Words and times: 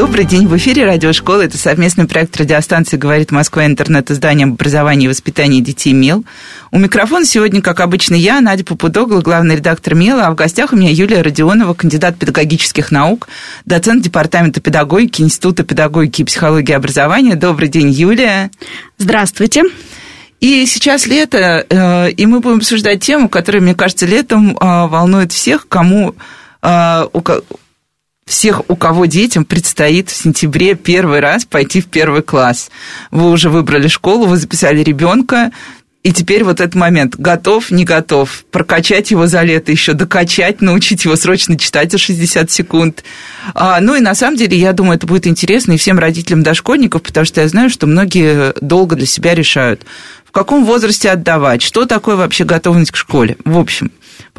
Добрый 0.00 0.24
день, 0.24 0.48
в 0.48 0.56
эфире 0.56 0.86
радиошкола. 0.86 1.42
Это 1.42 1.58
совместный 1.58 2.06
проект 2.06 2.34
радиостанции 2.38 2.96
«Говорит 2.96 3.32
Москва» 3.32 3.66
интернет-издание 3.66 4.46
об 4.46 4.54
образовании 4.54 5.04
и 5.04 5.08
воспитании 5.08 5.60
детей 5.60 5.92
МЕЛ. 5.92 6.24
У 6.70 6.78
микрофона 6.78 7.26
сегодня, 7.26 7.60
как 7.60 7.80
обычно, 7.80 8.14
я, 8.14 8.40
Надя 8.40 8.64
Попудогла, 8.64 9.20
главный 9.20 9.56
редактор 9.56 9.94
МЕЛа, 9.94 10.28
а 10.28 10.30
в 10.30 10.36
гостях 10.36 10.72
у 10.72 10.76
меня 10.76 10.90
Юлия 10.90 11.20
Родионова, 11.20 11.74
кандидат 11.74 12.16
педагогических 12.16 12.90
наук, 12.90 13.28
доцент 13.66 14.02
Департамента 14.02 14.62
педагогики 14.62 15.20
Института 15.20 15.64
педагогики 15.64 16.22
и 16.22 16.24
психологии 16.24 16.72
образования. 16.72 17.34
Добрый 17.34 17.68
день, 17.68 17.90
Юлия. 17.90 18.50
Здравствуйте. 18.96 19.64
И 20.40 20.64
сейчас 20.64 21.06
лето, 21.06 21.66
э, 21.68 22.10
и 22.12 22.24
мы 22.24 22.40
будем 22.40 22.56
обсуждать 22.56 23.02
тему, 23.02 23.28
которая, 23.28 23.60
мне 23.60 23.74
кажется, 23.74 24.06
летом 24.06 24.56
э, 24.56 24.86
волнует 24.86 25.30
всех, 25.30 25.68
кому 25.68 26.14
э, 26.62 27.06
всех, 28.30 28.62
у 28.68 28.76
кого 28.76 29.06
детям 29.06 29.44
предстоит 29.44 30.08
в 30.08 30.16
сентябре 30.16 30.74
первый 30.74 31.18
раз 31.18 31.44
пойти 31.44 31.80
в 31.80 31.86
первый 31.86 32.22
класс. 32.22 32.70
Вы 33.10 33.28
уже 33.28 33.50
выбрали 33.50 33.88
школу, 33.88 34.26
вы 34.26 34.36
записали 34.36 34.84
ребенка, 34.84 35.50
и 36.02 36.12
теперь 36.12 36.44
вот 36.44 36.60
этот 36.60 36.76
момент, 36.76 37.16
готов, 37.16 37.70
не 37.70 37.84
готов, 37.84 38.44
прокачать 38.52 39.10
его 39.10 39.26
за 39.26 39.42
лето 39.42 39.72
еще, 39.72 39.94
докачать, 39.94 40.62
научить 40.62 41.04
его 41.04 41.16
срочно 41.16 41.58
читать 41.58 41.90
за 41.90 41.98
60 41.98 42.50
секунд. 42.50 43.04
А, 43.52 43.80
ну 43.80 43.96
и 43.96 44.00
на 44.00 44.14
самом 44.14 44.36
деле, 44.36 44.56
я 44.56 44.72
думаю, 44.72 44.96
это 44.96 45.06
будет 45.06 45.26
интересно 45.26 45.72
и 45.72 45.76
всем 45.76 45.98
родителям 45.98 46.42
дошкольников, 46.42 47.02
потому 47.02 47.26
что 47.26 47.40
я 47.42 47.48
знаю, 47.48 47.68
что 47.68 47.86
многие 47.86 48.54
долго 48.62 48.94
для 48.94 49.06
себя 49.06 49.34
решают, 49.34 49.84
в 50.24 50.30
каком 50.30 50.64
возрасте 50.64 51.10
отдавать, 51.10 51.62
что 51.62 51.84
такое 51.84 52.14
вообще 52.14 52.44
готовность 52.44 52.92
к 52.92 52.96
школе. 52.96 53.36
В 53.44 53.58
общем, 53.58 53.90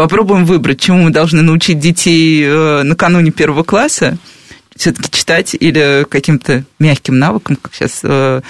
попробуем 0.02 0.46
выбрать, 0.46 0.80
чему 0.80 1.04
мы 1.04 1.10
должны 1.12 1.44
научить 1.44 1.78
детей 1.78 2.44
э, 2.44 2.82
накануне 2.82 3.30
первого 3.30 3.62
класса, 3.62 4.18
все-таки 4.76 5.12
читать 5.12 5.56
или 5.60 6.08
каким-то 6.10 6.64
мягким 6.80 7.20
навыкам, 7.20 7.56
как 7.56 7.76
сейчас 7.76 8.00
э, 8.02 8.42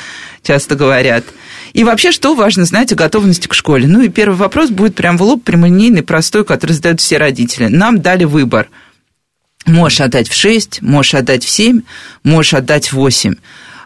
часто 0.44 0.76
говорят. 0.76 1.26
И 1.74 1.84
вообще, 1.84 2.14
что 2.14 2.36
важно 2.36 2.64
знать 2.64 2.94
о 2.94 2.96
готовности 2.96 3.48
к 3.48 3.54
школе? 3.54 3.86
Ну 3.86 4.00
и 4.00 4.08
первый 4.08 4.38
вопрос 4.38 4.70
будет 4.70 4.96
прям 4.96 5.18
в 5.18 5.24
лоб, 5.24 5.44
прямолинейный, 5.44 6.04
простой, 6.04 6.46
который 6.46 6.72
задают 6.72 7.02
все 7.02 7.18
родители. 7.18 7.68
Нам 7.68 8.02
дали 8.02 8.24
выбор. 8.24 8.70
Можешь 9.66 10.00
отдать 10.00 10.30
в 10.30 10.34
6, 10.34 10.82
можешь 10.82 11.16
отдать 11.16 11.44
в 11.44 11.50
7, 11.50 11.82
можешь 12.24 12.54
отдать 12.54 12.94
в 12.94 12.94
8 12.94 13.36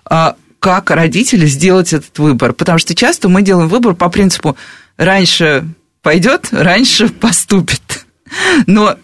а 0.08 0.36
как 0.60 0.92
родители 0.92 1.48
сделать 1.48 1.94
этот 1.94 2.16
выбор? 2.20 2.54
Потому 2.54 2.78
что 2.78 2.94
часто 2.94 3.28
мы 3.28 3.42
делаем 3.42 3.70
выбор 3.70 3.96
по 3.96 4.08
принципу 4.10 4.56
раньше 4.98 5.66
пойдет, 6.06 6.50
раньше 6.52 7.10
поступит. 7.10 8.06
Но 8.68 8.96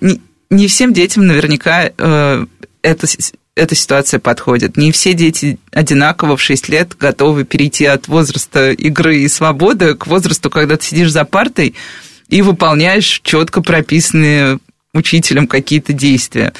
не 0.52 0.67
всем 0.67 0.94
детям 0.94 1.25
наверняка 1.25 1.89
э, 1.97 2.45
эта, 2.83 3.07
эта 3.55 3.73
ситуация 3.73 4.19
подходит. 4.19 4.77
Не 4.77 4.91
все 4.91 5.16
дети 5.16 5.57
одинаково 5.72 6.38
в 6.38 6.41
6 6.44 6.69
лет 6.69 6.95
готовы 6.95 7.44
перейти 7.44 7.85
от 7.85 8.07
возраста 8.07 8.69
игры 8.69 9.17
и 9.17 9.27
свободы 9.27 9.95
к 9.95 10.05
возрасту, 10.05 10.52
когда 10.52 10.77
ты 10.77 10.85
сидишь 10.85 11.11
за 11.11 11.25
партой 11.25 11.73
и 12.27 12.44
выполняешь 12.44 13.19
четко 13.23 13.63
прописанные 13.63 14.59
учителем 14.94 15.47
какие-то 15.47 15.94
действия. 15.94 16.53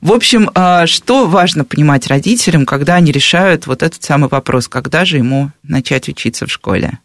В 0.00 0.12
общем, 0.12 0.50
э, 0.54 0.86
что 0.86 1.26
важно 1.26 1.66
понимать 1.66 2.06
родителям, 2.06 2.64
когда 2.64 2.94
они 2.94 3.12
решают 3.12 3.66
вот 3.66 3.82
этот 3.82 4.02
самый 4.02 4.30
вопрос, 4.30 4.66
когда 4.66 5.04
же 5.04 5.18
ему 5.18 5.50
начать 5.62 6.08
учиться 6.08 6.46
в 6.46 6.50
школе? 6.50 7.00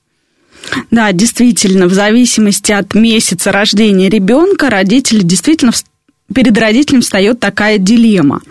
Да, 0.91 1.11
действительно, 1.11 1.87
в 1.87 1.93
зависимости 1.93 2.71
от 2.71 2.93
месяца 2.93 3.51
рождения 3.51 4.09
ребенка 4.09 4.69
родители 4.69 5.21
действительно 5.21 5.71
перед 6.33 6.57
родителем 6.57 7.01
встает 7.01 7.39
такая 7.39 7.77
дилемма. 7.77 8.41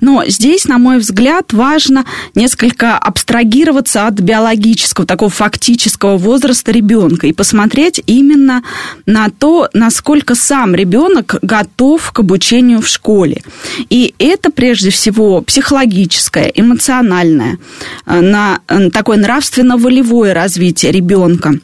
Но 0.00 0.24
здесь, 0.26 0.66
на 0.66 0.78
мой 0.78 0.98
взгляд, 0.98 1.52
важно 1.52 2.04
несколько 2.34 2.98
абстрагироваться 2.98 4.06
от 4.06 4.14
биологического, 4.14 5.06
такого 5.06 5.30
фактического 5.30 6.16
возраста 6.16 6.72
ребенка 6.72 7.26
и 7.26 7.32
посмотреть 7.32 8.02
именно 8.06 8.62
на 9.06 9.28
то, 9.30 9.68
насколько 9.72 10.34
сам 10.34 10.74
ребенок 10.74 11.36
готов 11.42 12.12
к 12.12 12.20
обучению 12.20 12.80
в 12.80 12.88
школе. 12.88 13.42
И 13.90 14.14
это 14.18 14.50
прежде 14.50 14.90
всего 14.90 15.40
психологическое, 15.42 16.52
эмоциональное, 16.54 17.58
э, 18.06 18.20
на 18.20 18.60
э, 18.68 18.90
такое 18.90 19.18
нравственно-волевое 19.18 20.34
развитие 20.34 20.92
ребенка 20.92 21.54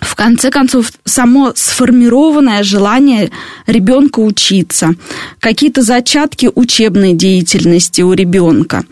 в 0.00 0.14
конце 0.14 0.50
концов, 0.50 0.92
само 1.04 1.52
сформированное 1.54 2.62
желание 2.62 3.30
ребенка 3.66 4.20
учиться, 4.20 4.94
какие-то 5.40 5.82
зачатки 5.82 6.50
учебной 6.54 7.14
деятельности 7.14 8.02
у 8.02 8.12
ребенка. 8.12 8.84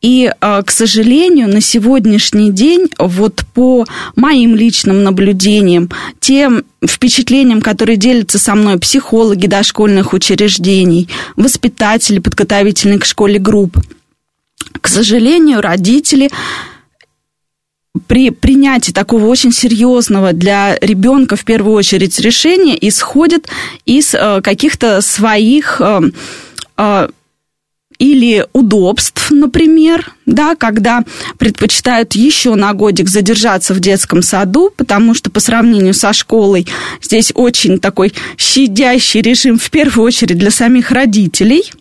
И, 0.00 0.32
э, 0.32 0.62
к 0.64 0.70
сожалению, 0.70 1.48
на 1.48 1.60
сегодняшний 1.60 2.50
день, 2.50 2.88
вот 2.98 3.44
по 3.52 3.86
моим 4.16 4.56
личным 4.56 5.02
наблюдениям, 5.02 5.90
тем 6.20 6.64
впечатлениям, 6.86 7.60
которые 7.60 7.98
делятся 7.98 8.38
со 8.38 8.54
мной 8.54 8.78
психологи 8.78 9.46
дошкольных 9.46 10.14
учреждений, 10.14 11.08
воспитатели 11.36 12.18
подготовительных 12.18 13.02
к 13.02 13.04
школе 13.04 13.38
групп, 13.38 13.76
к 14.80 14.88
сожалению, 14.88 15.60
родители 15.60 16.30
при 18.06 18.30
принятии 18.30 18.92
такого 18.92 19.26
очень 19.26 19.52
серьезного 19.52 20.32
для 20.32 20.78
ребенка 20.80 21.34
в 21.36 21.44
первую 21.44 21.74
очередь 21.74 22.18
решения 22.20 22.76
исходит 22.88 23.48
из 23.84 24.14
э, 24.14 24.40
каких-то 24.42 25.00
своих 25.00 25.80
э, 25.80 26.00
э, 26.76 27.08
или 27.98 28.46
удобств, 28.52 29.30
например, 29.30 30.12
да, 30.24 30.54
когда 30.54 31.02
предпочитают 31.36 32.14
еще 32.14 32.54
на 32.54 32.72
годик 32.74 33.08
задержаться 33.08 33.74
в 33.74 33.80
детском 33.80 34.22
саду, 34.22 34.72
потому 34.74 35.12
что 35.12 35.30
по 35.30 35.40
сравнению 35.40 35.92
со 35.92 36.12
школой 36.12 36.66
здесь 37.02 37.32
очень 37.34 37.80
такой 37.80 38.14
щадящий 38.38 39.20
режим 39.20 39.58
в 39.58 39.68
первую 39.68 40.06
очередь 40.06 40.38
для 40.38 40.52
самих 40.52 40.92
родителей– 40.92 41.72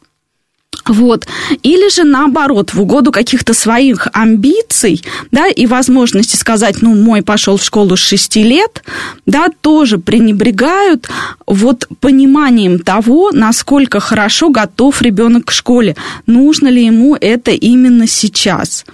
вот. 0.89 1.27
Или 1.61 1.89
же 1.89 2.03
наоборот, 2.03 2.73
в 2.73 2.81
угоду 2.81 3.11
каких-то 3.11 3.53
своих 3.53 4.07
амбиций, 4.11 5.03
да, 5.31 5.47
и 5.47 5.65
возможности 5.67 6.35
сказать, 6.35 6.81
ну, 6.81 6.95
мой 6.95 7.21
пошел 7.21 7.57
в 7.57 7.63
школу 7.63 7.95
с 7.95 7.99
6 7.99 8.37
лет, 8.37 8.83
да, 9.25 9.49
тоже 9.61 9.99
пренебрегают 9.99 11.07
вот 11.45 11.87
пониманием 11.99 12.79
того, 12.79 13.31
насколько 13.31 13.99
хорошо 13.99 14.49
готов 14.49 15.01
ребенок 15.01 15.45
к 15.45 15.51
школе, 15.51 15.95
нужно 16.25 16.67
ли 16.67 16.85
ему 16.85 17.15
это 17.15 17.51
именно 17.51 18.07
сейчас. 18.07 18.85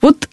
Вот 0.00 0.28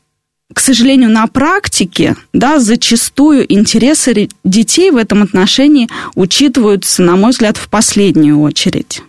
к 0.54 0.60
сожалению, 0.60 1.12
на 1.12 1.28
практике, 1.28 2.16
да, 2.34 2.60
зачастую 2.60 3.46
интересы 3.54 4.30
детей 4.44 4.90
в 4.90 4.96
этом 4.96 5.22
отношении 5.22 5.88
учитываются, 6.16 7.04
на 7.04 7.16
мой 7.16 7.30
взгляд, 7.30 7.58
в 7.58 7.70
последнюю 7.70 8.40
очередь. 8.42 9.04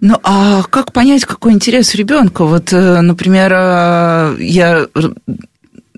Ну, 0.00 0.18
а 0.22 0.62
как 0.62 0.92
понять, 0.92 1.24
какой 1.24 1.52
интерес 1.52 1.94
у 1.94 1.98
ребенка? 1.98 2.44
Вот, 2.44 2.72
э, 2.72 3.00
например, 3.00 3.52
э, 3.52 4.36
я 4.38 4.86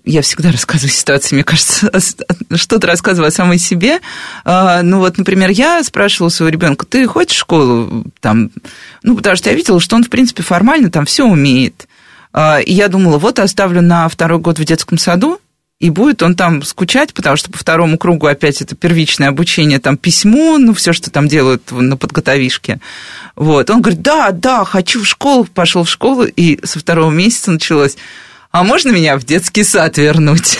я 0.04 0.22
всегда 0.22 0.50
рассказываю 0.50 0.90
ситуации, 0.90 1.34
мне 1.34 1.44
кажется, 1.44 1.90
что-то 2.54 2.86
рассказываю 2.86 3.28
о 3.28 3.32
самой 3.32 3.58
себе. 3.58 4.00
А, 4.44 4.82
ну 4.82 4.98
вот, 4.98 5.18
например, 5.18 5.50
я 5.50 5.84
спрашивала 5.84 6.30
своего 6.30 6.50
ребенка, 6.50 6.86
ты 6.86 7.06
хочешь 7.06 7.36
в 7.36 7.40
школу? 7.40 8.04
Там, 8.20 8.50
ну, 9.02 9.16
потому 9.16 9.36
что 9.36 9.50
я 9.50 9.56
видела, 9.56 9.78
что 9.80 9.96
он, 9.96 10.04
в 10.04 10.10
принципе, 10.10 10.42
формально 10.42 10.90
там 10.90 11.04
все 11.04 11.24
умеет. 11.24 11.86
А, 12.32 12.60
и 12.60 12.72
я 12.72 12.88
думала, 12.88 13.18
вот 13.18 13.38
оставлю 13.38 13.82
на 13.82 14.08
второй 14.08 14.38
год 14.38 14.58
в 14.58 14.64
детском 14.64 14.98
саду, 14.98 15.40
и 15.80 15.88
будет 15.88 16.22
он 16.22 16.36
там 16.36 16.62
скучать, 16.62 17.14
потому 17.14 17.36
что 17.36 17.50
по 17.50 17.58
второму 17.58 17.96
кругу 17.96 18.26
опять 18.26 18.60
это 18.60 18.76
первичное 18.76 19.28
обучение, 19.28 19.80
там 19.80 19.96
письмо, 19.96 20.58
ну, 20.58 20.74
все, 20.74 20.92
что 20.92 21.10
там 21.10 21.26
делают 21.26 21.72
на 21.72 21.96
подготовишке. 21.96 22.80
Вот. 23.34 23.70
Он 23.70 23.80
говорит, 23.80 24.02
да, 24.02 24.30
да, 24.30 24.64
хочу 24.64 25.02
в 25.02 25.06
школу, 25.06 25.44
пошел 25.46 25.84
в 25.84 25.90
школу, 25.90 26.24
и 26.24 26.64
со 26.64 26.78
второго 26.78 27.10
месяца 27.10 27.50
началось, 27.50 27.96
а 28.52 28.62
можно 28.62 28.90
меня 28.90 29.18
в 29.18 29.24
детский 29.24 29.64
сад 29.64 29.96
вернуть? 29.96 30.58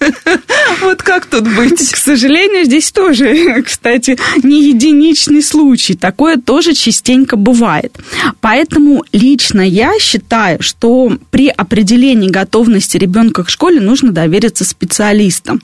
Вот 0.80 1.02
как 1.02 1.26
тут 1.26 1.44
быть? 1.54 1.90
К 1.90 1.96
сожалению, 1.96 2.64
здесь 2.64 2.90
тоже, 2.92 3.62
кстати, 3.66 4.18
не 4.42 4.68
единичный 4.68 5.42
случай. 5.42 5.94
Такое 5.94 6.36
тоже 6.36 6.74
частенько 6.74 7.36
бывает. 7.36 7.96
Поэтому 8.40 9.04
лично 9.12 9.60
я 9.60 9.98
считаю, 9.98 10.62
что 10.62 11.12
при 11.30 11.48
определении 11.48 12.30
готовности 12.30 12.96
ребенка 12.96 13.44
к 13.44 13.50
школе 13.50 13.80
нужно 13.80 14.12
довериться 14.12 14.64
специалистам 14.64 15.60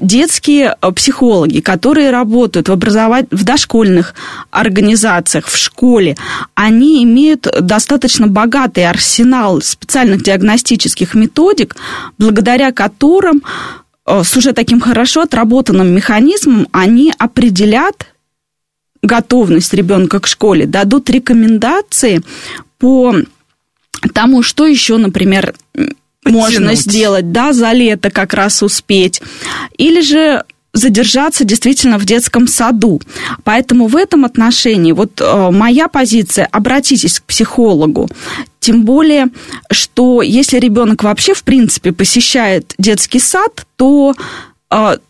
детские 0.00 0.76
э, 0.80 0.92
психологи, 0.92 1.60
которые 1.60 2.10
работают 2.10 2.68
в, 2.68 2.72
образовать... 2.72 3.26
в 3.30 3.44
дошкольных 3.44 4.14
организациях, 4.50 5.46
в 5.46 5.56
школе, 5.56 6.16
они 6.54 7.02
имеют 7.04 7.46
достаточно 7.60 8.26
богатый 8.26 8.88
арсенал 8.88 9.60
специальных 9.60 10.22
диагностических 10.22 11.14
методик, 11.14 11.76
благодаря 12.18 12.72
которым 12.72 13.42
с 14.06 14.36
уже 14.36 14.52
таким 14.52 14.80
хорошо 14.80 15.22
отработанным 15.22 15.88
механизмом 15.88 16.68
они 16.70 17.12
определят 17.18 18.06
готовность 19.02 19.74
ребенка 19.74 20.20
к 20.20 20.26
школе, 20.26 20.66
дадут 20.66 21.10
рекомендации 21.10 22.22
по 22.78 23.14
тому, 24.14 24.42
что 24.42 24.66
еще, 24.66 24.96
например, 24.96 25.54
можно 26.26 26.74
сделать, 26.74 27.32
да, 27.32 27.52
за 27.52 27.72
лето 27.72 28.10
как 28.10 28.34
раз 28.34 28.62
успеть. 28.62 29.20
Или 29.78 30.00
же 30.00 30.44
задержаться 30.76 31.44
действительно 31.44 31.98
в 31.98 32.04
детском 32.04 32.46
саду. 32.46 33.00
Поэтому 33.44 33.86
в 33.86 33.96
этом 33.96 34.24
отношении 34.24 34.92
вот 34.92 35.20
э, 35.20 35.50
моя 35.50 35.88
позиция, 35.88 36.46
обратитесь 36.52 37.20
к 37.20 37.24
психологу. 37.24 38.08
Тем 38.60 38.84
более, 38.84 39.28
что 39.70 40.22
если 40.22 40.58
ребенок 40.58 41.02
вообще 41.02 41.34
в 41.34 41.44
принципе 41.44 41.92
посещает 41.92 42.74
детский 42.78 43.20
сад, 43.20 43.66
то 43.76 44.14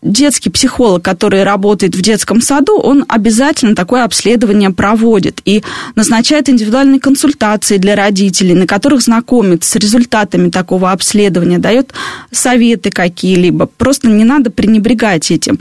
детский 0.03 0.51
психолог, 0.51 1.03
который 1.03 1.43
работает 1.43 1.95
в 1.95 2.01
детском 2.01 2.41
саду, 2.41 2.77
он 2.77 3.05
обязательно 3.07 3.75
такое 3.75 4.03
обследование 4.03 4.69
проводит 4.69 5.41
и 5.45 5.63
назначает 5.95 6.47
индивидуальные 6.47 6.99
консультации 6.99 7.77
для 7.77 7.95
родителей, 7.95 8.53
на 8.53 8.67
которых 8.67 9.01
знакомит 9.01 9.63
с 9.63 9.75
результатами 9.75 10.51
такого 10.51 10.91
обследования, 10.91 11.57
дает 11.57 11.91
советы 12.31 12.91
какие-либо. 12.91 13.65
Просто 13.65 14.07
не 14.07 14.25
надо 14.25 14.51
пренебрегать 14.51 15.31
этим. 15.31 15.57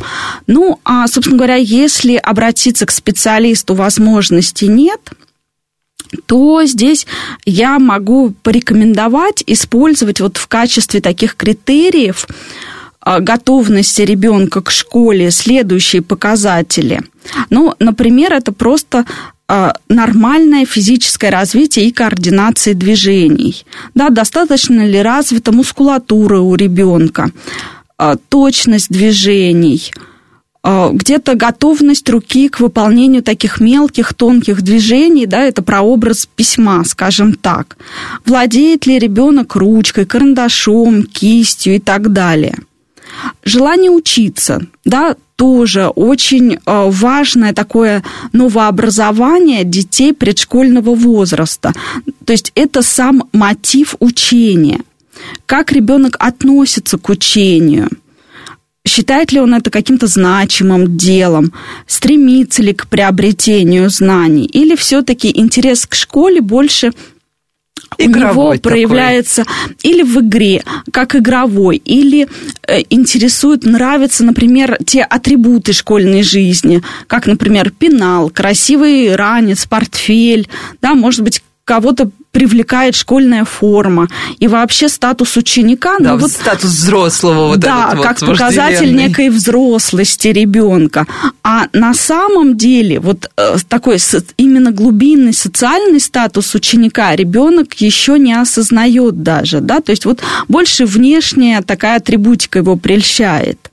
Ну, 0.47 0.79
а, 0.85 1.07
собственно 1.09 1.39
говоря, 1.39 1.57
если 1.57 2.17
обратиться 2.17 2.85
к 2.85 2.91
специалисту 2.91 3.75
возможности 3.75 4.67
нет, 4.67 5.01
то 6.27 6.63
здесь 6.65 7.07
я 7.45 7.79
могу 7.79 8.35
порекомендовать 8.43 9.43
использовать 9.47 10.21
вот 10.21 10.37
в 10.37 10.47
качестве 10.49 11.01
таких 11.01 11.35
критериев 11.35 12.27
а, 12.29 12.76
готовности 13.07 14.03
ребенка 14.03 14.61
к 14.61 14.71
школе 14.71 15.31
следующие 15.31 16.03
показатели. 16.03 17.03
Ну, 17.51 17.75
например, 17.79 18.33
это 18.33 18.53
просто 18.53 19.05
а, 19.49 19.75
нормальное 19.89 20.67
физическое 20.67 21.31
развитие 21.31 21.87
и 21.87 21.93
координация 21.93 22.75
движений. 22.75 23.65
Да, 23.95 24.11
достаточно 24.11 24.85
ли 24.85 25.01
развита 25.01 25.53
мускулатура 25.53 26.41
у 26.41 26.57
ребенка, 26.57 27.31
а, 27.97 28.17
точность 28.29 28.91
движений, 28.91 29.93
где-то 30.65 31.37
готовность 31.37 32.11
руки 32.11 32.49
к 32.49 32.59
выполнению 32.59 33.23
таких 33.23 33.61
мелких, 33.61 34.15
тонких 34.15 34.63
движений, 34.63 35.27
да, 35.27 35.45
это 35.45 35.63
прообраз 35.63 36.27
письма, 36.27 36.83
скажем 36.83 37.35
так. 37.35 37.77
Владеет 38.25 38.85
ли 38.85 38.99
ребенок 38.99 39.55
ручкой, 39.55 40.07
карандашом, 40.07 41.05
кистью 41.05 41.77
и 41.77 41.79
так 41.79 42.13
далее. 42.13 42.57
Желание 43.45 43.91
учиться, 43.91 44.63
да, 44.85 45.17
тоже 45.37 45.89
очень 45.89 46.55
э, 46.55 46.59
важное 46.65 47.53
такое 47.53 48.03
новообразование 48.33 49.65
детей 49.65 50.13
предшкольного 50.15 50.95
возраста. 50.95 51.73
То 52.25 52.33
есть 52.33 52.53
это 52.55 52.83
сам 52.83 53.29
мотив 53.33 53.97
учения. 54.01 54.81
Как 55.45 55.73
ребенок 55.73 56.17
относится 56.19 56.99
к 56.99 57.09
учению– 57.09 57.89
Считает 58.87 59.33
ли 59.33 59.41
он 59.41 59.53
это 59.53 59.71
каким-то 59.71 60.07
значимым 60.07 60.97
делом? 60.97 61.53
Стремится 61.89 62.63
ли 62.63 62.73
к 62.73 62.87
приобретению 62.87 63.91
знаний? 63.91 64.47
Или 64.47 64.77
все-таки 64.77 65.29
интерес 65.37 65.87
к 65.87 65.97
школе 65.97 66.41
больше 66.41 66.93
Игровой 67.99 68.47
у 68.47 68.53
него 68.53 68.61
проявляется 68.61 69.45
такой. 69.45 69.77
или 69.83 70.03
в 70.03 70.21
игре, 70.21 70.63
как 70.93 71.15
игровой, 71.15 71.77
или 71.77 72.29
э, 72.67 72.83
интересует, 72.91 73.65
нравятся, 73.65 74.25
например, 74.25 74.79
те 74.85 75.03
атрибуты 75.03 75.73
школьной 75.73 76.23
жизни, 76.23 76.83
как, 77.07 77.27
например, 77.27 77.71
пенал, 77.71 78.31
красивый 78.31 79.15
ранец, 79.15 79.67
портфель, 79.67 80.49
да, 80.83 80.95
может 80.95 81.23
быть, 81.23 81.43
кого-то 81.65 82.11
привлекает 82.37 82.95
школьная 82.95 83.47
форма 83.47 84.09
и 84.39 84.47
вообще 84.47 84.91
статус 84.91 85.39
ученика. 85.39 85.97
Да, 85.99 86.13
ну, 86.13 86.19
вот, 86.19 86.31
статус 86.31 86.71
взрослого. 86.71 87.49
Вот 87.49 87.61
да, 87.61 87.89
этот 87.93 88.03
как 88.03 88.21
вот 88.21 88.31
показатель 88.33 88.95
некой 88.95 89.31
взрослости 89.31 90.29
ребенка. 90.29 91.07
А 91.43 91.69
на 91.73 91.95
самом 91.95 92.59
деле 92.59 93.01
вот 93.01 93.31
э, 93.39 93.57
такой 93.67 93.97
именно 94.37 94.71
глубинный 94.71 95.33
социальный 95.33 95.99
статус 95.99 96.55
ученика 96.55 97.17
ребенок 97.17 97.73
еще 97.81 98.19
не 98.19 98.35
осознает 98.35 99.23
даже, 99.23 99.61
да, 99.61 99.81
то 99.81 99.93
есть 99.93 100.05
вот 100.05 100.21
больше 100.47 100.85
внешняя 100.85 101.63
такая 101.63 101.97
атрибутика 101.97 102.59
его 102.59 102.77
прельщает. 102.77 103.71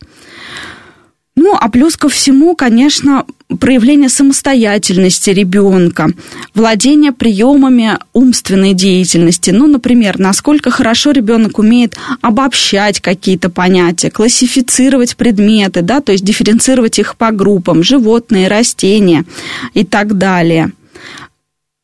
Ну, 1.44 1.58
а 1.60 1.68
плюс 1.68 1.98
ко 1.98 2.08
всему, 2.08 2.56
конечно, 2.56 3.26
проявление 3.60 4.08
самостоятельности 4.08 5.30
ребенка, 5.30 6.08
владение 6.56 7.12
приемами 7.12 8.00
умственной 8.14 8.74
деятельности. 8.74 9.52
Ну, 9.52 9.68
например, 9.68 10.20
насколько 10.20 10.72
хорошо 10.72 11.12
ребенок 11.12 11.60
умеет 11.60 11.98
обобщать 12.22 13.02
какие-то 13.02 13.50
понятия, 13.50 14.10
классифицировать 14.10 15.18
предметы, 15.18 15.82
да, 15.82 16.00
то 16.00 16.14
есть 16.14 16.24
дифференцировать 16.24 16.98
их 16.98 17.18
по 17.18 17.32
группам, 17.32 17.84
животные, 17.84 18.48
растения 18.48 19.26
и 19.74 19.84
так 19.84 20.18
далее 20.18 20.72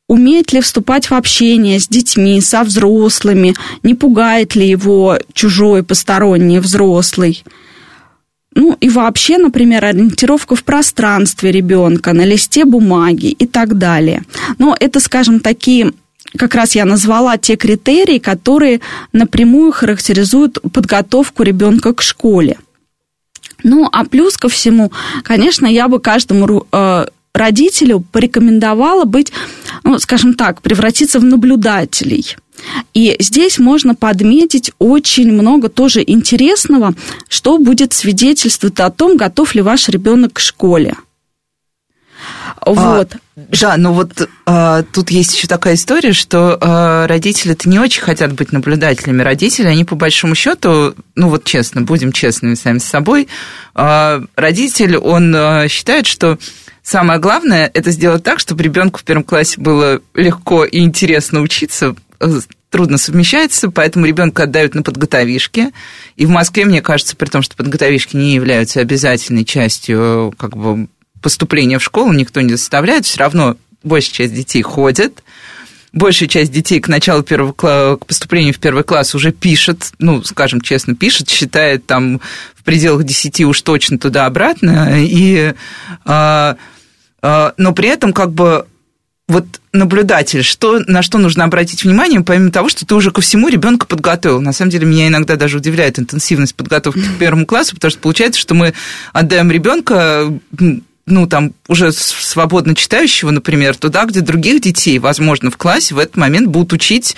умеет 0.08 0.54
ли 0.54 0.62
вступать 0.62 1.12
в 1.12 1.14
общение 1.14 1.80
с 1.80 1.88
детьми, 1.88 2.42
со 2.42 2.64
взрослыми, 2.64 3.54
не 3.84 3.94
пугает 3.94 4.56
ли 4.56 4.68
его 4.68 5.20
чужой 5.34 5.84
посторонний 5.84 6.58
взрослый. 6.58 7.44
Ну 8.56 8.76
и 8.80 8.90
вообще, 8.90 9.38
например, 9.38 9.86
ориентировка 9.86 10.56
в 10.56 10.64
пространстве 10.64 11.52
ребенка, 11.52 12.14
на 12.14 12.26
листе 12.26 12.66
бумаги 12.66 13.28
и 13.28 13.46
так 13.46 13.78
далее. 13.78 14.24
Но 14.58 14.76
это, 14.80 15.00
скажем, 15.00 15.40
такие 15.40 15.94
как 16.38 16.56
раз 16.56 16.76
я 16.76 16.86
назвала 16.86 17.38
те 17.38 17.56
критерии, 17.56 18.20
которые 18.20 18.82
напрямую 19.14 19.72
характеризуют 19.72 20.60
подготовку 20.74 21.44
ребенка 21.44 21.94
к 21.94 22.02
школе. 22.02 22.58
Ну, 23.64 23.88
а 23.92 24.06
плюс 24.06 24.38
ко 24.38 24.48
всему, 24.48 24.92
конечно, 25.24 25.66
я 25.66 25.88
бы 25.88 26.00
каждому 26.00 26.66
э, 26.72 27.06
родителю 27.34 28.04
порекомендовала 28.12 29.06
быть, 29.06 29.32
ну, 29.84 30.00
скажем 30.00 30.34
так, 30.34 30.62
превратиться 30.62 31.20
в 31.20 31.24
наблюдателей– 31.24 32.36
и 32.94 33.16
здесь 33.20 33.60
можно 33.60 33.96
подметить 33.96 34.72
очень 34.80 35.32
много 35.32 35.70
тоже 35.70 36.04
интересного, 36.06 36.94
что 37.28 37.58
будет 37.58 37.94
свидетельствовать 37.94 38.80
о 38.80 38.90
том, 38.90 39.18
готов 39.18 39.56
ли 39.56 39.62
ваш 39.62 39.90
ребенок 39.90 40.34
к 40.34 40.40
школе. 40.40 40.96
А, 42.62 42.72
вот. 42.72 43.16
А, 43.16 43.20
да, 43.36 43.78
но 43.78 43.94
вот 43.94 44.30
а, 44.46 44.84
тут 44.84 45.12
есть 45.12 45.36
еще 45.36 45.48
такая 45.48 45.76
история, 45.76 46.12
что 46.12 46.58
а, 46.60 47.08
родители-то 47.08 47.70
не 47.70 47.80
очень 47.80 48.02
хотят 48.02 48.34
быть 48.34 48.52
наблюдателями. 48.52 49.22
Родители, 49.22 49.68
они 49.68 49.86
по 49.86 49.96
большому 49.96 50.36
счету, 50.36 50.96
ну 51.16 51.30
вот 51.30 51.46
честно, 51.46 51.82
будем 51.82 52.12
честными 52.12 52.56
сами 52.56 52.80
с 52.80 52.86
собой, 52.86 53.28
а, 53.76 54.22
родитель, 54.36 54.98
он 54.98 55.34
а, 55.36 55.68
считает, 55.70 56.06
что 56.06 56.38
самое 56.84 57.20
главное 57.20 57.70
это 57.74 57.92
сделать 57.92 58.24
так, 58.24 58.40
чтобы 58.40 58.64
ребенку 58.64 59.00
в 59.00 59.04
первом 59.04 59.24
классе 59.24 59.60
было 59.62 60.02
легко 60.14 60.66
и 60.66 60.80
интересно 60.80 61.42
учиться, 61.42 61.96
трудно 62.70 62.98
совмещается, 62.98 63.70
поэтому 63.72 64.06
ребенка 64.06 64.44
отдают 64.44 64.76
на 64.76 64.84
подготовишки. 64.84 65.72
И 66.16 66.26
в 66.26 66.30
Москве, 66.30 66.66
мне 66.66 66.82
кажется, 66.82 67.16
при 67.16 67.30
том, 67.30 67.42
что 67.42 67.56
подготовишки 67.56 68.16
не 68.16 68.34
являются 68.34 68.80
обязательной 68.80 69.46
частью 69.46 70.34
как 70.38 70.56
бы, 70.56 70.88
поступления 71.22 71.80
в 71.80 71.84
школу, 71.84 72.14
никто 72.14 72.42
не 72.42 72.52
заставляет, 72.52 73.06
все 73.06 73.20
равно 73.20 73.58
большая 73.84 74.14
часть 74.14 74.34
детей 74.34 74.62
ходит. 74.62 75.24
Большая 75.92 76.30
часть 76.30 76.52
детей 76.52 76.80
к 76.80 76.88
началу 76.88 77.24
первого 77.24 77.52
класса, 77.52 77.98
к 78.00 78.06
поступлению 78.06 78.54
в 78.54 78.60
первый 78.60 78.84
класс 78.84 79.16
уже 79.16 79.32
пишет, 79.32 79.92
ну, 79.98 80.22
скажем 80.24 80.62
честно, 80.62 80.96
пишет, 80.96 81.30
считает 81.30 81.88
там 81.88 82.22
в 82.54 82.64
пределах 82.64 83.06
10 83.06 83.42
уж 83.42 83.60
точно 83.64 83.98
туда-обратно. 83.98 85.04
И, 85.04 85.56
а, 86.06 86.58
а, 87.24 87.54
но 87.58 87.74
при 87.74 87.90
этом 87.90 88.14
как 88.14 88.32
бы 88.32 88.68
вот 89.30 89.46
наблюдатель, 89.74 90.44
что, 90.44 90.80
на 90.88 91.04
что 91.04 91.20
нужно 91.20 91.44
обратить 91.44 91.84
внимание, 91.84 92.22
помимо 92.22 92.52
того, 92.52 92.68
что 92.68 92.84
ты 92.84 92.96
уже 92.96 93.12
ко 93.12 93.22
всему 93.22 93.48
ребенка 93.48 93.86
подготовил. 93.86 94.42
На 94.42 94.54
самом 94.54 94.72
деле, 94.72 94.88
меня 94.88 95.08
иногда 95.08 95.36
даже 95.36 95.58
удивляет 95.58 96.00
интенсивность 96.00 96.56
подготовки 96.56 97.00
к 97.00 97.20
первому 97.20 97.46
классу, 97.46 97.76
потому 97.76 97.92
что 97.92 98.00
получается, 98.00 98.42
что 98.42 98.56
мы 98.56 98.74
отдаем 99.14 99.52
ребенка 99.52 100.34
ну, 101.06 101.28
там, 101.28 101.54
уже 101.68 101.92
свободно 101.92 102.74
читающего, 102.74 103.30
например, 103.30 103.76
туда, 103.76 104.06
где 104.06 104.22
других 104.22 104.62
детей, 104.62 104.98
возможно, 104.98 105.52
в 105.52 105.58
классе 105.58 105.94
в 105.94 106.00
этот 106.00 106.18
момент 106.18 106.48
будут 106.48 106.74
учить 106.74 107.16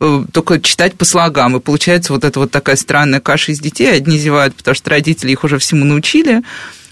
э, 0.00 0.24
только 0.32 0.60
читать 0.60 0.94
по 0.94 1.04
слогам. 1.04 1.56
И 1.56 1.60
получается 1.60 2.12
вот 2.12 2.24
эта 2.24 2.40
вот 2.40 2.50
такая 2.50 2.74
странная 2.74 3.20
каша 3.20 3.52
из 3.52 3.60
детей. 3.60 3.92
Одни 3.92 4.18
зевают, 4.18 4.56
потому 4.56 4.74
что 4.74 4.90
родители 4.90 5.30
их 5.30 5.44
уже 5.44 5.58
всему 5.58 5.84
научили, 5.84 6.42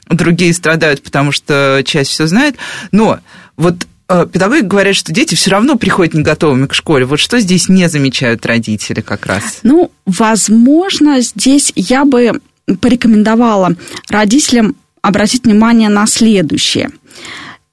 другие 0.08 0.54
страдают, 0.54 1.02
потому 1.02 1.32
что 1.32 1.82
часть 1.84 2.10
все 2.10 2.28
знает. 2.28 2.54
Но 2.92 3.18
вот 3.56 3.86
педагоги 4.32 4.62
говорят, 4.62 4.96
что 4.96 5.12
дети 5.12 5.34
все 5.34 5.50
равно 5.50 5.76
приходят 5.76 6.14
не 6.14 6.22
готовыми 6.22 6.66
к 6.66 6.74
школе. 6.74 7.04
Вот 7.04 7.20
что 7.20 7.40
здесь 7.40 7.68
не 7.68 7.88
замечают 7.88 8.44
родители 8.46 9.00
как 9.00 9.26
раз? 9.26 9.60
Ну, 9.62 9.90
возможно, 10.06 11.20
здесь 11.20 11.72
я 11.76 12.04
бы 12.04 12.40
порекомендовала 12.80 13.74
родителям 14.08 14.76
обратить 15.02 15.44
внимание 15.44 15.88
на 15.88 16.06
следующее. 16.06 16.90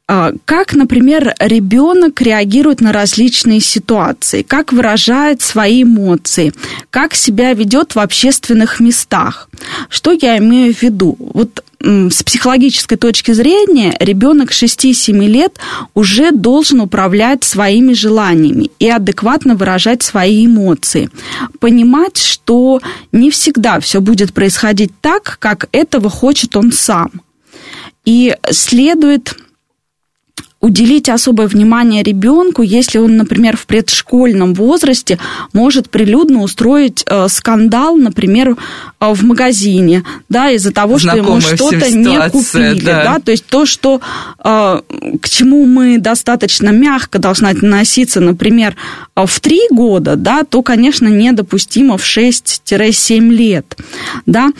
А, 0.10 0.32
как, 0.46 0.74
например, 0.74 1.34
ребенок 1.39 2.22
реагирует 2.22 2.79
на 2.79 2.94
различные 2.94 3.60
ситуации, 3.60 4.41
как 4.41 4.72
выражает 4.72 5.41
свои 5.41 5.84
эмоции, 5.84 6.53
как 6.89 7.13
себя 7.13 7.53
ведет 7.53 7.96
в 7.96 8.00
общественных 8.00 8.79
местах. 8.79 9.50
Что 9.89 10.12
я 10.13 10.38
имею 10.38 10.74
в 10.74 10.82
виду? 10.82 11.17
Вот 11.20 11.62
с 11.79 12.24
психологической 12.24 12.98
точки 12.98 13.31
зрения 13.31 13.96
ребенок 14.00 14.51
6-7 14.51 15.25
лет 15.25 15.57
уже 15.93 16.31
должен 16.31 16.81
управлять 16.81 17.43
своими 17.43 17.93
желаниями 17.93 18.72
и 18.79 18.89
адекватно 18.89 19.55
выражать 19.55 20.01
свои 20.01 20.46
эмоции. 20.46 21.10
Понимать, 21.60 22.17
что 22.17 22.81
не 23.12 23.29
всегда 23.29 23.79
все 23.79 24.01
будет 24.01 24.34
происходить 24.34 24.91
так, 25.01 25.38
как 25.39 25.69
этого 25.72 26.10
хочет 26.10 26.55
он 26.55 26.72
сам. 26.72 27.12
И 28.05 28.36
следует 28.51 29.36
уделить 30.67 31.07
особое 31.07 31.47
внимание 31.47 32.03
ребенку, 32.03 32.62
если 32.62 32.97
он, 32.97 33.15
например, 33.15 33.55
в 33.55 33.65
предшкольном 33.65 34.53
возрасте 34.53 35.17
может 35.53 35.89
прилюдно 35.89 36.41
устроить 36.41 37.03
э, 37.05 37.27
скандал, 37.29 37.95
например, 37.95 38.57
э, 39.00 39.13
в 39.13 39.24
магазине, 39.24 40.03
да, 40.27 40.51
из-за 40.51 40.74
того, 40.74 41.00
Знакомая 41.00 41.39
что 41.39 41.50
ему 41.51 41.79
что-то 41.79 41.89
не 41.95 42.29
купили, 42.29 42.81
да. 42.81 43.03
да, 43.03 43.19
то 43.19 43.31
есть 43.31 43.45
то, 43.45 43.65
что 43.65 44.01
э, 44.43 44.81
к 45.21 45.29
чему 45.29 45.65
мы 45.65 46.00
достаточно 46.00 46.69
мягко 46.69 47.17
должны 47.17 47.47
относиться, 47.47 48.19
например, 48.19 48.75
в 49.15 49.39
3 49.39 49.59
года, 49.71 50.17
да, 50.17 50.43
то, 50.43 50.62
конечно, 50.62 51.07
недопустимо 51.07 51.97
в 51.97 52.03
6-7 52.03 53.29
лет, 53.29 53.77
да. 54.25 54.51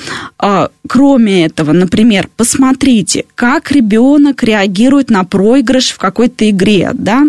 Кроме 0.88 1.46
этого, 1.46 1.74
например, 1.74 2.30
посмотрите, 2.38 3.26
как 3.36 3.72
ребенок 3.72 4.42
реагирует 4.44 5.10
на 5.10 5.26
проигрыш 5.26 5.97
в 5.98 6.00
какой-то 6.00 6.48
игре, 6.48 6.92
да, 6.94 7.24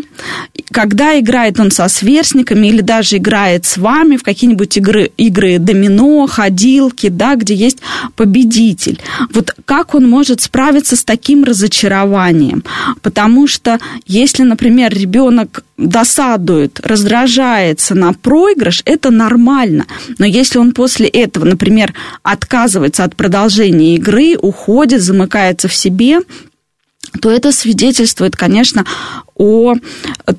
когда 0.70 1.18
играет 1.18 1.58
он 1.58 1.70
со 1.70 1.88
сверстниками 1.88 2.66
или 2.66 2.82
даже 2.82 3.16
играет 3.16 3.64
с 3.64 3.78
вами 3.78 4.16
в 4.18 4.22
какие-нибудь 4.22 4.76
игры, 4.76 5.10
игры 5.16 5.58
домино, 5.58 6.26
ходилки, 6.26 7.08
да, 7.08 7.34
где 7.36 7.54
есть 7.54 7.78
победитель. 8.14 9.00
Вот 9.32 9.54
как 9.64 9.94
он 9.94 10.06
может 10.06 10.42
справиться 10.42 10.96
с 10.96 11.04
таким 11.04 11.44
разочарованием? 11.44 12.62
Потому 13.00 13.46
что 13.46 13.78
если, 14.06 14.42
например, 14.42 14.92
ребенок 14.92 15.64
досадует, 15.78 16.80
раздражается 16.80 17.94
на 17.94 18.12
проигрыш, 18.12 18.82
это 18.84 19.10
нормально. 19.10 19.86
Но 20.18 20.26
если 20.26 20.58
он 20.58 20.72
после 20.72 21.08
этого, 21.08 21.46
например, 21.46 21.94
отказывается 22.22 23.04
от 23.04 23.16
продолжения 23.16 23.94
игры, 23.94 24.36
уходит, 24.36 25.00
замыкается 25.00 25.68
в 25.68 25.74
себе, 25.74 26.18
то 27.20 27.30
это 27.30 27.52
свидетельствует, 27.52 28.36
конечно, 28.36 28.84
о 29.34 29.74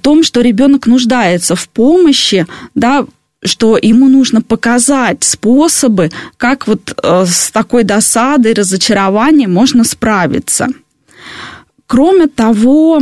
том, 0.02 0.24
что 0.24 0.42
ребенок 0.42 0.86
нуждается 0.88 1.56
в 1.56 1.68
помощи, 1.70 2.46
да, 2.76 3.06
что 3.44 3.78
ему 3.82 4.10
нужно 4.10 4.42
показать 4.42 5.24
способы, 5.24 6.12
как 6.38 6.68
вот 6.68 6.94
э, 7.02 7.26
с 7.26 7.52
такой 7.52 7.84
досадой, 7.84 8.54
разочарованием 8.54 9.54
можно 9.54 9.84
справиться. 9.84 10.68
Кроме 11.88 12.28
того, 12.28 13.02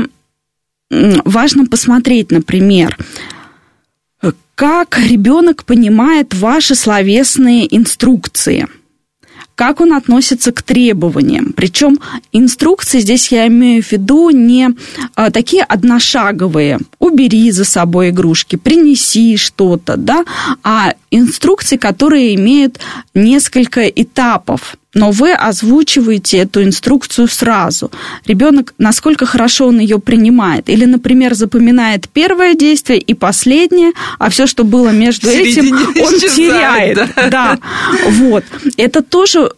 важно 0.90 1.66
посмотреть, 1.66 2.32
например, 2.32 2.98
как 4.56 4.98
ребенок 4.98 5.66
понимает 5.66 6.34
ваши 6.34 6.76
словесные 6.76 7.76
инструкции– 7.76 8.68
как 9.58 9.82
он 9.82 9.94
относится 9.94 10.52
к 10.52 10.62
требованиям. 10.62 11.52
Причем 11.52 11.98
инструкции 12.32 13.00
здесь 13.00 13.32
я 13.32 13.48
имею 13.48 13.82
в 13.82 13.92
виду 13.92 14.30
не 14.30 14.70
а, 15.16 15.32
такие 15.32 15.64
одношаговые. 15.64 16.78
Убери 17.00 17.50
за 17.50 17.66
собой 17.66 18.12
игрушки, 18.12 18.56
принеси 18.56 19.36
что-то, 19.36 19.98
да, 19.98 20.26
а 20.64 20.94
инструкции, 21.10 21.78
которые 21.78 22.36
имеют 22.36 22.80
несколько 23.16 23.88
этапов 23.88 24.78
но 24.98 25.12
вы 25.12 25.32
озвучиваете 25.32 26.40
эту 26.40 26.64
инструкцию 26.64 27.28
сразу. 27.28 27.92
Ребенок, 28.26 28.74
насколько 28.80 29.28
хорошо 29.28 29.68
он 29.68 29.80
ее 29.80 30.00
принимает. 30.00 30.70
Или, 30.70 30.86
например, 30.86 31.36
запоминает 31.36 32.10
первое 32.10 32.56
действие 32.56 33.00
и 33.00 33.14
последнее, 33.14 33.92
а 34.18 34.30
все, 34.30 34.48
что 34.48 34.64
было 34.64 34.90
между 34.90 35.30
этим, 35.30 35.72
он 35.76 36.20
теряет. 36.20 36.98
Да. 37.16 37.30
да. 37.30 37.60
Вот. 38.10 38.44
Это 38.78 39.04
тоже 39.04 39.52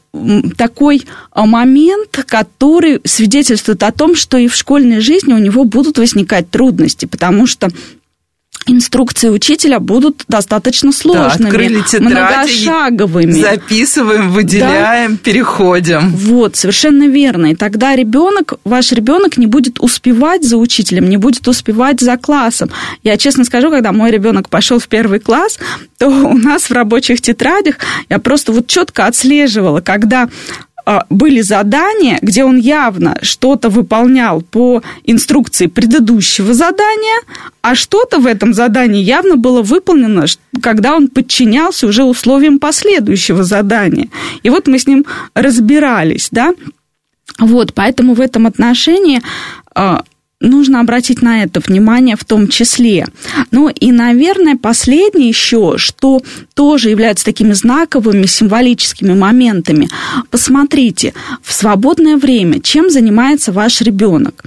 такой 0.58 1.05
а, 1.31 1.46
момент, 1.46 2.24
который 2.27 3.00
свидетельствует 3.05 3.81
о 3.84 3.91
том, 3.91 4.15
что 4.15 4.38
и 4.38 4.48
в 4.48 4.55
школьной 4.55 5.00
жизни 5.00 5.34
у 5.34 5.38
него 5.38 5.63
будут 5.63 6.00
возникать 6.00 6.50
трудности, 6.50 7.05
потому 7.05 7.48
что 7.48 7.69
инструкции 8.71 9.29
учителя 9.29 9.79
будут 9.79 10.23
достаточно 10.27 10.91
сложными, 10.91 11.43
да, 11.43 11.47
открыли 11.47 11.81
тетради, 11.81 12.13
многошаговыми. 12.13 13.31
Записываем, 13.31 14.31
выделяем, 14.31 15.13
да? 15.13 15.17
переходим. 15.23 16.09
Вот, 16.15 16.55
совершенно 16.55 17.07
верно. 17.07 17.47
И 17.47 17.55
тогда 17.55 17.95
ребенок, 17.95 18.53
ваш 18.63 18.91
ребенок 18.91 19.38
не 19.38 19.45
будет 19.45 19.79
успевать 19.79 20.43
за 20.43 20.57
учителем, 20.57 21.09
не 21.09 21.17
будет 21.17 21.47
успевать 21.47 21.99
за 21.99 22.17
классом. 22.17 22.69
Я 23.03 23.17
честно 23.17 23.43
скажу, 23.43 23.69
когда 23.69 23.91
мой 23.91 24.11
ребенок 24.11 24.49
пошел 24.49 24.79
в 24.79 24.88
первый 24.88 25.19
класс, 25.19 25.59
то 25.97 26.07
у 26.07 26.38
нас 26.38 26.69
в 26.69 26.71
рабочих 26.71 27.21
тетрадях 27.21 27.75
я 28.09 28.19
просто 28.19 28.51
вот 28.51 28.67
четко 28.67 29.05
отслеживала, 29.05 29.81
когда 29.81 30.29
были 31.10 31.41
задания, 31.41 32.17
где 32.22 32.43
он 32.43 32.58
явно 32.58 33.17
что-то 33.22 33.69
выполнял 33.69 34.41
по 34.41 34.81
инструкции 35.03 35.67
предыдущего 35.67 36.53
задания, 36.53 37.22
а 37.62 37.75
что-то 37.75 38.19
в 38.19 38.25
этом 38.25 38.53
задании 38.53 39.01
явно 39.01 39.36
было 39.36 39.62
выполнено, 39.62 40.25
когда 40.62 40.96
он 40.96 41.08
подчинялся 41.08 41.88
уже 41.88 42.03
условиям 42.03 42.60
последующего 42.60 43.43
задания. 43.43 44.10
И 44.41 44.50
вот 44.50 44.67
мы 44.67 44.79
с 44.79 44.88
ним 44.88 45.05
разбирались, 45.36 46.29
да. 46.31 46.53
Вот, 47.38 47.74
поэтому 47.74 48.15
в 48.15 48.22
этом 48.22 48.48
отношении 48.48 49.22
а, 49.75 50.03
нужно 50.41 50.79
обратить 50.79 51.22
на 51.22 51.43
это 51.43 51.60
внимание 51.60 52.15
в 52.15 52.24
том 52.24 52.48
числе. 52.48 53.08
Ну 53.51 53.69
и, 53.69 53.91
наверное, 53.91 54.55
последнее 54.55 55.29
еще, 55.29 55.75
что 55.77 56.22
тоже 56.53 56.89
является 56.89 57.25
такими 57.25 57.53
знаковыми 57.53 58.25
символическими 58.25 59.13
моментами. 59.13 59.89
Посмотрите, 60.29 61.13
в 61.43 61.53
свободное 61.53 62.17
время 62.17 62.62
чем 62.62 62.89
занимается 62.89 63.51
ваш 63.51 63.81
ребенок? 63.81 64.43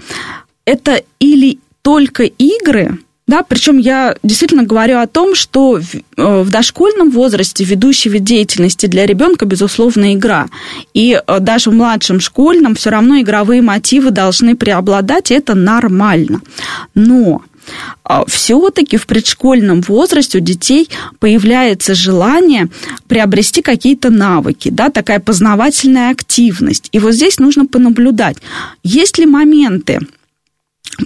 Это 0.64 1.02
или 1.18 1.58
только 1.82 2.24
игры, 2.24 2.98
да, 3.28 3.44
причем 3.44 3.78
я 3.78 4.16
действительно 4.24 4.64
говорю 4.64 4.98
о 4.98 5.06
том, 5.06 5.36
что 5.36 5.80
в, 5.80 5.94
э, 6.16 6.44
дошкольном 6.50 7.10
возрасте 7.10 7.62
ведущий 7.62 8.08
вид 8.08 8.24
деятельности 8.24 8.86
для 8.86 9.06
ребенка, 9.06 9.46
безусловно, 9.46 10.12
игра. 10.12 10.48
И 10.92 11.18
э, 11.24 11.38
даже 11.38 11.70
в 11.70 11.74
младшем 11.74 12.18
школьном 12.18 12.74
все 12.74 12.90
равно 12.90 13.20
игровые 13.20 13.62
мотивы 13.62 14.10
должны 14.10 14.56
преобладать, 14.56 15.30
это 15.30 15.54
нормально. 15.54 16.40
Но 16.96 17.42
э, 18.08 18.22
все-таки 18.26 18.96
в 18.96 19.06
предшкольном 19.06 19.82
возрасте 19.82 20.38
у 20.38 20.40
детей 20.40 20.90
появляется 21.20 21.94
желание 21.94 22.70
приобрести 23.06 23.62
какие-то 23.62 24.10
навыки, 24.10 24.68
да, 24.68 24.90
такая 24.90 25.20
познавательная 25.20 26.10
активность. 26.10 26.88
И 26.90 26.98
вот 26.98 27.12
здесь 27.12 27.38
нужно 27.38 27.66
понаблюдать, 27.66 28.38
есть 28.82 29.18
ли 29.18 29.26
моменты, 29.26 30.00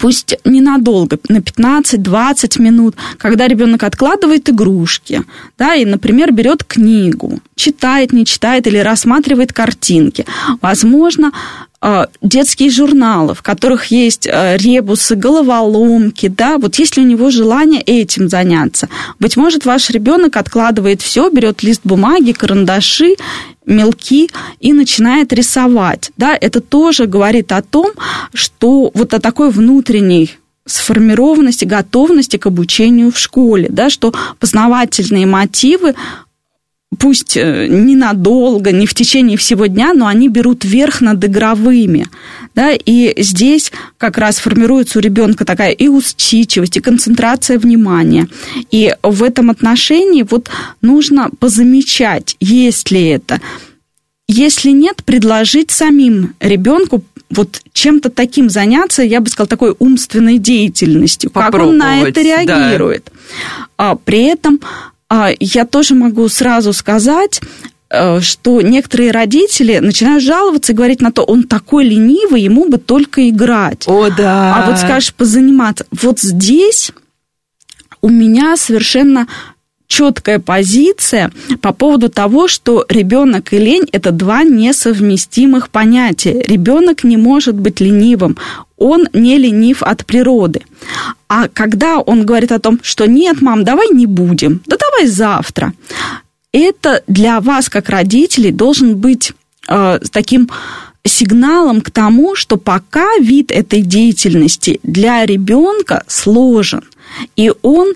пусть 0.01 0.37
ненадолго, 0.45 1.19
на 1.29 1.39
15-20 1.39 2.61
минут, 2.61 2.97
когда 3.19 3.49
ребенок 3.49 3.83
откладывает 3.83 4.49
игрушки, 4.49 5.23
да, 5.59 5.75
и, 5.75 5.85
например, 5.85 6.33
берет 6.33 6.65
книгу, 6.65 7.41
читает, 7.55 8.13
не 8.13 8.25
читает 8.25 8.67
или 8.67 8.79
рассматривает 8.79 9.53
картинки. 9.53 10.27
Возможно, 10.61 11.33
э, 11.81 12.07
детские 12.21 12.71
журналы, 12.71 13.35
в 13.35 13.43
которых 13.43 13.87
есть 13.87 14.27
э, 14.27 14.57
ребусы, 14.57 15.15
головоломки, 15.15 16.29
да, 16.29 16.59
вот 16.59 16.75
есть 16.77 16.97
ли 16.97 17.03
у 17.03 17.07
него 17.07 17.31
желание 17.31 17.81
этим 17.81 18.29
заняться. 18.29 18.89
Быть 19.21 19.37
может, 19.37 19.65
ваш 19.65 19.91
ребенок 19.91 20.37
откладывает 20.37 21.01
все, 21.01 21.31
берет 21.31 21.63
лист 21.63 21.83
бумаги, 21.85 22.33
карандаши 22.33 23.15
мелки 23.67 24.31
и 24.61 24.73
начинает 24.73 25.33
рисовать. 25.33 26.13
Да, 26.17 26.37
это 26.41 26.61
тоже 26.61 27.07
говорит 27.07 27.53
о 27.53 27.63
том, 27.63 27.93
что 28.33 28.91
вот 28.95 29.13
о 29.13 29.21
такой 29.21 29.51
внутренней 29.51 30.37
сформированности, 30.65 31.65
готовности 31.65 32.39
к 32.39 32.47
обучению 32.47 33.13
в 33.13 33.19
школе, 33.19 33.69
да, 33.71 33.91
что 33.91 34.13
познавательные 34.41 35.27
мотивы 35.27 35.95
пусть 36.99 37.37
э, 37.37 37.67
ненадолго, 37.69 38.73
не 38.73 38.87
в 38.87 38.95
течение 38.95 39.37
всего 39.37 39.67
дня, 39.67 39.93
но 39.93 40.07
они 40.07 40.29
берут 40.29 40.65
верх 40.65 41.01
над 41.01 41.25
игровыми. 41.25 42.07
Да, 42.55 42.73
и 42.73 43.15
здесь 43.23 43.73
как 43.99 44.19
раз 44.19 44.39
формируется 44.39 44.99
у 44.99 45.03
ребенка 45.03 45.45
такая 45.45 45.73
и 45.73 45.89
усидчивость, 45.89 46.77
и 46.77 46.81
концентрация 46.81 47.59
внимания. 47.59 48.29
И 48.71 48.95
в 49.03 49.23
этом 49.23 49.51
отношении 49.51 50.23
вот 50.23 50.49
нужно 50.81 51.31
позамечать, 51.39 52.37
есть 52.41 52.91
ли 52.91 53.05
это. 53.09 53.41
Если 54.29 54.71
нет, 54.71 55.05
предложить 55.05 55.71
самим 55.71 56.35
ребенку 56.41 57.05
вот 57.31 57.61
чем-то 57.73 58.11
таким 58.11 58.49
заняться, 58.49 59.03
я 59.03 59.21
бы 59.21 59.29
сказала, 59.29 59.49
такой 59.49 59.75
умственной 59.79 60.39
деятельностью, 60.39 61.31
как 61.31 61.55
он 61.55 61.77
на 61.77 62.03
это 62.03 62.23
реагирует. 62.23 63.11
Да. 63.77 63.97
При 64.05 64.25
этом 64.25 64.61
я 65.39 65.67
тоже 65.67 65.95
могу 65.95 66.29
сразу 66.29 66.73
сказать, 66.73 67.41
э, 67.91 68.21
что 68.21 68.61
некоторые 68.61 69.13
родители 69.13 69.79
начинают 69.79 70.23
жаловаться 70.23 70.73
и 70.73 70.75
говорить 70.75 71.01
на 71.01 71.13
то, 71.13 71.23
он 71.23 71.45
такой 71.45 71.85
ленивый, 71.85 72.43
ему 72.43 72.69
бы 72.69 72.79
только 72.79 73.29
играть. 73.29 73.85
О, 73.87 74.11
да. 74.11 74.57
А 74.57 74.71
вот 74.71 74.79
скажешь, 74.79 75.15
позаниматься. 75.15 75.87
Вот 75.91 76.21
здесь 76.21 76.93
у 78.01 78.09
меня 78.09 78.57
совершенно 78.57 79.27
четкая 79.89 80.39
позиция 80.39 81.31
по 81.61 81.73
поводу 81.73 82.09
того, 82.09 82.49
что 82.49 82.85
ребенок 82.89 83.53
и 83.53 83.59
лень 83.59 83.89
это 83.93 84.11
два 84.11 84.43
несовместимых 84.43 85.71
понятия. 85.71 86.43
Ребенок 86.43 87.05
не 87.05 87.17
может 87.17 87.55
быть 87.55 87.81
ленивым, 87.81 88.37
он 88.77 89.09
не 89.13 89.39
ленив 89.39 89.83
от 89.83 90.05
природы. 90.07 90.63
А 91.29 91.49
когда 91.49 91.99
он 91.99 92.25
говорит 92.25 92.53
о 92.53 92.59
том, 92.59 92.79
что 92.83 93.07
нет, 93.07 93.41
мам, 93.41 93.65
давай 93.65 93.89
не 93.91 94.07
будем, 94.07 94.61
да 94.67 94.77
давай 94.77 95.07
завтра, 95.07 95.73
это 96.53 97.03
для 97.07 97.41
вас, 97.41 97.69
как 97.69 97.89
родителей, 97.89 98.51
должен 98.51 98.97
быть 98.97 99.33
э, 99.69 99.99
таким 100.11 100.49
сигналом 101.05 101.81
к 101.81 101.91
тому, 101.91 102.35
что 102.35 102.57
пока 102.57 103.07
вид 103.21 103.53
этой 103.53 103.83
деятельности 103.83 104.81
для 104.83 105.25
ребенка 105.25 106.05
сложен, 106.07 106.83
и 107.37 107.53
он 107.63 107.95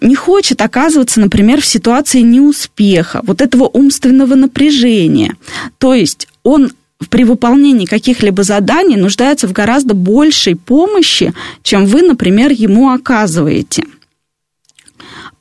не 0.00 0.14
хочет 0.14 0.60
оказываться, 0.60 1.20
например, 1.20 1.60
в 1.60 1.66
ситуации 1.66 2.20
неуспеха, 2.20 3.20
вот 3.24 3.40
этого 3.40 3.64
умственного 3.64 4.34
напряжения. 4.34 5.36
То 5.78 5.94
есть 5.94 6.28
он 6.42 6.72
при 7.08 7.24
выполнении 7.24 7.86
каких-либо 7.86 8.42
заданий 8.42 8.96
нуждается 8.96 9.48
в 9.48 9.52
гораздо 9.52 9.94
большей 9.94 10.56
помощи, 10.56 11.32
чем 11.62 11.86
вы, 11.86 12.02
например, 12.02 12.52
ему 12.52 12.90
оказываете. 12.90 13.84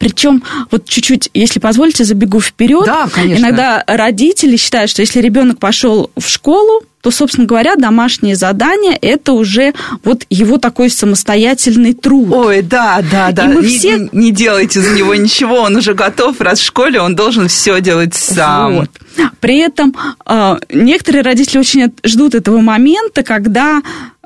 Причем, 0.01 0.41
вот 0.71 0.85
чуть-чуть, 0.89 1.29
если 1.35 1.59
позволите, 1.59 2.03
забегу 2.03 2.41
вперед. 2.41 2.85
Да, 2.87 3.07
конечно. 3.07 3.39
Иногда 3.39 3.83
родители 3.85 4.57
считают, 4.57 4.89
что 4.89 5.03
если 5.03 5.21
ребенок 5.21 5.59
пошел 5.59 6.09
в 6.17 6.27
школу, 6.27 6.81
то, 7.01 7.11
собственно 7.11 7.45
говоря, 7.45 7.75
домашнее 7.75 8.35
задание– 8.35 8.97
это 9.01 9.33
уже 9.33 9.73
вот 10.03 10.25
его 10.31 10.57
такой 10.57 10.89
самостоятельный 10.89 11.93
труд. 11.93 12.31
Ой, 12.31 12.63
да, 12.63 13.03
да, 13.11 13.31
да. 13.31 13.45
И 13.45 13.47
мы 13.47 13.61
не, 13.61 13.77
все... 13.77 14.09
не 14.11 14.31
делайте 14.31 14.81
за 14.81 14.95
него 14.95 15.13
ничего, 15.13 15.57
он 15.61 15.75
уже 15.75 15.93
готов, 15.93 16.41
раз 16.41 16.59
в 16.59 16.65
школе 16.65 16.99
он 16.99 17.15
должен 17.15 17.47
все 17.47 17.79
делать 17.79 18.15
сам. 18.15 18.77
Вот. 18.77 18.89
При 19.39 19.59
этом 19.59 19.95
э, 20.25 20.57
некоторые 20.71 21.21
родители 21.21 21.59
очень 21.59 21.93
ждут 22.03 22.33
этого 22.33 22.59
момента, 22.59 23.21
когда 23.21 23.83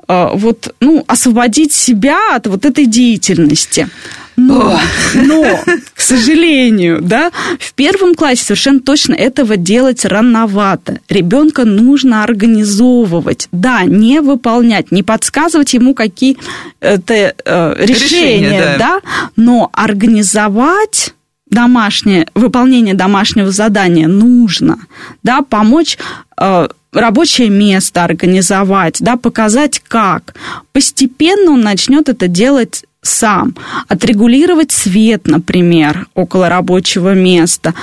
вот, 0.08 0.74
ну, 0.80 1.04
освободить 1.06 1.72
себя 1.72 2.36
от 2.36 2.46
вот 2.46 2.64
этой 2.64 2.86
деятельности. 2.86 3.88
Но, 4.36 4.78
но, 5.14 5.60
к 5.94 6.00
сожалению, 6.00 7.00
да, 7.00 7.30
в 7.58 7.72
первом 7.72 8.14
классе 8.14 8.44
совершенно 8.44 8.80
точно 8.80 9.14
этого 9.14 9.56
делать 9.56 10.04
рановато. 10.04 11.00
Ребенка 11.08 11.64
нужно 11.64 12.22
организовывать, 12.22 13.48
да, 13.50 13.84
не 13.84 14.20
выполнять, 14.20 14.92
не 14.92 15.02
подсказывать 15.02 15.72
ему 15.72 15.94
какие-то 15.94 16.42
э, 16.80 17.34
решения, 17.78 17.86
решения 17.86 18.76
да. 18.78 18.78
да, 18.78 19.00
но 19.36 19.70
организовать 19.72 21.14
домашнее, 21.48 22.28
выполнение 22.34 22.94
домашнего 22.94 23.50
задания 23.50 24.08
нужно, 24.08 24.78
да, 25.22 25.40
помочь 25.42 25.96
э, 26.38 26.68
рабочее 27.00 27.50
место 27.50 28.04
организовать, 28.04 28.98
да, 29.00 29.16
показать 29.16 29.82
как. 29.86 30.34
Постепенно 30.72 31.52
он 31.52 31.60
начнет 31.60 32.08
это 32.08 32.28
делать 32.28 32.84
сам. 33.02 33.54
Отрегулировать 33.88 34.72
свет, 34.72 35.26
например, 35.26 36.08
около 36.14 36.48
рабочего 36.48 37.14
места. 37.14 37.74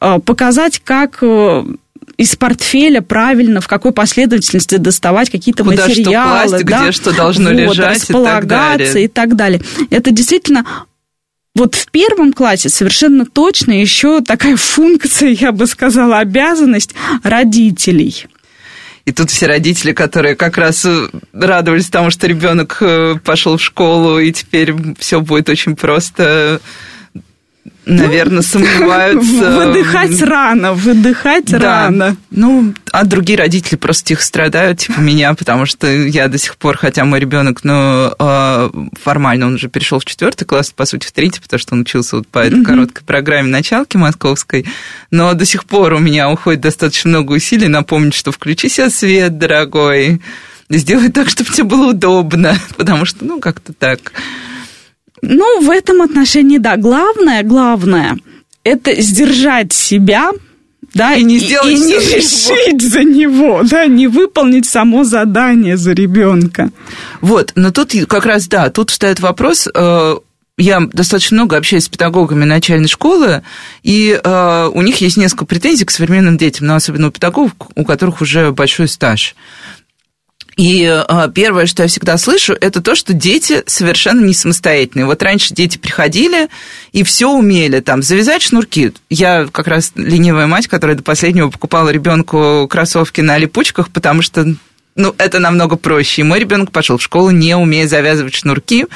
Э, 0.00 0.18
показать, 0.18 0.80
как 0.80 1.18
э, 1.22 1.64
из 2.16 2.36
портфеля 2.36 3.00
правильно, 3.00 3.60
в 3.60 3.68
какой 3.68 3.92
последовательности 3.92 4.76
доставать 4.76 5.30
какие-то 5.30 5.64
Куда 5.64 5.86
материалы. 5.86 6.48
Что 6.48 6.48
класть, 6.48 6.64
да? 6.64 6.82
где 6.82 6.92
что 6.92 7.12
должно 7.12 7.50
вот, 7.50 7.58
лежать 7.58 8.00
располагаться 8.00 8.98
и 8.98 9.08
так 9.08 9.36
далее. 9.36 9.58
И 9.58 9.62
так 9.62 9.76
далее. 9.76 9.88
Это 9.90 10.10
действительно 10.10 10.64
вот 11.54 11.74
в 11.74 11.90
первом 11.90 12.32
классе 12.32 12.68
совершенно 12.68 13.26
точно 13.26 13.72
еще 13.72 14.20
такая 14.22 14.56
функция, 14.56 15.30
я 15.30 15.52
бы 15.52 15.66
сказала, 15.66 16.18
обязанность 16.18 16.94
родителей. 17.22 18.26
И 19.04 19.12
тут 19.12 19.30
все 19.30 19.46
родители, 19.46 19.92
которые 19.92 20.36
как 20.36 20.56
раз 20.58 20.84
э, 20.84 21.08
радовались 21.32 21.90
тому, 21.90 22.10
что 22.10 22.28
ребенок 22.28 22.78
э, 22.80 23.16
пошел 23.24 23.56
в 23.56 23.62
школу, 23.62 24.20
и 24.20 24.30
теперь 24.30 24.74
все 24.98 25.20
будет 25.20 25.48
очень 25.48 25.74
просто 25.74 26.60
наверное, 27.86 28.36
ну, 28.36 28.42
сомневаются. 28.42 29.50
Выдыхать 29.50 30.22
рано, 30.22 30.72
выдыхать 30.74 31.46
да. 31.46 31.58
рано. 31.58 32.16
Ну, 32.30 32.74
а 32.92 33.04
другие 33.04 33.38
родители 33.38 33.76
просто 33.76 34.04
тихо 34.04 34.22
страдают, 34.22 34.80
типа 34.80 35.00
меня, 35.00 35.34
потому 35.34 35.66
что 35.66 35.90
я 35.90 36.28
до 36.28 36.38
сих 36.38 36.56
пор, 36.56 36.76
хотя 36.76 37.04
мой 37.04 37.20
ребенок, 37.20 37.64
ну, 37.64 38.12
а, 38.18 38.70
формально 39.02 39.46
он 39.46 39.54
уже 39.54 39.68
перешел 39.68 39.98
в 39.98 40.04
четвертый 40.04 40.44
класс, 40.44 40.72
по 40.74 40.84
сути, 40.84 41.06
в 41.06 41.12
третий, 41.12 41.40
потому 41.40 41.58
что 41.58 41.74
он 41.74 41.80
учился 41.82 42.16
вот 42.16 42.28
по 42.28 42.38
этой 42.38 42.64
короткой 42.64 43.04
программе 43.04 43.48
началки 43.48 43.96
московской, 43.96 44.66
но 45.10 45.34
до 45.34 45.44
сих 45.44 45.64
пор 45.64 45.94
у 45.94 45.98
меня 45.98 46.30
уходит 46.30 46.60
достаточно 46.60 47.10
много 47.10 47.32
усилий 47.32 47.68
напомнить, 47.68 48.14
что 48.14 48.32
включи 48.32 48.68
себе 48.68 48.90
свет, 48.90 49.38
дорогой, 49.38 50.20
сделай 50.68 51.10
так, 51.10 51.28
чтобы 51.30 51.50
тебе 51.50 51.64
было 51.64 51.90
удобно, 51.90 52.56
потому 52.76 53.04
что, 53.04 53.24
ну, 53.24 53.40
как-то 53.40 53.72
так. 53.72 54.12
Ну, 55.22 55.62
в 55.62 55.70
этом 55.70 56.02
отношении, 56.02 56.58
да. 56.58 56.76
Главное, 56.76 57.42
главное, 57.42 58.18
это 58.64 59.00
сдержать 59.00 59.72
себя, 59.72 60.30
да, 60.94 61.14
и 61.14 61.22
не 61.22 61.38
сделать 61.38 61.72
и, 61.72 61.76
и 61.76 61.78
не 61.78 61.94
решить 61.94 62.82
за 62.82 63.02
него, 63.04 63.62
да, 63.62 63.86
не 63.86 64.08
выполнить 64.08 64.66
само 64.66 65.04
задание 65.04 65.76
за 65.76 65.92
ребенка. 65.92 66.70
Вот, 67.20 67.52
но 67.54 67.70
тут 67.70 67.92
как 68.08 68.26
раз, 68.26 68.48
да, 68.48 68.68
тут 68.68 68.90
встает 68.90 69.20
вопрос, 69.20 69.68
э, 69.72 70.16
я 70.58 70.80
достаточно 70.80 71.36
много 71.36 71.56
общаюсь 71.56 71.84
с 71.84 71.88
педагогами 71.88 72.44
начальной 72.44 72.88
школы, 72.88 73.42
и 73.82 74.20
э, 74.22 74.70
у 74.72 74.82
них 74.82 75.00
есть 75.00 75.16
несколько 75.16 75.46
претензий 75.46 75.84
к 75.84 75.90
современным 75.90 76.36
детям, 76.36 76.66
но 76.66 76.74
особенно 76.74 77.08
у 77.08 77.10
педагогов, 77.10 77.52
у 77.74 77.84
которых 77.84 78.20
уже 78.20 78.52
большой 78.52 78.88
стаж. 78.88 79.34
И 80.56 80.84
а, 80.86 81.28
первое, 81.28 81.66
что 81.66 81.82
я 81.82 81.88
всегда 81.88 82.18
слышу, 82.18 82.54
это 82.60 82.82
то, 82.82 82.94
что 82.94 83.14
дети 83.14 83.62
совершенно 83.66 84.24
не 84.24 84.34
самостоятельные. 84.34 85.06
Вот 85.06 85.22
раньше 85.22 85.54
дети 85.54 85.78
приходили 85.78 86.48
и 86.92 87.02
все 87.02 87.30
умели, 87.30 87.80
там, 87.80 88.02
завязать 88.02 88.42
шнурки. 88.42 88.92
Я 89.08 89.48
как 89.50 89.66
раз 89.66 89.92
ленивая 89.94 90.46
мать, 90.46 90.68
которая 90.68 90.96
до 90.96 91.02
последнего 91.02 91.50
покупала 91.50 91.88
ребенку 91.88 92.66
кроссовки 92.68 93.20
на 93.20 93.38
липучках, 93.38 93.90
потому 93.90 94.22
что 94.22 94.54
ну, 94.94 95.14
это 95.16 95.38
намного 95.38 95.76
проще. 95.76 96.20
И 96.20 96.24
мой 96.24 96.38
ребенок 96.38 96.70
пошел 96.70 96.98
в 96.98 97.02
школу, 97.02 97.30
не 97.30 97.56
умея 97.56 97.88
завязывать 97.88 98.34
шнурки. 98.34 98.86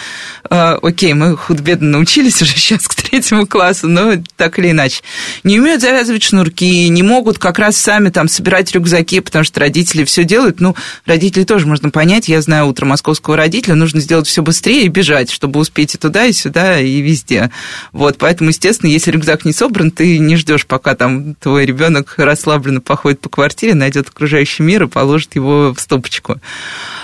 Э, 0.51 0.77
окей, 0.83 1.15
мы 1.15 1.37
худо-бедно 1.37 1.89
научились 1.89 2.43
уже 2.43 2.53
сейчас 2.53 2.87
к 2.87 2.95
третьему 2.95 3.47
классу, 3.47 3.89
но 3.89 4.13
так 4.37 4.59
или 4.59 4.73
иначе. 4.73 5.03
Не 5.43 5.59
умеют 5.59 5.81
завязывать 5.81 6.23
шнурки, 6.23 6.89
не 6.89 7.03
могут 7.03 7.39
как 7.39 7.59
раз 7.59 7.77
сами 7.77 8.11
там 8.11 8.29
собирать 8.29 8.73
рюкзаки, 8.73 9.21
потому 9.21 9.45
что 9.45 9.61
родители 9.61 10.05
все 10.05 10.25
делают. 10.25 10.61
Ну, 10.61 10.77
родители 11.07 11.45
тоже 11.45 11.67
можно 11.67 11.89
понять. 11.89 12.29
Я 12.29 12.43
знаю 12.43 12.67
утро 12.67 12.85
московского 12.85 13.37
родителя, 13.37 13.75
нужно 13.75 14.01
сделать 14.01 14.27
все 14.27 14.43
быстрее 14.43 14.85
и 14.85 14.89
бежать, 14.89 15.31
чтобы 15.31 15.61
успеть 15.61 15.95
и 15.95 15.99
туда, 15.99 16.27
и 16.27 16.33
сюда, 16.33 16.79
и 16.79 17.01
везде. 17.01 17.51
Вот, 17.93 18.19
поэтому, 18.19 18.51
естественно, 18.51 18.91
если 18.91 19.13
рюкзак 19.13 19.47
не 19.47 19.53
собран, 19.55 19.91
ты 19.91 20.19
не 20.19 20.37
ждешь, 20.37 20.67
пока 20.67 20.95
там 20.95 21.35
твой 21.37 21.65
ребенок 21.65 22.15
расслабленно 22.19 22.83
походит 22.83 23.21
по 23.21 23.31
квартире, 23.31 23.75
найдет 23.75 24.09
окружающий 24.09 24.63
мир 24.63 24.85
и 24.85 24.89
положит 24.89 25.37
его 25.37 25.73
в 25.75 25.86
стопочку. 25.87 26.40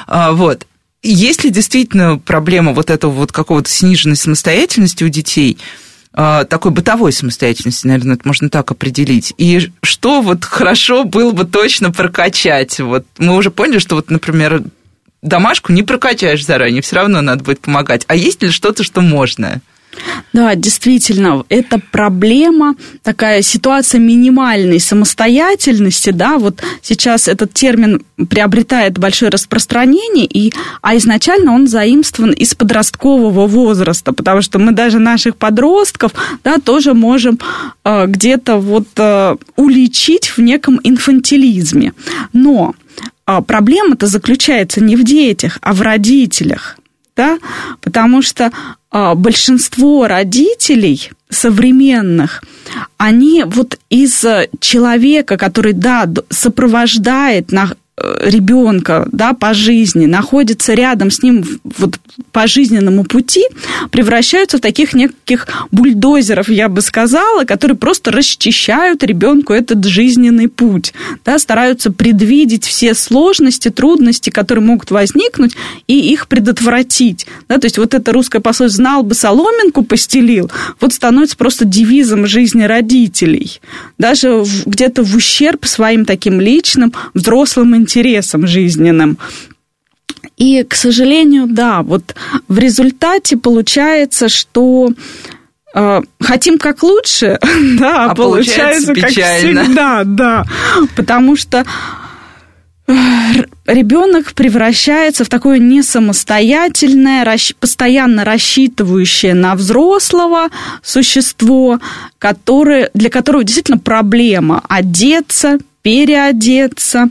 А, 0.07 0.33
вот. 0.33 0.67
Есть 1.03 1.43
ли 1.43 1.51
действительно 1.51 2.19
проблема 2.19 2.73
вот 2.73 2.91
этого 2.91 3.11
вот 3.11 3.33
какого-то 3.33 3.69
сниженной 3.69 4.17
самостоятельности 4.17 5.03
у 5.03 5.09
детей, 5.09 5.59
а, 6.13 6.45
такой 6.45 6.73
бытовой 6.73 7.13
самостоятельности, 7.13 7.87
наверное, 7.87 8.17
это 8.17 8.27
можно 8.27 8.51
так 8.51 8.71
определить. 8.71 9.33
И 9.39 9.71
что 9.83 10.21
вот 10.21 10.45
хорошо 10.45 11.05
было 11.05 11.33
бы 11.33 11.45
точно 11.45 11.91
прокачать? 11.91 12.79
Вот 12.81 13.07
мы 13.19 13.37
уже 13.37 13.51
поняли, 13.51 13.79
что 13.79 13.97
вот, 13.97 14.11
например, 14.11 14.63
домашку 15.23 15.73
не 15.73 15.83
прокачаешь 15.83 16.45
заранее, 16.45 16.83
все 16.83 16.97
равно 16.97 17.23
надо 17.23 17.45
будет 17.45 17.61
помогать. 17.61 18.05
А 18.09 18.17
есть 18.17 18.43
ли 18.43 18.51
что-то, 18.51 18.83
что 18.85 19.01
можно? 19.01 19.63
Да, 20.33 20.55
действительно, 20.55 21.45
это 21.49 21.81
проблема, 21.91 22.75
такая 23.03 23.43
ситуация 23.43 24.01
минимальной 24.01 24.81
самостоятельности, 24.81 26.11
да, 26.11 26.39
вот 26.39 26.63
сейчас 26.81 27.29
этот 27.29 27.53
термин 27.53 28.03
приобретает 28.31 28.99
большое 28.99 29.31
распространение, 29.31 30.25
и, 30.25 30.53
а 30.81 30.97
изначально 30.97 31.53
он 31.53 31.67
заимствован 31.67 32.33
из 32.33 32.55
подросткового 32.55 33.47
возраста, 33.47 34.13
потому 34.13 34.41
что 34.41 34.59
мы 34.59 34.73
даже 34.73 34.99
наших 34.99 35.37
подростков, 35.37 36.13
да, 36.45 36.59
тоже 36.59 36.95
можем 36.95 37.39
э, 37.85 38.07
где-то 38.07 38.57
вот 38.57 38.89
э, 38.97 39.37
уличить 39.57 40.29
в 40.29 40.39
неком 40.39 40.81
инфантилизме. 40.83 41.93
Но 42.33 42.75
э, 43.27 43.41
проблема-то 43.47 44.07
заключается 44.07 44.83
не 44.83 44.97
в 44.97 45.05
детях, 45.05 45.59
а 45.61 45.75
в 45.75 45.83
родителях 45.83 46.79
да, 47.23 47.39
потому 47.81 48.23
что 48.23 48.51
а, 48.91 49.15
большинство 49.15 50.07
родителей 50.07 51.11
современных, 51.29 52.43
они 52.99 53.45
вот 53.47 53.79
из 53.91 54.25
человека, 54.61 55.37
который, 55.37 55.73
да, 55.73 56.09
сопровождает 56.31 57.53
на, 57.53 57.71
Э, 57.73 57.75
ребенка 58.21 59.09
да, 59.13 59.33
по 59.33 59.55
жизни, 59.55 60.07
находятся 60.07 60.75
рядом 60.75 61.11
с 61.11 61.23
ним 61.23 61.45
вот, 61.77 61.99
по 62.33 62.47
жизненному 62.47 63.05
пути, 63.05 63.45
превращаются 63.91 64.59
в 64.59 64.61
таких 64.61 64.95
неких 64.95 65.47
бульдозеров, 65.71 66.49
я 66.49 66.69
бы 66.69 66.83
сказала, 66.83 67.45
которые 67.45 67.77
просто 67.77 68.11
расчищают 68.11 69.03
ребенку 69.03 69.53
этот 69.53 69.85
жизненный 69.85 70.49
путь, 70.49 70.93
да, 71.25 71.39
стараются 71.39 71.93
предвидеть 71.93 72.65
все 72.65 72.95
сложности, 72.95 73.69
трудности, 73.69 74.31
которые 74.31 74.65
могут 74.65 74.91
возникнуть, 74.91 75.55
и 75.87 76.13
их 76.13 76.29
предотвратить. 76.29 77.27
Да, 77.49 77.59
то 77.59 77.67
есть 77.67 77.79
вот 77.79 77.95
это 77.95 78.13
русское 78.13 78.41
пословие 78.41 78.71
«знал 78.71 79.03
бы 79.03 79.15
соломинку, 79.15 79.85
постелил», 79.85 80.51
вот 80.81 80.93
становится 80.93 81.37
просто 81.37 81.65
девизом 81.65 82.27
жизни 82.27 82.63
родителей. 82.63 83.61
Даже 83.99 84.45
где-то 84.67 85.03
в 85.03 85.15
ущерб 85.15 85.67
своим 85.67 86.05
таким 86.05 86.41
личным, 86.41 86.93
взрослым 87.15 87.77
интересам 87.77 87.92
жизненным. 88.47 89.19
И, 90.37 90.65
к 90.65 90.75
сожалению, 90.75 91.47
да, 91.47 91.83
вот 91.83 92.15
в 92.49 92.59
результате 92.59 93.37
получается, 93.37 94.29
что 94.29 94.91
э, 95.75 96.01
хотим 96.21 96.59
как 96.59 96.83
лучше, 96.83 97.39
да, 97.79 98.11
а 98.11 98.15
получается, 98.15 98.93
получается 98.93 98.95
печально. 98.95 99.61
как 99.61 99.67
всегда, 99.67 100.03
да, 100.05 100.45
потому 100.97 101.37
что 101.37 101.65
э, 102.89 102.93
ребенок 103.67 104.33
превращается 104.33 105.25
в 105.25 105.29
такое 105.29 105.59
несамостоятельное, 105.59 107.25
постоянно 107.61 108.25
рассчитывающее 108.25 109.35
на 109.35 109.55
взрослого 109.55 110.49
существо, 110.83 111.79
которое, 112.19 112.91
для 112.95 113.11
которого 113.11 113.45
действительно 113.45 113.79
проблема 113.79 114.63
одеться, 114.69 115.59
переодеться 115.83 117.11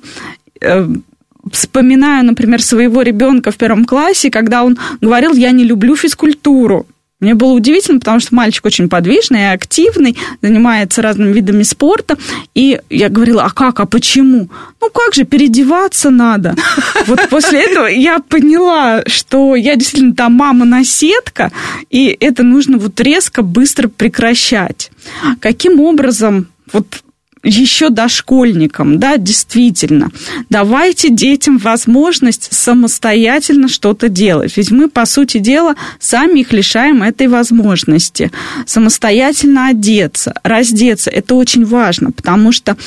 вспоминаю, 1.51 2.25
например, 2.25 2.61
своего 2.61 3.01
ребенка 3.01 3.51
в 3.51 3.57
первом 3.57 3.85
классе, 3.85 4.29
когда 4.29 4.63
он 4.63 4.77
говорил, 5.01 5.33
я 5.33 5.51
не 5.51 5.63
люблю 5.63 5.95
физкультуру. 5.95 6.85
Мне 7.21 7.35
было 7.35 7.51
удивительно, 7.51 7.99
потому 7.99 8.19
что 8.19 8.33
мальчик 8.33 8.65
очень 8.65 8.89
подвижный 8.89 9.41
и 9.41 9.53
активный, 9.53 10.17
занимается 10.41 11.03
разными 11.03 11.31
видами 11.31 11.61
спорта. 11.61 12.17
И 12.55 12.81
я 12.89 13.09
говорила, 13.09 13.43
а 13.43 13.51
как, 13.51 13.79
а 13.79 13.85
почему? 13.85 14.49
Ну 14.81 14.89
как 14.89 15.13
же, 15.13 15.23
переодеваться 15.23 16.09
надо. 16.09 16.55
Вот 17.05 17.29
после 17.29 17.63
этого 17.63 17.85
я 17.85 18.19
поняла, 18.19 19.03
что 19.05 19.55
я 19.55 19.75
действительно 19.75 20.15
там 20.15 20.33
мама-наседка, 20.33 21.51
и 21.89 22.15
это 22.19 22.43
нужно 22.43 22.77
вот 22.77 22.99
резко, 22.99 23.43
быстро 23.43 23.87
прекращать. 23.87 24.91
Каким 25.39 25.79
образом 25.79 26.47
вот 26.73 27.03
еще 27.43 27.89
дошкольникам, 27.89 28.99
да, 28.99 29.17
действительно, 29.17 30.11
давайте 30.49 31.09
детям 31.09 31.57
возможность 31.57 32.53
самостоятельно 32.53 33.67
что-то 33.67 34.09
делать. 34.09 34.55
Ведь 34.57 34.71
мы, 34.71 34.89
по 34.89 35.05
сути 35.05 35.39
дела, 35.39 35.75
сами 35.99 36.41
их 36.41 36.53
лишаем 36.53 37.01
этой 37.01 37.27
возможности. 37.27 38.31
Самостоятельно 38.65 39.67
одеться, 39.67 40.33
раздеться, 40.43 41.09
это 41.09 41.35
очень 41.35 41.65
важно, 41.65 42.11
потому 42.11 42.51
что 42.51 42.77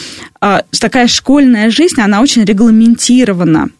э, 0.40 0.60
такая 0.78 1.08
школьная 1.08 1.70
жизнь, 1.70 2.00
она 2.00 2.20
очень 2.20 2.44
регламентирована. 2.44 3.70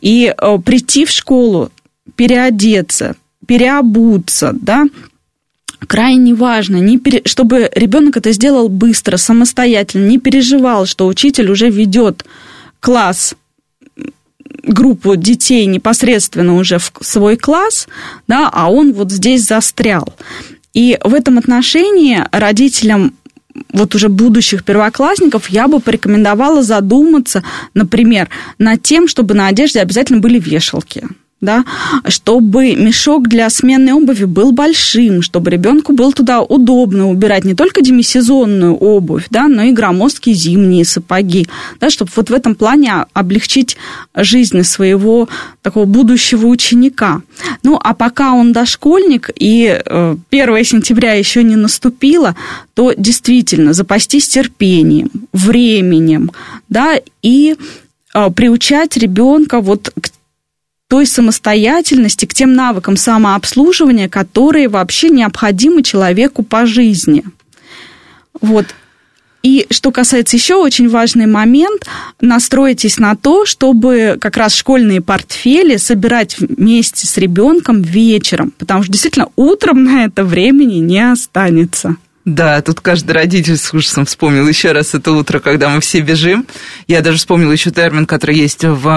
И 0.00 0.34
э, 0.36 0.58
прийти 0.64 1.04
в 1.04 1.10
школу, 1.10 1.70
переодеться, 2.16 3.16
переобуться, 3.46 4.54
да, 4.54 4.86
крайне 5.86 6.34
важно, 6.34 6.76
не 6.76 6.98
пере... 6.98 7.22
чтобы 7.24 7.70
ребенок 7.74 8.16
это 8.16 8.32
сделал 8.32 8.68
быстро, 8.68 9.16
самостоятельно, 9.16 10.06
не 10.06 10.18
переживал, 10.18 10.86
что 10.86 11.06
учитель 11.06 11.50
уже 11.50 11.70
ведет 11.70 12.24
класс 12.80 13.34
группу 14.64 15.16
детей 15.16 15.66
непосредственно 15.66 16.56
уже 16.56 16.78
в 16.78 16.92
свой 17.00 17.36
класс, 17.36 17.88
да, 18.28 18.48
а 18.52 18.70
он 18.70 18.92
вот 18.92 19.10
здесь 19.10 19.46
застрял. 19.46 20.14
И 20.74 20.98
в 21.02 21.14
этом 21.14 21.38
отношении 21.38 22.24
родителям 22.30 23.14
вот 23.72 23.94
уже 23.94 24.08
будущих 24.08 24.64
первоклассников 24.64 25.50
я 25.50 25.68
бы 25.68 25.80
порекомендовала 25.80 26.62
задуматься, 26.62 27.42
например, 27.74 28.28
над 28.58 28.82
тем, 28.82 29.08
чтобы 29.08 29.34
на 29.34 29.48
одежде 29.48 29.80
обязательно 29.80 30.20
были 30.20 30.38
вешалки 30.38 31.06
да, 31.42 31.64
чтобы 32.06 32.74
мешок 32.76 33.28
для 33.28 33.50
сменной 33.50 33.92
обуви 33.92 34.24
был 34.24 34.52
большим, 34.52 35.20
чтобы 35.22 35.50
ребенку 35.50 35.92
было 35.92 36.12
туда 36.12 36.40
удобно 36.40 37.10
убирать 37.10 37.44
не 37.44 37.54
только 37.54 37.82
демисезонную 37.82 38.74
обувь, 38.74 39.26
да, 39.28 39.48
но 39.48 39.64
и 39.64 39.72
громоздкие 39.72 40.36
зимние 40.36 40.84
сапоги, 40.84 41.48
да, 41.80 41.90
чтобы 41.90 42.12
вот 42.14 42.30
в 42.30 42.32
этом 42.32 42.54
плане 42.54 42.92
облегчить 43.12 43.76
жизнь 44.14 44.62
своего 44.62 45.28
такого 45.62 45.84
будущего 45.84 46.46
ученика. 46.46 47.22
Ну, 47.64 47.78
а 47.82 47.92
пока 47.92 48.34
он 48.34 48.52
дошкольник 48.52 49.30
и 49.34 49.66
1 49.66 50.22
э, 50.30 50.64
сентября 50.64 51.14
еще 51.14 51.42
не 51.42 51.56
наступило, 51.56 52.36
то 52.74 52.92
действительно 52.96 53.72
запастись 53.72 54.28
терпением, 54.28 55.10
временем, 55.32 56.30
да, 56.68 57.00
и 57.20 57.56
э, 58.14 58.30
приучать 58.30 58.96
ребенка 58.96 59.60
вот 59.60 59.92
к 60.00 60.10
той 60.92 61.06
самостоятельности, 61.06 62.26
к 62.26 62.34
тем 62.34 62.52
навыкам 62.52 62.98
самообслуживания, 62.98 64.10
которые 64.10 64.68
вообще 64.68 65.08
необходимы 65.08 65.82
человеку 65.82 66.42
по 66.42 66.66
жизни. 66.66 67.24
Вот. 68.42 68.66
И 69.42 69.66
что 69.70 69.90
касается 69.90 70.36
еще 70.36 70.56
очень 70.56 70.90
важный 70.90 71.24
момент, 71.24 71.86
настройтесь 72.20 72.98
на 72.98 73.16
то, 73.16 73.46
чтобы 73.46 74.18
как 74.20 74.36
раз 74.36 74.54
школьные 74.54 75.00
портфели 75.00 75.78
собирать 75.78 76.38
вместе 76.38 77.06
с 77.06 77.16
ребенком 77.16 77.80
вечером, 77.80 78.52
потому 78.58 78.82
что 78.82 78.92
действительно 78.92 79.28
утром 79.34 79.84
на 79.84 80.04
это 80.04 80.24
времени 80.24 80.74
не 80.74 81.10
останется. 81.10 81.96
Да, 82.24 82.62
тут 82.62 82.80
каждый 82.80 83.12
родитель 83.12 83.56
с 83.56 83.74
ужасом 83.74 84.04
вспомнил 84.04 84.46
еще 84.46 84.70
раз 84.70 84.94
это 84.94 85.10
утро, 85.10 85.40
когда 85.40 85.68
мы 85.68 85.80
все 85.80 86.00
бежим. 86.00 86.46
Я 86.86 87.00
даже 87.00 87.18
вспомнила 87.18 87.50
еще 87.50 87.72
термин, 87.72 88.06
который 88.06 88.36
есть 88.36 88.62
в 88.62 88.86
э, 88.86 88.90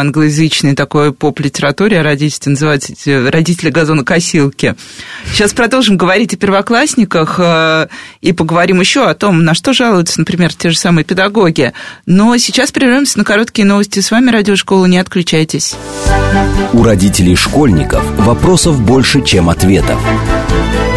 англоязычной 0.00 0.74
такой 0.74 1.14
поп-литературе 1.14 2.00
о 2.00 2.02
родительстве, 2.02 2.50
называется 2.50 2.92
«Родители 3.30 3.70
газонокосилки». 3.70 4.74
Сейчас 5.32 5.54
продолжим 5.54 5.96
говорить 5.96 6.34
о 6.34 6.36
первоклассниках 6.36 7.36
э, 7.38 7.88
и 8.20 8.34
поговорим 8.34 8.80
еще 8.80 9.08
о 9.08 9.14
том, 9.14 9.44
на 9.44 9.54
что 9.54 9.72
жалуются, 9.72 10.20
например, 10.20 10.52
те 10.54 10.68
же 10.68 10.76
самые 10.76 11.06
педагоги. 11.06 11.72
Но 12.04 12.36
сейчас 12.36 12.70
прервемся 12.70 13.16
на 13.16 13.24
короткие 13.24 13.64
новости. 13.64 14.00
С 14.00 14.10
вами 14.10 14.30
Радиошкола, 14.30 14.84
не 14.84 14.98
отключайтесь. 14.98 15.74
У 16.74 16.82
родителей 16.82 17.34
школьников 17.34 18.04
вопросов 18.18 18.78
больше, 18.78 19.24
чем 19.24 19.48
ответов. 19.48 19.98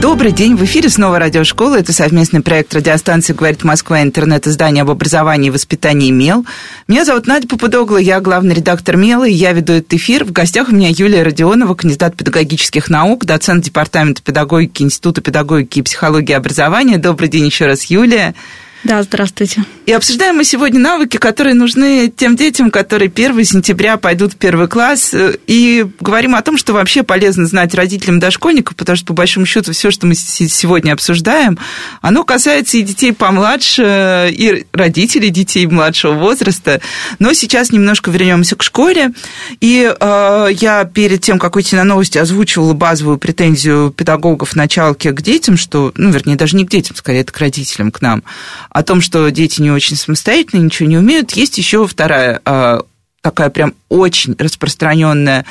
Добрый 0.00 0.32
день, 0.32 0.56
в 0.56 0.64
эфире 0.64 0.88
снова 0.88 1.18
радиошкола. 1.18 1.76
Это 1.76 1.92
совместный 1.92 2.40
проект 2.40 2.74
радиостанции 2.74 3.34
«Говорит 3.34 3.62
Москва» 3.62 4.02
интернет-издание 4.02 4.82
об 4.82 4.90
образовании 4.90 5.48
и 5.48 5.50
воспитании 5.50 6.10
МЕЛ. 6.10 6.44
Меня 6.88 7.04
зовут 7.04 7.26
Надя 7.26 7.46
Попудогла, 7.46 7.98
я 7.98 8.20
главный 8.20 8.54
редактор 8.54 8.96
МЕЛа, 8.96 9.28
и 9.28 9.32
я 9.32 9.52
веду 9.52 9.74
этот 9.74 9.92
эфир. 9.94 10.24
В 10.24 10.32
гостях 10.32 10.70
у 10.70 10.74
меня 10.74 10.88
Юлия 10.90 11.22
Родионова, 11.22 11.74
кандидат 11.74 12.16
педагогических 12.16 12.90
наук, 12.90 13.24
доцент 13.26 13.64
Департамента 13.64 14.22
педагогики 14.22 14.82
Института 14.82 15.20
педагогики 15.20 15.80
и 15.80 15.82
психологии 15.82 16.32
образования. 16.32 16.98
Добрый 16.98 17.28
день 17.28 17.46
еще 17.46 17.66
раз, 17.66 17.84
Юлия. 17.84 18.34
Да, 18.84 19.00
здравствуйте. 19.02 19.64
И 19.86 19.92
обсуждаем 19.92 20.36
мы 20.36 20.44
сегодня 20.44 20.80
навыки, 20.80 21.16
которые 21.16 21.54
нужны 21.54 22.12
тем 22.14 22.34
детям, 22.34 22.72
которые 22.72 23.08
1 23.08 23.44
сентября 23.44 23.96
пойдут 23.96 24.32
в 24.32 24.36
первый 24.36 24.66
класс. 24.66 25.14
И 25.46 25.86
говорим 26.00 26.34
о 26.34 26.42
том, 26.42 26.58
что 26.58 26.72
вообще 26.72 27.04
полезно 27.04 27.46
знать 27.46 27.74
родителям 27.74 28.18
дошкольников, 28.18 28.74
потому 28.74 28.96
что, 28.96 29.06
по 29.06 29.12
большому 29.12 29.46
счету, 29.46 29.72
все, 29.72 29.92
что 29.92 30.06
мы 30.06 30.16
сегодня 30.16 30.92
обсуждаем, 30.92 31.58
оно 32.00 32.24
касается 32.24 32.76
и 32.76 32.82
детей 32.82 33.12
помладше, 33.12 34.30
и 34.32 34.66
родителей 34.72 35.30
детей 35.30 35.66
младшего 35.66 36.14
возраста. 36.14 36.80
Но 37.20 37.32
сейчас 37.34 37.70
немножко 37.70 38.10
вернемся 38.10 38.56
к 38.56 38.64
школе. 38.64 39.12
И 39.60 39.94
э, 39.98 40.48
я 40.52 40.84
перед 40.84 41.20
тем, 41.22 41.38
как 41.38 41.54
уйти 41.54 41.76
на 41.76 41.84
новости, 41.84 42.18
озвучивала 42.18 42.72
базовую 42.72 43.18
претензию 43.18 43.90
педагогов 43.90 44.56
началки 44.56 45.10
к 45.12 45.22
детям, 45.22 45.56
что, 45.56 45.92
ну, 45.96 46.10
вернее, 46.10 46.34
даже 46.34 46.56
не 46.56 46.66
к 46.66 46.70
детям, 46.70 46.96
скорее, 46.96 47.20
это 47.20 47.32
к 47.32 47.38
родителям, 47.38 47.92
к 47.92 48.00
нам, 48.00 48.24
о 48.72 48.82
том, 48.82 49.00
что 49.00 49.30
дети 49.30 49.60
не 49.60 49.70
очень 49.70 49.96
самостоятельны, 49.96 50.62
ничего 50.62 50.88
не 50.88 50.96
умеют. 50.96 51.32
Есть 51.32 51.58
еще 51.58 51.86
вторая 51.86 52.40
а, 52.44 52.82
такая 53.20 53.50
прям 53.50 53.74
очень 53.88 54.34
распространенная, 54.38 55.44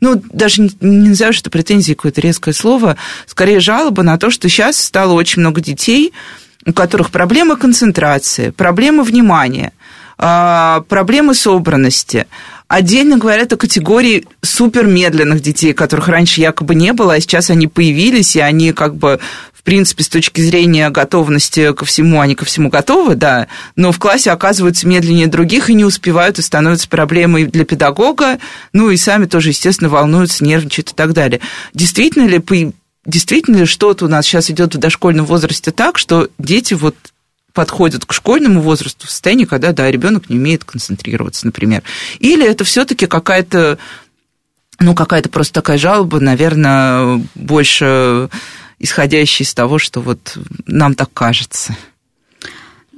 ну, 0.00 0.22
даже 0.32 0.62
не, 0.62 0.70
назову, 0.80 1.32
что 1.32 1.50
претензии 1.50 1.92
какое-то 1.92 2.20
резкое 2.20 2.54
слово, 2.54 2.96
скорее 3.26 3.60
жалоба 3.60 4.02
на 4.02 4.16
то, 4.16 4.30
что 4.30 4.48
сейчас 4.48 4.78
стало 4.78 5.12
очень 5.12 5.40
много 5.40 5.60
детей, 5.60 6.12
у 6.66 6.72
которых 6.72 7.10
проблемы 7.10 7.56
концентрации, 7.56 8.50
проблемы 8.50 9.02
внимания, 9.02 9.72
а, 10.16 10.84
проблемы 10.88 11.34
собранности. 11.34 12.26
Отдельно 12.66 13.18
говорят 13.18 13.52
о 13.52 13.56
категории 13.56 14.26
супермедленных 14.42 15.40
детей, 15.40 15.72
которых 15.72 16.08
раньше 16.08 16.40
якобы 16.40 16.74
не 16.74 16.92
было, 16.92 17.14
а 17.14 17.20
сейчас 17.20 17.50
они 17.50 17.66
появились, 17.66 18.36
и 18.36 18.40
они 18.40 18.72
как 18.72 18.94
бы 18.94 19.20
принципе, 19.68 20.02
с 20.02 20.08
точки 20.08 20.40
зрения 20.40 20.88
готовности 20.88 21.74
ко 21.74 21.84
всему, 21.84 22.22
они 22.22 22.34
ко 22.34 22.46
всему 22.46 22.70
готовы, 22.70 23.16
да, 23.16 23.48
но 23.76 23.92
в 23.92 23.98
классе 23.98 24.30
оказываются 24.30 24.88
медленнее 24.88 25.26
других 25.26 25.68
и 25.68 25.74
не 25.74 25.84
успевают, 25.84 26.38
и 26.38 26.42
становятся 26.42 26.88
проблемой 26.88 27.44
для 27.44 27.66
педагога, 27.66 28.38
ну 28.72 28.88
и 28.88 28.96
сами 28.96 29.26
тоже, 29.26 29.50
естественно, 29.50 29.90
волнуются, 29.90 30.42
нервничают 30.42 30.92
и 30.92 30.94
так 30.94 31.12
далее. 31.12 31.40
Действительно 31.74 32.26
ли, 32.26 32.42
действительно 33.04 33.58
ли 33.58 33.64
что-то 33.66 34.06
у 34.06 34.08
нас 34.08 34.24
сейчас 34.24 34.50
идет 34.50 34.74
в 34.74 34.78
дошкольном 34.78 35.26
возрасте 35.26 35.70
так, 35.70 35.98
что 35.98 36.30
дети 36.38 36.72
вот 36.72 36.96
подходят 37.52 38.06
к 38.06 38.14
школьному 38.14 38.62
возрасту 38.62 39.06
в 39.06 39.10
состоянии, 39.10 39.44
когда, 39.44 39.72
да, 39.72 39.90
ребенок 39.90 40.30
не 40.30 40.38
умеет 40.38 40.64
концентрироваться, 40.64 41.44
например. 41.44 41.82
Или 42.20 42.48
это 42.48 42.64
все-таки 42.64 43.04
какая-то, 43.04 43.76
ну, 44.80 44.94
какая-то 44.94 45.28
просто 45.28 45.52
такая 45.52 45.76
жалоба, 45.76 46.20
наверное, 46.20 47.22
больше 47.34 48.30
исходящий 48.78 49.44
из 49.44 49.54
того, 49.54 49.78
что 49.78 50.00
вот 50.00 50.36
нам 50.66 50.94
так 50.94 51.12
кажется. 51.12 51.76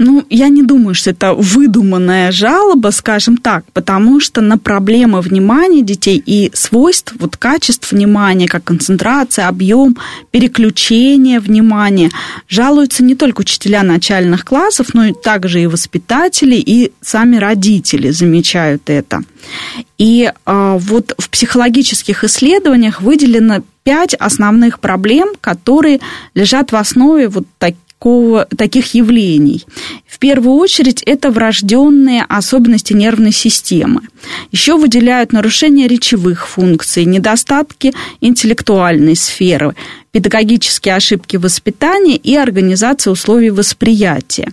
Ну, 0.03 0.25
я 0.31 0.49
не 0.49 0.62
думаю, 0.62 0.95
что 0.95 1.11
это 1.11 1.35
выдуманная 1.35 2.33
жалоба, 2.33 2.88
скажем 2.88 3.37
так, 3.37 3.66
потому 3.75 4.19
что 4.19 4.40
на 4.40 4.57
проблемы 4.57 5.21
внимания 5.21 5.83
детей 5.83 6.23
и 6.25 6.51
свойств, 6.55 7.12
вот 7.19 7.37
качеств 7.37 7.93
внимания, 7.93 8.49
как 8.49 8.64
концентрация, 8.64 9.47
объем, 9.47 9.99
переключение 10.31 11.38
внимания, 11.38 12.11
жалуются 12.49 13.05
не 13.05 13.14
только 13.14 13.43
учителя 13.43 13.83
начальных 13.83 14.47
классов, 14.47 14.95
но 14.95 15.05
и 15.05 15.12
также 15.12 15.61
и 15.61 15.66
воспитатели, 15.66 16.57
и 16.57 16.93
сами 17.03 17.37
родители 17.37 18.09
замечают 18.09 18.88
это. 18.88 19.21
И 19.99 20.33
э, 20.33 20.79
вот 20.81 21.14
в 21.19 21.29
психологических 21.29 22.25
исследованиях 22.25 23.03
выделено 23.03 23.62
пять 23.83 24.14
основных 24.14 24.81
проблем, 24.81 25.31
которые 25.40 26.01
лежат 26.35 26.73
в 26.73 26.77
основе 26.77 27.29
вот 27.29 27.47
такого, 27.59 28.47
таких 28.57 28.95
явлений. 28.95 29.64
В 30.07 30.19
первую 30.19 30.57
очередь 30.57 31.03
это 31.05 31.31
врожденные 31.31 32.25
особенности 32.29 32.93
нервной 32.93 33.33
системы. 33.33 34.03
Еще 34.53 34.77
выделяют 34.77 35.33
нарушения 35.33 35.87
речевых 35.87 36.47
функций, 36.47 37.05
недостатки 37.05 37.93
интеллектуальной 38.21 39.16
сферы, 39.16 39.75
педагогические 40.12 40.97
ошибки 40.97 41.37
воспитания 41.37 42.16
и 42.16 42.35
организация 42.37 43.11
условий 43.11 43.51
восприятия. 43.51 44.53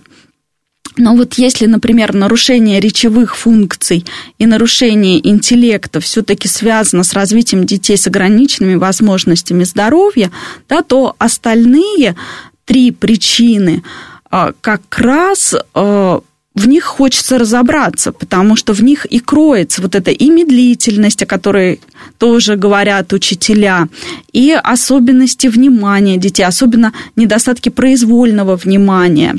Но 0.98 1.14
вот 1.14 1.34
если, 1.34 1.66
например, 1.66 2.12
нарушение 2.12 2.80
речевых 2.80 3.36
функций 3.36 4.04
и 4.38 4.46
нарушение 4.46 5.26
интеллекта 5.26 6.00
все-таки 6.00 6.48
связано 6.48 7.04
с 7.04 7.12
развитием 7.12 7.64
детей 7.64 7.96
с 7.96 8.08
ограниченными 8.08 8.74
возможностями 8.74 9.62
здоровья, 9.62 10.30
да, 10.68 10.82
то 10.82 11.14
остальные 11.18 12.16
три 12.64 12.90
причины 12.90 13.84
а, 14.28 14.52
как 14.60 14.98
раз 14.98 15.54
а, 15.72 16.20
в 16.54 16.68
них 16.68 16.84
хочется 16.84 17.38
разобраться, 17.38 18.10
потому 18.10 18.56
что 18.56 18.72
в 18.72 18.82
них 18.82 19.06
и 19.06 19.20
кроется 19.20 19.80
вот 19.80 19.94
эта 19.94 20.10
и 20.10 20.28
медлительность, 20.28 21.22
о 21.22 21.26
которой 21.26 21.80
тоже 22.18 22.56
говорят 22.56 23.12
учителя, 23.12 23.88
и 24.32 24.52
особенности 24.52 25.46
внимания 25.46 26.16
детей, 26.16 26.44
особенно 26.44 26.92
недостатки 27.16 27.68
произвольного 27.68 28.56
внимания. 28.56 29.36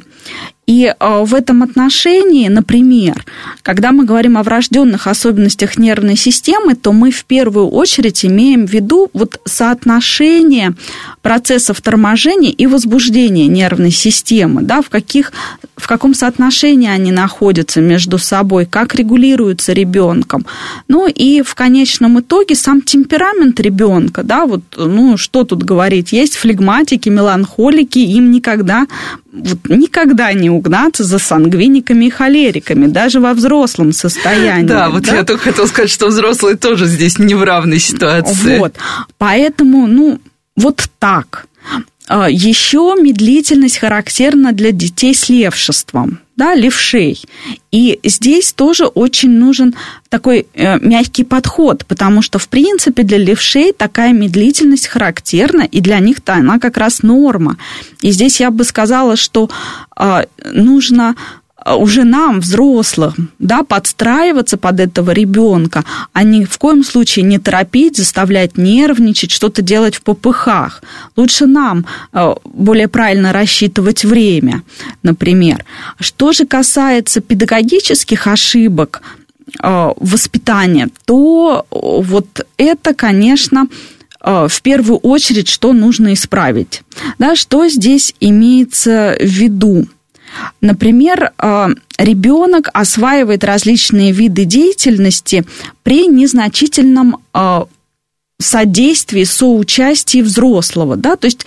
И 0.69 0.85
э, 0.85 1.23
в 1.23 1.33
этом 1.33 1.63
отношении, 1.63 2.47
например, 2.47 3.25
когда 3.63 3.91
мы 3.91 4.05
говорим 4.05 4.37
о 4.37 4.43
врожденных 4.43 5.07
особенностях 5.07 5.79
нервной 5.79 6.15
системы, 6.15 6.75
то 6.75 6.91
мы 6.91 7.09
в 7.09 7.25
первую 7.25 7.69
очередь 7.69 8.23
имеем 8.23 8.67
в 8.67 8.71
виду 8.71 9.09
вот 9.13 9.41
соотношение 9.45 10.75
процессов 11.23 11.81
торможения 11.81 12.51
и 12.51 12.67
возбуждения 12.67 13.47
нервной 13.47 13.89
системы, 13.89 14.61
да, 14.61 14.83
в, 14.83 14.89
каких, 14.89 15.33
в 15.75 15.87
каком 15.87 16.13
соотношении 16.13 16.87
они 16.87 17.11
находятся 17.11 17.81
между 17.81 18.19
собой, 18.19 18.67
как 18.67 18.93
регулируются 18.93 19.73
ребенком. 19.73 20.45
Ну 20.87 21.07
и 21.07 21.41
в 21.41 21.55
конечном 21.55 22.19
итоге 22.19 22.48
сам 22.53 22.81
темперамент 22.81 23.59
ребенка, 23.59 24.23
да, 24.23 24.45
вот, 24.45 24.61
ну, 24.75 25.17
что 25.17 25.43
тут 25.43 25.63
говорить, 25.63 26.11
есть 26.11 26.35
флегматики, 26.35 27.09
меланхолики, 27.09 27.99
им 27.99 28.31
никогда 28.31 28.87
вот 29.31 29.69
никогда 29.69 30.33
не 30.33 30.49
угнаться 30.49 31.03
за 31.03 31.19
сангвиниками 31.19 32.05
и 32.05 32.09
холериками, 32.09 32.87
даже 32.87 33.19
во 33.19 33.33
взрослом 33.33 33.91
состоянии. 33.91 34.67
Да, 34.67 34.89
вот 34.89 35.03
да? 35.03 35.17
я 35.17 35.23
только 35.23 35.43
хотела 35.43 35.67
сказать, 35.67 35.91
что 35.91 36.07
взрослые 36.07 36.57
тоже 36.57 36.85
здесь 36.85 37.19
не 37.19 37.35
в 37.35 37.43
равной 37.43 37.79
ситуации. 37.79 38.57
Вот, 38.57 38.75
поэтому, 39.17 39.87
ну, 39.87 40.19
вот 40.55 40.89
так. 40.99 41.45
А, 42.07 42.29
Еще 42.29 42.95
медлительность 42.99 43.77
характерна 43.77 44.51
для 44.51 44.71
детей 44.71 45.13
с 45.13 45.29
левшеством 45.29 46.19
да, 46.39 46.55
левшей. 46.55 47.21
И 47.71 47.99
здесь 48.03 48.53
тоже 48.53 48.85
очень 48.85 49.29
нужен 49.29 49.75
такой 50.07 50.47
э, 50.53 50.79
мягкий 50.79 51.25
подход, 51.25 51.85
потому 51.85 52.21
что, 52.21 52.39
в 52.39 52.47
принципе, 52.47 53.03
для 53.03 53.17
левшей 53.17 53.73
такая 53.73 54.13
медлительность 54.13 54.87
характерна, 54.87 55.63
и 55.63 55.81
для 55.81 55.99
них-то 55.99 56.33
она 56.33 56.57
как 56.57 56.77
раз 56.77 57.03
норма. 57.03 57.57
И 58.01 58.11
здесь 58.11 58.39
я 58.39 58.51
бы 58.51 58.63
сказала, 58.63 59.17
что 59.17 59.49
э, 59.97 60.23
нужно 60.45 61.15
уже 61.75 62.03
нам, 62.03 62.39
взрослым, 62.39 63.31
да, 63.39 63.63
подстраиваться 63.63 64.57
под 64.57 64.79
этого 64.79 65.11
ребенка, 65.11 65.83
а 66.13 66.23
ни 66.23 66.45
в 66.45 66.57
коем 66.57 66.83
случае 66.83 67.25
не 67.25 67.39
торопить, 67.39 67.97
заставлять 67.97 68.57
нервничать, 68.57 69.31
что-то 69.31 69.61
делать 69.61 69.95
в 69.95 70.01
попыхах. 70.01 70.83
Лучше 71.15 71.45
нам 71.45 71.85
а, 72.11 72.35
более 72.43 72.87
правильно 72.87 73.33
рассчитывать 73.33 74.05
время, 74.05 74.63
например. 75.03 75.65
Что 75.99 76.31
же 76.31 76.45
касается 76.45 77.21
педагогических 77.21 78.27
ошибок 78.27 79.01
а, 79.59 79.93
воспитания, 79.97 80.89
то 81.05 81.65
вот 81.71 82.45
это, 82.57 82.93
конечно, 82.93 83.67
в 84.21 84.61
первую 84.63 84.97
очередь, 84.99 85.47
что 85.47 85.71
нужно 85.71 86.13
исправить. 86.13 86.83
Да, 87.19 87.37
что 87.37 87.69
здесь 87.69 88.13
имеется 88.19 89.15
в 89.17 89.23
виду? 89.23 89.87
Например, 90.61 91.31
э, 91.37 91.67
ребенок 91.97 92.69
осваивает 92.73 93.43
различные 93.43 94.11
виды 94.11 94.45
деятельности 94.45 95.45
при 95.83 96.07
незначительном 96.07 97.17
э, 97.33 97.65
содействии, 98.39 99.23
соучастии 99.23 100.21
взрослого, 100.21 100.95
да, 100.95 101.15
то 101.15 101.25
есть 101.25 101.45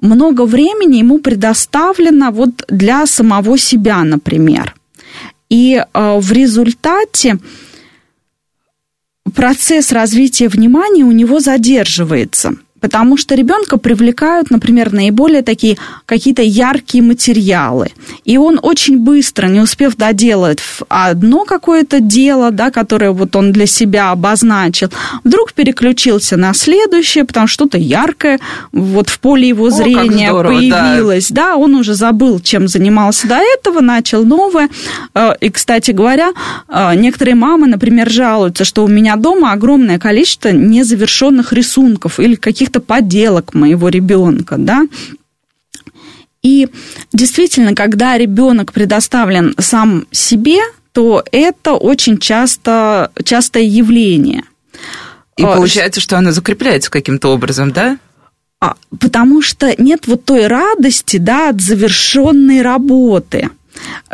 много 0.00 0.44
времени 0.44 0.96
ему 0.96 1.18
предоставлено 1.18 2.30
вот 2.30 2.64
для 2.68 3.06
самого 3.06 3.58
себя, 3.58 4.02
например. 4.02 4.74
И 5.48 5.74
э, 5.74 6.18
в 6.18 6.32
результате 6.32 7.38
процесс 9.34 9.92
развития 9.92 10.48
внимания 10.48 11.04
у 11.04 11.12
него 11.12 11.40
задерживается– 11.40 12.56
Потому 12.82 13.16
что 13.16 13.36
ребенка 13.36 13.78
привлекают, 13.78 14.50
например, 14.50 14.92
наиболее 14.92 15.42
такие 15.42 15.78
какие-то 16.04 16.42
яркие 16.42 17.02
материалы. 17.02 17.92
И 18.24 18.36
он 18.36 18.58
очень 18.60 18.98
быстро, 18.98 19.46
не 19.46 19.60
успев 19.60 19.96
доделать 19.96 20.58
одно 20.88 21.44
какое-то 21.44 22.00
дело, 22.00 22.50
да, 22.50 22.72
которое 22.72 23.12
вот 23.12 23.36
он 23.36 23.52
для 23.52 23.66
себя 23.66 24.10
обозначил, 24.10 24.88
вдруг 25.22 25.52
переключился 25.52 26.36
на 26.36 26.52
следующее, 26.54 27.24
потому 27.24 27.46
что 27.46 27.62
что-то 27.62 27.78
яркое 27.78 28.40
вот 28.72 29.08
в 29.08 29.20
поле 29.20 29.48
его 29.48 29.70
зрения 29.70 30.30
О, 30.30 30.32
здорово, 30.32 30.54
появилось. 30.54 31.28
Да. 31.30 31.50
да, 31.50 31.56
он 31.56 31.76
уже 31.76 31.94
забыл, 31.94 32.40
чем 32.40 32.66
занимался 32.66 33.28
до 33.28 33.36
этого, 33.36 33.80
начал 33.80 34.24
новое. 34.24 34.68
Э, 35.14 35.34
и, 35.40 35.50
кстати 35.50 35.92
говоря, 35.92 36.32
э, 36.68 36.94
некоторые 36.96 37.36
мамы, 37.36 37.68
например, 37.68 38.10
жалуются, 38.10 38.64
что 38.64 38.84
у 38.84 38.88
меня 38.88 39.14
дома 39.14 39.52
огромное 39.52 40.00
количество 40.00 40.48
незавершенных 40.48 41.52
рисунков 41.52 42.18
или 42.18 42.34
каких 42.34 42.71
каких-то 42.72 42.80
поделок 42.80 43.54
моего 43.54 43.88
ребенка, 43.88 44.56
да. 44.58 44.86
И 46.42 46.68
действительно, 47.12 47.74
когда 47.74 48.18
ребенок 48.18 48.72
предоставлен 48.72 49.54
сам 49.58 50.06
себе, 50.10 50.58
то 50.92 51.22
это 51.32 51.74
очень 51.74 52.18
часто, 52.18 53.10
частое 53.24 53.62
явление. 53.62 54.42
И 55.36 55.44
а, 55.44 55.56
получается, 55.56 56.00
что 56.00 56.18
оно 56.18 56.32
закрепляется 56.32 56.90
каким-то 56.90 57.28
образом, 57.28 57.70
да? 57.70 57.98
А, 58.60 58.74
потому 58.98 59.40
что 59.42 59.74
нет 59.80 60.06
вот 60.06 60.24
той 60.24 60.46
радости, 60.46 61.18
да, 61.18 61.50
от 61.50 61.60
завершенной 61.60 62.62
работы. 62.62 63.50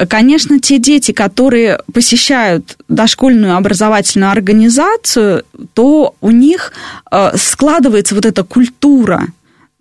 Конечно, 0.08 0.60
те 0.60 0.78
дети, 0.78 1.12
которые 1.12 1.80
посещают 1.92 2.76
дошкольную 2.88 3.56
образовательную 3.56 4.30
организацию, 4.30 5.44
то 5.74 6.14
у 6.20 6.30
них 6.30 6.72
э, 7.10 7.36
складывается 7.36 8.14
вот 8.14 8.26
эта 8.26 8.44
культура 8.44 9.26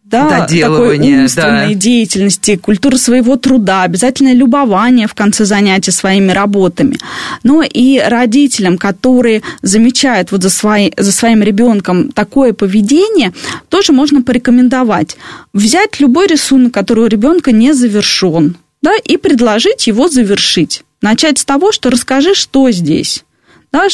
да, 0.09 0.47
такой 0.47 0.99
умственной 0.99 1.73
да. 1.73 1.79
деятельности, 1.79 2.55
культура 2.55 2.95
своего 2.95 3.35
труда, 3.35 3.83
обязательное 3.83 4.33
любование 4.33 5.07
в 5.07 5.13
конце 5.13 5.43
занятия 5.45 5.91
своими 5.91 6.31
работами. 6.31 6.97
Но 7.43 7.61
и 7.61 7.99
родителям, 7.99 8.77
которые 8.77 9.41
замечают 9.61 10.31
вот 10.31 10.43
за, 10.43 10.49
свои, 10.49 10.91
за 10.95 11.11
своим 11.11 11.43
ребенком 11.43 12.09
такое 12.11 12.53
поведение, 12.53 13.33
тоже 13.69 13.91
можно 13.91 14.21
порекомендовать. 14.21 15.17
Взять 15.53 15.99
любой 15.99 16.27
рисунок, 16.27 16.73
который 16.73 17.03
у 17.03 17.07
ребенка 17.07 17.51
не 17.51 17.73
завершен, 17.73 18.55
да, 18.81 18.95
и 18.95 19.17
предложить 19.17 19.87
его 19.87 20.07
завершить. 20.07 20.83
Начать 21.01 21.39
с 21.39 21.45
того, 21.45 21.71
что 21.71 21.89
расскажи, 21.89 22.33
что 22.33 22.69
здесь, 22.71 23.23
да, 23.71 23.89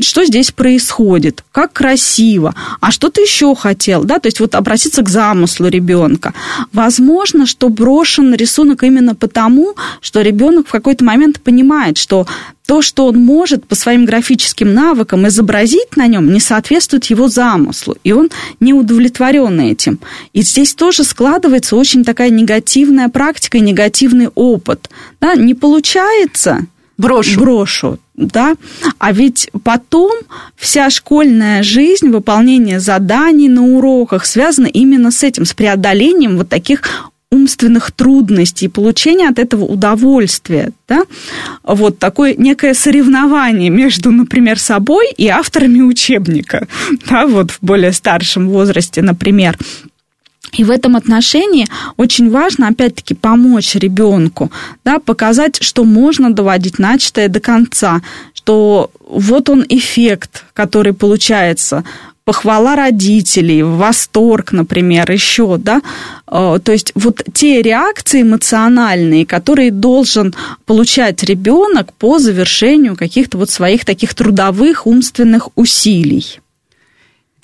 что 0.00 0.24
здесь 0.24 0.50
происходит, 0.50 1.44
как 1.52 1.72
красиво, 1.72 2.54
а 2.80 2.90
что 2.90 3.10
ты 3.10 3.22
еще 3.22 3.54
хотел, 3.54 4.04
да, 4.04 4.18
то 4.18 4.26
есть 4.26 4.40
вот 4.40 4.54
обратиться 4.54 5.02
к 5.02 5.08
замыслу 5.08 5.68
ребенка. 5.68 6.34
Возможно, 6.72 7.46
что 7.46 7.68
брошен 7.68 8.34
рисунок 8.34 8.82
именно 8.82 9.14
потому, 9.14 9.74
что 10.00 10.20
ребенок 10.20 10.66
в 10.66 10.72
какой-то 10.72 11.04
момент 11.04 11.40
понимает, 11.40 11.96
что 11.96 12.26
то, 12.66 12.82
что 12.82 13.06
он 13.06 13.18
может 13.18 13.66
по 13.66 13.74
своим 13.74 14.04
графическим 14.04 14.72
навыкам 14.72 15.28
изобразить 15.28 15.96
на 15.96 16.06
нем, 16.06 16.32
не 16.32 16.40
соответствует 16.40 17.04
его 17.04 17.28
замыслу, 17.28 17.96
и 18.02 18.12
он 18.12 18.30
не 18.58 18.72
удовлетворен 18.72 19.60
этим. 19.60 20.00
И 20.32 20.42
здесь 20.42 20.74
тоже 20.74 21.04
складывается 21.04 21.76
очень 21.76 22.04
такая 22.04 22.30
негативная 22.30 23.08
практика 23.10 23.58
и 23.58 23.60
негативный 23.60 24.28
опыт. 24.34 24.88
Да, 25.20 25.34
не 25.34 25.54
получается, 25.54 26.66
брошу. 26.96 27.38
брошу 27.38 27.98
да, 28.14 28.54
а 28.98 29.12
ведь 29.12 29.50
потом 29.64 30.12
вся 30.56 30.90
школьная 30.90 31.62
жизнь, 31.62 32.08
выполнение 32.10 32.80
заданий 32.80 33.48
на 33.48 33.62
уроках 33.62 34.24
связана 34.24 34.66
именно 34.66 35.10
с 35.10 35.22
этим, 35.22 35.44
с 35.44 35.52
преодолением 35.52 36.36
вот 36.36 36.48
таких 36.48 36.82
умственных 37.34 37.90
трудностей, 37.90 38.68
получения 38.68 39.28
от 39.28 39.40
этого 39.40 39.64
удовольствия, 39.64 40.70
да, 40.86 41.02
вот 41.64 41.98
такое 41.98 42.34
некое 42.34 42.74
соревнование 42.74 43.70
между, 43.70 44.12
например, 44.12 44.58
собой 44.58 45.08
и 45.16 45.26
авторами 45.26 45.80
учебника, 45.80 46.68
да, 47.10 47.26
вот 47.26 47.50
в 47.50 47.58
более 47.60 47.92
старшем 47.92 48.48
возрасте, 48.48 49.02
например, 49.02 49.58
и 50.56 50.64
в 50.64 50.70
этом 50.70 50.96
отношении 50.96 51.66
очень 51.96 52.30
важно, 52.30 52.68
опять-таки, 52.68 53.14
помочь 53.14 53.74
ребенку, 53.74 54.50
да, 54.84 54.98
показать, 54.98 55.62
что 55.62 55.84
можно 55.84 56.32
доводить 56.32 56.78
начатое 56.78 57.28
до 57.28 57.40
конца, 57.40 58.02
что 58.34 58.90
вот 59.06 59.48
он 59.48 59.64
эффект, 59.68 60.44
который 60.54 60.92
получается, 60.92 61.84
похвала 62.24 62.74
родителей, 62.74 63.62
восторг, 63.62 64.52
например, 64.52 65.10
еще, 65.10 65.58
да, 65.58 65.82
э, 66.26 66.58
то 66.62 66.72
есть 66.72 66.92
вот 66.94 67.22
те 67.34 67.60
реакции 67.60 68.22
эмоциональные, 68.22 69.26
которые 69.26 69.70
должен 69.70 70.34
получать 70.64 71.22
ребенок 71.22 71.92
по 71.92 72.18
завершению 72.18 72.96
каких-то 72.96 73.36
вот 73.38 73.50
своих 73.50 73.84
таких 73.84 74.14
трудовых 74.14 74.86
умственных 74.86 75.50
усилий. 75.54 76.40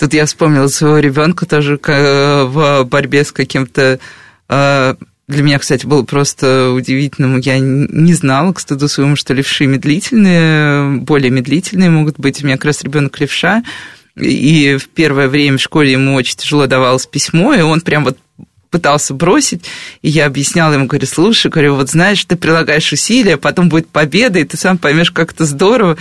Тут 0.01 0.15
я 0.15 0.25
вспомнила 0.25 0.69
своего 0.69 0.99
ребенка 0.99 1.45
тоже 1.45 1.79
в 1.79 2.85
борьбе 2.85 3.23
с 3.23 3.33
каким-то 3.33 4.01
э, 4.49 4.95
для 5.29 5.43
меня, 5.43 5.59
кстати, 5.59 5.85
было 5.85 6.03
просто 6.05 6.71
удивительным. 6.71 7.39
Я 7.39 7.59
не 7.59 8.15
знала, 8.15 8.55
к 8.55 8.61
стыду 8.61 8.89
своему, 8.89 9.15
что 9.15 9.35
левши 9.35 9.67
медлительные, 9.67 11.01
более 11.03 11.31
медлительные 11.31 11.91
могут 11.91 12.19
быть. 12.19 12.43
У 12.43 12.47
меня 12.47 12.57
как 12.57 12.65
раз 12.65 12.83
ребенок 12.83 13.21
левша, 13.21 13.63
и 14.17 14.79
в 14.81 14.89
первое 14.89 15.29
время 15.29 15.59
в 15.59 15.63
школе 15.63 15.93
ему 15.93 16.15
очень 16.15 16.37
тяжело 16.37 16.67
давалось 16.67 17.07
письмо, 17.07 17.53
и 17.53 17.61
он 17.61 17.83
прям 17.83 18.05
вот 18.05 18.19
пытался 18.71 19.15
бросить, 19.15 19.65
и 20.03 20.09
я 20.09 20.27
объясняла 20.27 20.75
ему, 20.75 20.87
говорю, 20.87 21.07
слушай, 21.07 21.51
говорю, 21.51 21.75
вот 21.75 21.91
знаешь, 21.91 22.25
ты 22.25 22.37
прилагаешь 22.37 22.93
усилия, 22.93 23.37
потом 23.37 23.69
будет 23.69 23.89
победа, 23.89 24.39
и 24.39 24.45
ты 24.45 24.57
сам 24.57 24.79
поймешь, 24.79 25.11
как 25.11 25.33
это 25.33 25.45
здорово. 25.45 25.97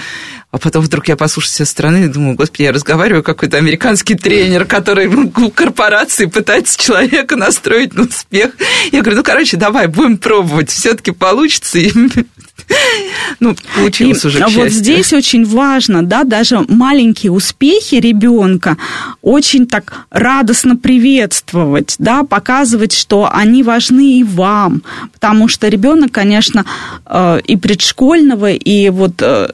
А 0.51 0.57
потом 0.57 0.83
вдруг 0.83 1.07
я 1.07 1.15
послушаю 1.15 1.51
со 1.51 1.65
стороны 1.65 2.05
и 2.05 2.07
думаю, 2.07 2.35
господи, 2.35 2.63
я 2.63 2.71
разговариваю 2.71 3.21
какой-то 3.21 3.57
американский 3.57 4.15
тренер, 4.15 4.65
который 4.65 5.07
в 5.07 5.49
корпорации 5.51 6.25
пытается 6.25 6.79
человека 6.79 7.35
настроить 7.35 7.93
на 7.93 8.03
успех. 8.03 8.53
Я 8.91 9.01
говорю, 9.01 9.17
ну, 9.17 9.23
короче, 9.23 9.57
давай, 9.57 9.87
будем 9.87 10.17
пробовать, 10.17 10.71
все-таки 10.71 11.11
получится. 11.11 11.77
И 11.77 11.91
ну, 13.39 13.55
получилось 13.75 14.23
и 14.23 14.27
уже, 14.27 14.45
Вот 14.47 14.69
здесь 14.69 15.13
очень 15.13 15.45
важно, 15.45 16.03
да, 16.03 16.23
даже 16.23 16.65
маленькие 16.67 17.31
успехи 17.31 17.95
ребенка 17.95 18.77
очень 19.21 19.67
так 19.67 20.05
радостно 20.09 20.75
приветствовать, 20.75 21.95
да, 21.99 22.23
показывать, 22.23 22.93
что 22.93 23.29
они 23.31 23.63
важны 23.63 24.19
и 24.19 24.23
вам, 24.23 24.83
потому 25.13 25.47
что 25.47 25.67
ребенок, 25.67 26.11
конечно, 26.11 26.65
э, 27.05 27.39
и 27.45 27.55
предшкольного, 27.57 28.51
и 28.51 28.89
вот 28.89 29.21
э, 29.21 29.49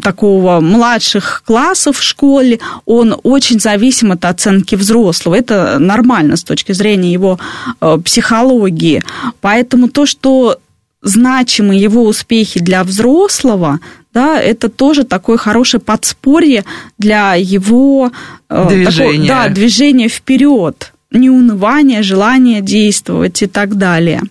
такого 0.00 0.60
младших 0.60 1.42
классов 1.46 1.98
в 1.98 2.02
школе, 2.02 2.58
он 2.84 3.16
очень 3.22 3.60
зависим 3.60 4.12
от 4.12 4.24
оценки 4.24 4.74
взрослого. 4.74 5.34
Это 5.34 5.78
нормально 5.78 6.36
с 6.36 6.44
точки 6.44 6.72
зрения 6.72 7.12
его 7.12 7.38
э, 7.80 7.98
психологии. 8.04 9.02
Поэтому 9.40 9.88
то, 9.88 10.06
что 10.06 10.58
значимы 11.06 11.76
его 11.76 12.04
успехи 12.04 12.60
для 12.60 12.84
взрослого, 12.84 13.80
да, 14.12 14.40
это 14.40 14.68
тоже 14.68 15.04
такое 15.04 15.36
хорошее 15.36 15.80
подспорье 15.80 16.64
для 16.98 17.34
его 17.34 18.10
движения, 18.48 19.28
такого, 19.28 19.28
да, 19.28 19.48
движения 19.48 20.08
вперед, 20.08 20.92
неунывание, 21.10 22.02
желание 22.02 22.60
действовать 22.60 23.42
и 23.42 23.46
так 23.46 23.76
далее. 23.76 24.22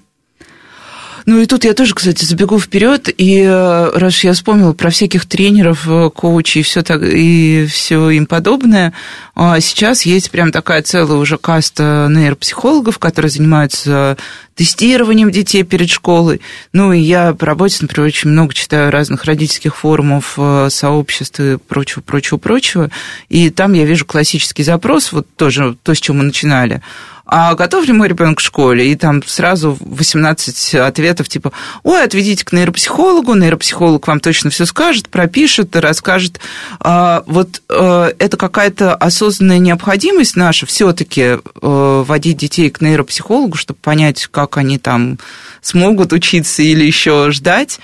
Ну 1.26 1.42
и 1.42 1.48
тут 1.48 1.64
я 1.64 1.74
тоже, 1.74 1.96
кстати, 1.96 2.24
забегу 2.24 2.60
вперед, 2.60 3.10
и 3.18 3.42
э, 3.42 3.90
раз 3.96 4.24
я 4.24 4.34
вспомнила 4.34 4.74
про 4.74 4.92
всяких 4.92 5.26
тренеров, 5.26 5.88
э, 5.88 6.12
коучей 6.12 6.62
и 6.62 6.64
все, 6.64 6.84
так, 6.84 7.02
и 7.02 7.66
все 7.68 8.12
им 8.12 8.28
подобное, 8.28 8.94
а 9.34 9.60
сейчас 9.60 10.04
есть 10.06 10.30
прям 10.30 10.52
такая 10.52 10.84
целая 10.84 11.18
уже 11.18 11.40
каста 11.40 12.08
нейропсихологов, 12.12 13.00
которые 13.00 13.32
занимаются 13.32 14.18
тестированием 14.54 15.32
детей 15.32 15.64
перед 15.64 15.90
школой. 15.90 16.42
Ну 16.74 16.94
и 16.94 17.00
я 17.00 17.34
по 17.34 17.48
работе, 17.48 17.80
например, 17.82 18.08
очень 18.08 18.30
много 18.30 18.54
читаю 18.54 18.92
разных 18.92 19.26
родительских 19.26 19.76
форумов, 19.76 20.36
э, 20.38 20.68
сообществ 20.70 21.40
и 21.40 21.58
прочего, 21.58 22.02
прочего, 22.02 22.38
прочего. 22.38 22.92
И 23.30 23.50
там 23.50 23.74
я 23.74 23.86
вижу 23.86 24.06
классический 24.06 24.64
запрос, 24.64 25.12
вот 25.12 25.28
тоже 25.36 25.76
то, 25.82 25.96
с 25.96 26.00
чем 26.00 26.20
мы 26.20 26.24
начинали– 26.24 26.84
а 27.26 27.56
готов 27.56 27.86
ли 27.86 27.94
мой 27.94 28.08
ребенок 28.08 28.38
к 28.38 28.42
школе? 28.42 28.92
И 28.92 28.96
там 28.96 29.24
сразу 29.26 29.78
18 29.80 30.76
ответов 30.76 31.28
типа, 31.28 31.52
ой, 31.84 32.04
отведите 32.04 32.46
к 32.46 32.52
нейропсихологу, 32.52 33.34
нейропсихолог 33.34 34.08
вам 34.08 34.20
точно 34.20 34.52
все 34.52 34.66
скажет, 34.66 35.10
пропишет, 35.10 35.76
расскажет. 35.76 36.40
А, 36.80 37.24
вот 37.26 37.64
а, 37.70 38.14
это 38.20 38.38
какая-то 38.38 38.96
осознанная 38.96 39.58
необходимость 39.58 40.36
наша 40.36 40.66
все-таки 40.66 41.22
э, 41.22 41.40
водить 41.62 42.38
детей 42.38 42.70
к 42.70 42.82
нейропсихологу, 42.82 43.58
чтобы 43.58 43.80
понять, 43.82 44.28
как 44.28 44.58
они 44.58 44.78
там 44.78 45.18
смогут 45.62 46.14
учиться 46.14 46.62
или 46.62 46.84
еще 46.84 47.32
ждать. 47.32 47.80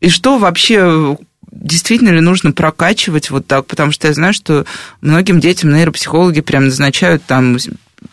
И 0.00 0.08
что 0.08 0.38
вообще 0.38 1.16
действительно 1.50 2.10
ли 2.10 2.20
нужно 2.20 2.52
прокачивать 2.52 3.30
вот 3.30 3.46
так, 3.46 3.66
потому 3.66 3.92
что 3.92 4.08
я 4.08 4.14
знаю, 4.14 4.34
что 4.34 4.66
многим 5.00 5.40
детям 5.40 5.72
нейропсихологи 5.72 6.40
прям 6.40 6.66
назначают 6.66 7.24
там 7.24 7.56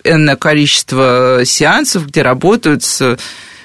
энное 0.04 0.36
количество 0.36 1.42
сеансов, 1.46 2.08
где 2.08 2.22
работают 2.22 2.84
с, 2.84 3.18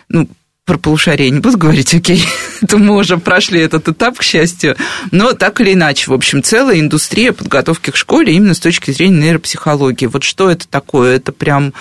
ну, 0.08 0.28
про 0.66 0.78
полушарие 0.78 1.30
не 1.30 1.38
буду 1.38 1.56
говорить, 1.56 1.94
окей, 1.94 2.24
это 2.60 2.76
мы 2.76 2.96
уже 2.96 3.18
прошли 3.18 3.60
этот 3.60 3.88
этап, 3.88 4.18
к 4.18 4.22
счастью, 4.22 4.76
но 5.12 5.32
так 5.32 5.60
или 5.60 5.72
иначе, 5.72 6.10
в 6.10 6.14
общем, 6.14 6.42
целая 6.42 6.80
индустрия 6.80 7.32
подготовки 7.32 7.90
к 7.90 7.96
школе 7.96 8.34
именно 8.34 8.52
с 8.52 8.60
точки 8.60 8.90
зрения 8.90 9.20
нейропсихологии. 9.20 10.06
Вот 10.06 10.24
что 10.24 10.50
это 10.50 10.66
такое? 10.68 11.16
Это 11.16 11.32
прям 11.32 11.72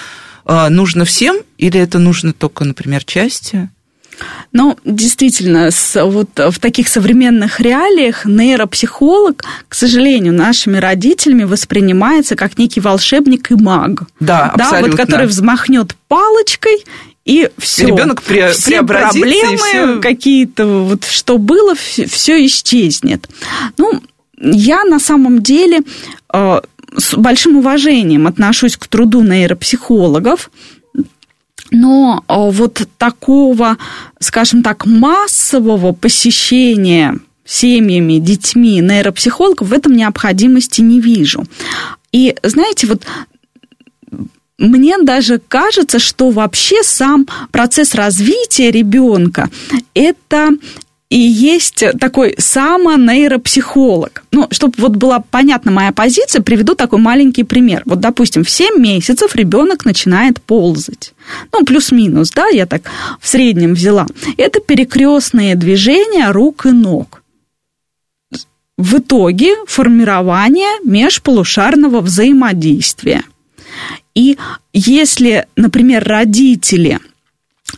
э, 0.46 0.70
нужно 0.70 1.04
всем 1.04 1.38
или 1.58 1.80
это 1.80 1.98
нужно 1.98 2.32
только, 2.32 2.64
например, 2.64 3.04
части? 3.04 3.70
Ну, 4.52 4.78
действительно, 4.86 5.72
с, 5.72 6.04
вот 6.04 6.30
в 6.36 6.60
таких 6.60 6.88
современных 6.88 7.60
реалиях 7.60 8.26
нейропсихолог, 8.26 9.44
к 9.68 9.76
сожалению, 9.76 10.34
нашими 10.34 10.78
родителями 10.78 11.44
воспринимается 11.44 12.36
как 12.36 12.58
некий 12.58 12.80
волшебник 12.80 13.52
и 13.52 13.56
маг. 13.56 14.04
Да, 14.20 14.54
да 14.56 14.66
абсолютно. 14.66 14.92
вот 14.92 14.98
который 14.98 15.28
взмахнет 15.28 15.96
палочкой 16.08 16.84
и 17.26 17.50
все. 17.58 17.88
Ребенок 17.88 18.22
пре- 18.22 18.52
все 18.52 18.84
проблемы 18.84 19.58
все... 19.58 20.00
какие-то, 20.00 20.66
вот 20.66 21.06
что 21.06 21.38
было, 21.38 21.74
все, 21.76 22.06
все 22.06 22.46
исчезнет. 22.46 23.28
Ну, 23.78 24.02
я 24.38 24.84
на 24.84 25.00
самом 25.00 25.42
деле 25.42 25.82
э, 26.32 26.62
с 26.98 27.16
большим 27.16 27.58
уважением 27.58 28.28
отношусь 28.28 28.78
к 28.78 28.88
труду 28.88 29.24
нейропсихологов, 29.24 30.52
но 31.72 32.24
э, 32.28 32.34
вот 32.52 32.88
такого, 32.98 33.78
скажем 34.20 34.64
так, 34.64 34.86
массового 34.86 35.94
посещения 35.94 37.20
семьями, 37.46 38.20
детьми 38.20 38.82
нейропсихологов 38.82 39.70
в 39.70 39.74
этом 39.74 39.94
необходимости 39.94 40.82
не 40.82 41.00
вижу. 41.00 41.46
И 42.12 42.36
знаете, 42.44 42.88
вот 42.88 43.04
мне 44.58 44.98
даже 45.02 45.40
кажется, 45.40 46.00
что 46.00 46.30
вообще 46.30 46.82
сам 46.84 47.28
процесс 47.52 47.94
развития 47.94 48.72
ребенка 48.72 49.50
это 49.94 50.52
и 51.10 51.20
есть 51.20 51.84
такой 52.00 52.36
самонейропсихолог. 52.38 54.24
Ну, 54.32 54.48
чтобы 54.52 54.74
вот 54.78 54.96
была 54.96 55.20
понятна 55.20 55.72
моя 55.72 55.92
позиция, 55.92 56.42
приведу 56.42 56.74
такой 56.74 57.00
маленький 57.00 57.44
пример. 57.44 57.84
Вот, 57.86 58.00
допустим, 58.00 58.44
в 58.44 58.50
7 58.50 58.80
месяцев 58.80 59.36
ребенок 59.36 59.86
начинает 59.86 60.42
ползать. 60.42 61.14
Ну, 61.54 61.64
плюс-минус, 61.64 62.32
да, 62.32 62.48
я 62.48 62.66
так 62.66 62.90
в 63.20 63.28
среднем 63.28 63.76
взяла. 63.76 64.08
Это 64.38 64.60
перекрестные 64.60 65.56
движения 65.56 66.32
рук 66.32 66.66
и 66.66 66.72
ног. 66.72 67.22
В 68.78 68.98
итоге 68.98 69.56
формирование 69.68 70.80
межполушарного 70.84 72.02
взаимодействия. 72.02 73.24
И 74.16 74.38
если, 74.74 75.46
например, 75.56 76.04
родители 76.04 77.00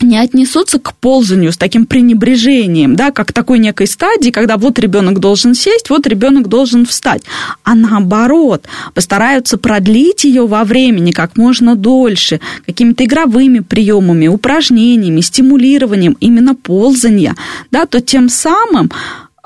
не 0.02 0.18
отнесутся 0.18 0.80
к 0.80 0.94
ползанию 0.96 1.52
с 1.52 1.58
таким 1.58 1.86
пренебрежением, 1.86 2.96
да, 2.96 3.12
как 3.12 3.34
такой 3.34 3.60
некой 3.60 3.88
стадии, 3.88 4.30
когда 4.30 4.58
вот 4.58 4.80
ребенок 4.80 5.20
должен 5.20 5.54
сесть, 5.54 5.90
вот 5.90 6.08
ребенок 6.08 6.48
должен 6.48 6.86
встать, 6.86 7.24
а 7.64 7.76
наоборот, 7.76 8.66
постараются 8.94 9.58
продлить 9.58 10.24
ее 10.24 10.48
во 10.48 10.64
времени 10.64 11.12
как 11.12 11.38
можно 11.38 11.76
дольше, 11.76 12.40
какими-то 12.66 13.06
игровыми 13.06 13.60
приемами, 13.60 14.28
упражнениями, 14.28 15.22
стимулированием 15.22 16.18
именно 16.20 16.56
ползания, 16.56 17.36
да, 17.72 17.86
то 17.86 18.02
тем 18.02 18.30
самым 18.30 18.92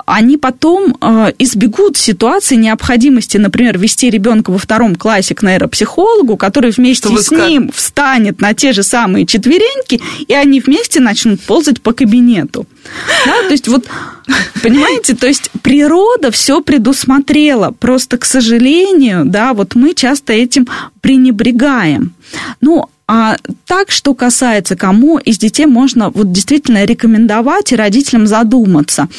они 0.06 0.36
потом 0.36 0.96
э, 1.00 1.32
избегут 1.38 1.96
ситуации 1.96 2.56
необходимости, 2.56 3.36
например, 3.36 3.78
вести 3.78 4.10
ребенка 4.10 4.50
во 4.50 4.58
втором 4.58 4.96
классе 4.96 5.34
к 5.34 5.42
нейропсихологу, 5.42 6.36
который 6.36 6.70
вместе 6.70 7.08
Чтобы 7.08 7.22
с 7.22 7.26
сказ... 7.26 7.48
ним 7.48 7.70
встанет 7.72 8.40
на 8.40 8.54
те 8.54 8.72
же 8.72 8.82
самые 8.82 9.26
четвереньки, 9.26 10.00
и 10.26 10.34
они 10.34 10.60
вместе 10.60 11.00
начнут 11.00 11.40
ползать 11.40 11.80
по 11.80 11.92
кабинету. 11.92 12.66
Да, 13.26 13.42
то 13.46 13.52
есть 13.52 13.68
вот, 13.68 13.86
понимаете, 14.62 15.14
то 15.14 15.26
есть 15.26 15.50
природа 15.62 16.30
все 16.30 16.60
предусмотрела, 16.60 17.70
просто, 17.70 18.18
к 18.18 18.24
сожалению, 18.24 19.24
да, 19.24 19.54
вот 19.54 19.74
мы 19.74 19.94
часто 19.94 20.32
этим 20.32 20.66
пренебрегаем. 21.00 22.14
Ну, 22.60 22.88
а 23.06 23.36
так, 23.66 23.90
что 23.90 24.14
касается, 24.14 24.74
кому 24.74 25.18
из 25.18 25.38
детей 25.38 25.66
можно 25.66 26.10
вот 26.10 26.32
действительно 26.32 26.84
рекомендовать 26.84 27.72
и 27.72 27.76
родителям 27.76 28.26
задуматься– 28.26 29.08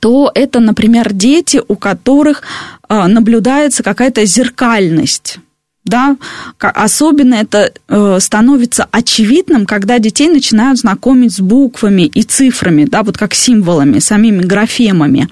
то 0.00 0.30
это, 0.34 0.60
например, 0.60 1.12
дети, 1.12 1.60
у 1.66 1.76
которых 1.76 2.42
а, 2.88 3.08
наблюдается 3.08 3.82
какая-то 3.82 4.24
зеркальность. 4.24 5.38
Да, 5.84 6.16
особенно 6.58 7.34
это 7.34 7.70
э, 7.88 8.18
становится 8.18 8.88
очевидным, 8.90 9.66
когда 9.66 9.98
детей 9.98 10.28
начинают 10.28 10.78
знакомить 10.78 11.34
с 11.34 11.40
буквами 11.40 12.06
и 12.06 12.22
цифрами, 12.22 12.84
да, 12.84 13.02
вот 13.02 13.18
как 13.18 13.34
символами, 13.34 13.98
самими 13.98 14.40
графемами. 14.40 15.28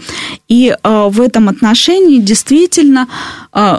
И 0.49 0.69
э, 0.69 1.07
в 1.09 1.23
этом 1.23 1.49
отношении 1.49 2.19
действительно 2.19 3.09
э, 3.55 3.79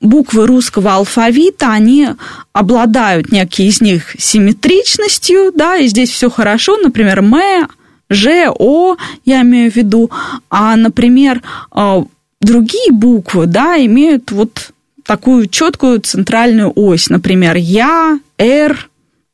буквы 0.00 0.46
русского 0.46 0.94
алфавита, 0.94 1.70
они 1.70 2.08
обладают 2.54 3.30
некие 3.30 3.68
из 3.68 3.82
них 3.82 4.16
симметричностью, 4.18 5.52
да, 5.54 5.76
и 5.76 5.86
здесь 5.88 6.10
все 6.10 6.30
хорошо, 6.30 6.78
например, 6.78 7.18
«м», 7.18 7.68
Ж, 8.10 8.50
О, 8.58 8.96
я 9.24 9.42
имею 9.42 9.70
в 9.70 9.76
виду, 9.76 10.10
а, 10.48 10.76
например, 10.76 11.42
а, 11.70 12.04
другие 12.40 12.92
буквы, 12.92 13.46
да, 13.46 13.76
имеют 13.84 14.30
вот 14.32 14.70
такую 15.04 15.46
четкую 15.46 16.00
центральную 16.00 16.72
ось, 16.74 17.08
например, 17.08 17.56
Я, 17.56 18.18
Р, 18.38 18.88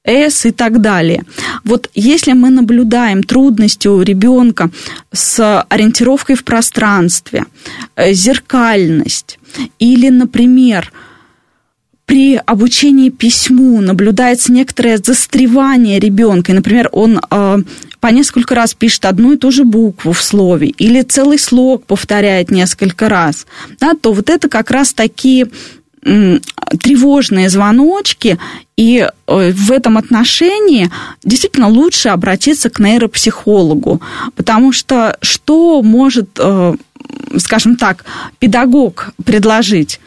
С 0.04 0.46
и 0.46 0.50
так 0.50 0.80
далее. 0.80 1.24
Вот 1.64 1.90
если 1.94 2.32
мы 2.32 2.50
наблюдаем 2.50 3.22
трудности 3.22 3.88
у 3.88 4.02
ребенка 4.02 4.70
с 5.12 5.62
ориентировкой 5.68 6.36
в 6.36 6.44
пространстве, 6.44 7.44
э, 7.96 8.12
зеркальность, 8.12 9.38
или, 9.78 10.10
например, 10.10 10.92
при 12.06 12.36
обучении 12.36 13.08
письму 13.08 13.80
наблюдается 13.80 14.52
некоторое 14.52 14.98
застревание 14.98 15.98
ребенка. 15.98 16.52
И, 16.52 16.54
например, 16.54 16.88
он 16.92 17.20
э, 17.30 17.58
по 18.04 18.08
несколько 18.08 18.54
раз 18.54 18.74
пишет 18.74 19.06
одну 19.06 19.32
и 19.32 19.38
ту 19.38 19.50
же 19.50 19.64
букву 19.64 20.12
в 20.12 20.22
слове 20.22 20.68
или 20.68 21.00
целый 21.00 21.38
слог 21.38 21.86
повторяет 21.86 22.50
несколько 22.50 23.08
раз, 23.08 23.46
да, 23.80 23.94
то 23.94 24.12
вот 24.12 24.28
это 24.28 24.50
как 24.50 24.70
раз 24.70 24.92
такие 24.92 25.48
тревожные 26.02 27.48
звоночки, 27.48 28.38
и 28.76 29.08
э, 29.08 29.52
в 29.52 29.72
этом 29.72 29.96
отношении 29.96 30.90
действительно 31.24 31.68
лучше 31.68 32.10
обратиться 32.10 32.68
к 32.68 32.78
нейропсихологу, 32.78 34.02
потому 34.36 34.72
что 34.72 35.16
что 35.22 35.80
может, 35.80 36.28
э, 36.38 36.74
скажем 37.38 37.76
так, 37.76 38.04
педагог 38.38 39.14
предложить? 39.24 39.98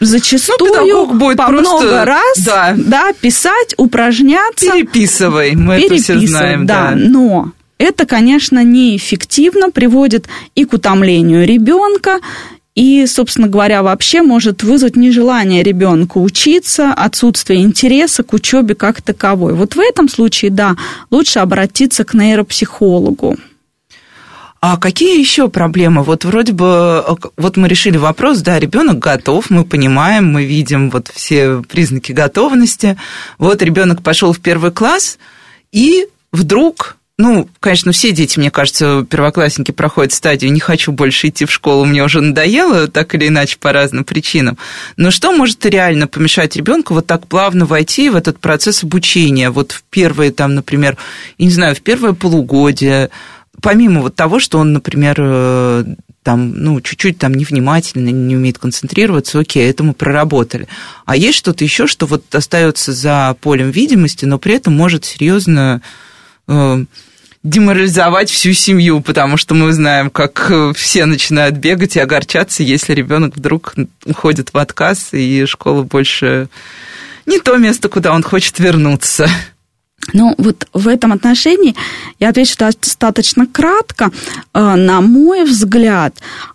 Зачастую 0.00 0.72
ну, 0.74 1.14
будет 1.14 1.38
по 1.38 1.46
просто, 1.46 1.70
много 1.70 2.04
раз 2.04 2.38
да. 2.44 2.74
Да, 2.76 3.12
писать, 3.20 3.74
упражняться. 3.76 4.72
Переписывай, 4.72 5.54
мы 5.54 5.74
это 5.74 5.96
все 5.96 6.18
знаем. 6.26 6.66
Да, 6.66 6.90
да. 6.90 6.94
но 6.96 7.52
это, 7.78 8.06
конечно, 8.06 8.62
неэффективно, 8.62 9.70
приводит 9.70 10.28
и 10.54 10.64
к 10.64 10.72
утомлению 10.72 11.46
ребенка, 11.46 12.20
и, 12.74 13.06
собственно 13.06 13.48
говоря, 13.48 13.82
вообще 13.82 14.22
может 14.22 14.62
вызвать 14.62 14.94
нежелание 14.94 15.64
ребенка 15.64 16.18
учиться, 16.18 16.92
отсутствие 16.92 17.62
интереса 17.62 18.22
к 18.22 18.32
учебе 18.32 18.76
как 18.76 19.02
таковой. 19.02 19.54
Вот 19.54 19.74
в 19.74 19.80
этом 19.80 20.08
случае, 20.08 20.52
да, 20.52 20.76
лучше 21.10 21.40
обратиться 21.40 22.04
к 22.04 22.14
нейропсихологу. 22.14 23.36
А 24.60 24.76
какие 24.76 25.20
еще 25.20 25.48
проблемы? 25.48 26.02
Вот 26.02 26.24
вроде 26.24 26.52
бы, 26.52 27.04
э, 27.06 27.14
вот 27.36 27.56
мы 27.56 27.68
решили 27.68 27.96
вопрос, 27.96 28.40
да, 28.40 28.58
ребенок 28.58 28.98
готов, 28.98 29.50
мы 29.50 29.64
понимаем, 29.64 30.32
мы 30.32 30.44
видим 30.44 30.90
вот 30.90 31.10
все 31.14 31.62
признаки 31.62 32.10
готовности. 32.10 32.98
Вот 33.38 33.62
ребенок 33.62 34.02
пошел 34.02 34.32
в 34.32 34.40
первый 34.40 34.72
класс, 34.72 35.18
и 35.70 36.06
вдруг 36.32 36.98
ну, 37.20 37.48
конечно, 37.58 37.90
все 37.90 38.12
дети, 38.12 38.38
мне 38.38 38.52
кажется, 38.52 39.04
первоклассники 39.10 39.72
проходят 39.72 40.12
стадию 40.12 40.52
«не 40.52 40.60
хочу 40.60 40.92
больше 40.92 41.28
идти 41.28 41.46
в 41.46 41.50
школу, 41.50 41.84
мне 41.84 42.04
уже 42.04 42.20
надоело», 42.20 42.86
так 42.86 43.12
или 43.16 43.26
иначе, 43.26 43.58
по 43.58 43.72
разным 43.72 44.04
причинам. 44.04 44.56
Но 44.96 45.10
что 45.10 45.32
может 45.32 45.66
реально 45.66 46.06
помешать 46.06 46.54
ребенку 46.54 46.94
вот 46.94 47.08
так 47.08 47.26
плавно 47.26 47.66
войти 47.66 48.08
в 48.08 48.14
этот 48.14 48.38
процесс 48.38 48.84
обучения? 48.84 49.50
Вот 49.50 49.72
в 49.72 49.82
первые, 49.90 50.30
там, 50.30 50.54
например, 50.54 50.96
я 51.38 51.46
не 51.46 51.52
знаю, 51.52 51.74
в 51.74 51.80
первое 51.80 52.12
полугодие, 52.12 53.10
помимо 53.62 54.02
вот 54.02 54.14
того, 54.14 54.40
что 54.40 54.58
он, 54.58 54.72
например, 54.72 55.16
э, 55.18 55.84
там, 56.22 56.52
ну, 56.52 56.80
чуть-чуть 56.80 57.18
там 57.18 57.34
невнимательно, 57.34 58.10
не 58.10 58.36
умеет 58.36 58.58
концентрироваться, 58.58 59.38
окей, 59.38 59.68
это 59.68 59.82
мы 59.82 59.94
проработали. 59.94 60.68
А 61.06 61.16
есть 61.16 61.38
что-то 61.38 61.64
еще, 61.64 61.86
что 61.86 62.06
вот 62.06 62.34
остается 62.34 62.92
за 62.92 63.36
полем 63.40 63.70
видимости, 63.70 64.24
но 64.24 64.38
при 64.38 64.54
этом 64.54 64.76
может 64.76 65.04
серьезно 65.04 65.80
э, 66.46 66.84
деморализовать 67.42 68.30
всю 68.30 68.52
семью, 68.52 69.00
потому 69.00 69.36
что 69.36 69.54
мы 69.54 69.72
знаем, 69.72 70.10
как 70.10 70.52
все 70.74 71.06
начинают 71.06 71.56
бегать 71.56 71.96
и 71.96 72.00
огорчаться, 72.00 72.62
если 72.62 72.94
ребенок 72.94 73.36
вдруг 73.36 73.74
уходит 74.04 74.52
в 74.52 74.58
отказ, 74.58 75.10
и 75.12 75.46
школа 75.46 75.82
больше 75.82 76.48
не 77.26 77.38
то 77.38 77.56
место, 77.56 77.88
куда 77.88 78.12
он 78.12 78.22
хочет 78.22 78.58
вернуться. 78.58 79.28
Ну, 80.12 80.34
вот 80.38 80.66
в 80.72 80.88
этом 80.88 81.12
отношении 81.12 81.74
я 82.18 82.30
отвечу 82.30 82.56
достаточно 82.58 83.46
кратко. 83.46 84.10
Э, 84.54 84.74
на 84.74 85.00
мой 85.00 85.44
взгляд, 85.44 86.14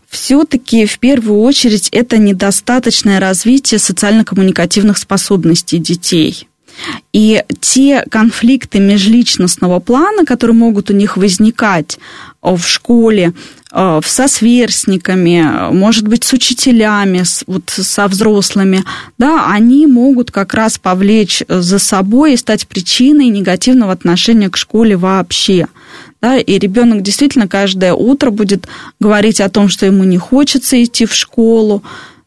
все-таки 0.10 0.86
в 0.86 1.00
первую 1.00 1.42
очередь 1.42 1.90
это 1.92 2.18
недостаточное 2.18 3.20
развитие 3.20 3.80
социально-коммуникативных 3.80 4.98
способностей 4.98 5.80
детей. 5.80 6.48
И 7.12 7.44
те 7.60 8.04
конфликты 8.10 8.80
межличностного 8.80 9.80
плана, 9.80 10.26
которые 10.26 10.56
могут 10.56 10.90
у 10.90 10.94
них 10.94 11.18
возникать 11.18 12.00
в 12.44 12.68
школе, 12.68 13.34
э, 13.72 14.02
со 14.06 14.28
сверстниками, 14.28 15.72
может 15.72 16.08
быть, 16.08 16.24
с 16.24 16.34
учителями, 16.34 17.24
вот 17.48 17.70
со 17.70 18.08
взрослыми, 18.08 18.84
да, 19.18 19.48
они 19.50 19.88
могут 19.88 20.30
как 20.32 20.54
раз 20.54 20.78
повлечь 20.78 21.42
за 21.48 21.80
собой 21.80 22.34
и 22.34 22.38
стать 22.38 22.68
причиной 22.68 23.28
негативного 23.28 23.94
отношения 23.94 24.50
к 24.50 24.58
школе 24.58 24.98
вообще. 24.98 25.68
Да, 26.22 26.38
и 26.38 26.58
ребенок 26.58 27.02
действительно 27.02 27.50
каждое 27.50 27.94
утро 27.94 28.30
будет 28.30 28.68
говорить 29.00 29.42
о 29.42 29.50
том, 29.50 29.68
что 29.68 29.86
ему 29.86 30.06
не 30.06 30.18
хочется 30.18 30.82
идти 30.82 31.06
в 31.06 31.14
школу, 31.14 31.84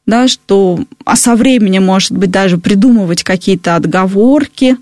да, 0.07 0.29
что 0.29 0.81
а 1.05 1.17
со 1.17 1.35
временем, 1.35 1.85
может 1.85 2.13
быть, 2.13 2.31
даже 2.31 2.59
придумывать 2.59 3.23
какие-то 3.23 3.75
отговорки, 3.75 4.77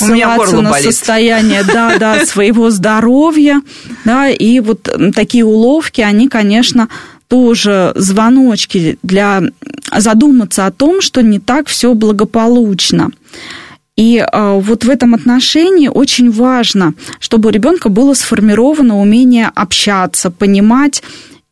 горло 0.00 0.60
на 0.60 0.70
болит. 0.70 0.86
состояние 0.86 1.62
да, 1.64 1.98
да, 1.98 2.26
своего 2.26 2.70
здоровья. 2.70 3.60
Да, 4.04 4.28
и 4.28 4.60
вот 4.60 4.88
такие 5.14 5.44
уловки, 5.44 6.00
они, 6.00 6.28
конечно, 6.28 6.88
тоже 7.28 7.92
звоночки 7.96 8.98
для 9.02 9.42
задуматься 9.96 10.66
о 10.66 10.70
том, 10.70 11.00
что 11.00 11.22
не 11.22 11.38
так 11.38 11.68
все 11.68 11.94
благополучно. 11.94 13.10
И 13.96 14.18
э, 14.18 14.60
вот 14.60 14.84
в 14.84 14.90
этом 14.90 15.14
отношении 15.14 15.88
очень 15.88 16.30
важно, 16.30 16.94
чтобы 17.20 17.48
у 17.48 17.52
ребенка 17.52 17.88
было 17.88 18.14
сформировано 18.14 19.00
умение 19.00 19.50
общаться, 19.54 20.30
понимать 20.30 21.02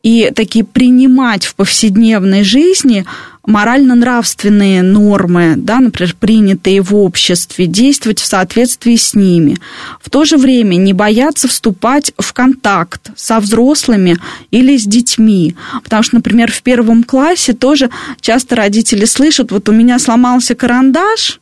и 0.03 0.33
такие 0.35 0.65
принимать 0.65 1.45
в 1.45 1.55
повседневной 1.55 2.43
жизни 2.43 3.07
морально-нравственные 3.47 4.83
нормы, 4.83 5.55
да, 5.57 5.81
например, 5.81 6.15
принятые 6.19 6.81
в 6.81 6.95
обществе, 6.95 7.67
действовать 7.67 8.21
в 8.21 8.25
соответствии 8.25 8.97
с 8.97 9.15
ними. 9.15 9.59
В 10.01 10.11
то 10.11 10.25
же 10.25 10.37
время 10.37 10.77
не 10.77 10.93
бояться 10.93 11.49
вступать 11.49 12.13
в 12.19 12.33
контакт 12.33 13.11
со 13.17 13.41
взрослыми 13.41 14.19
или 14.51 14.77
с 14.77 14.85
детьми. 14.85 15.57
Потому 15.83 16.03
что, 16.03 16.17
например, 16.17 16.53
в 16.53 16.63
первом 16.63 17.03
классе 17.03 17.53
тоже 17.53 17.91
часто 18.21 18.57
родители 18.57 19.05
слышат, 19.05 19.51
вот 19.51 19.69
у 19.69 19.73
меня 19.73 19.99
сломался 19.99 20.55
карандаш, 20.55 21.42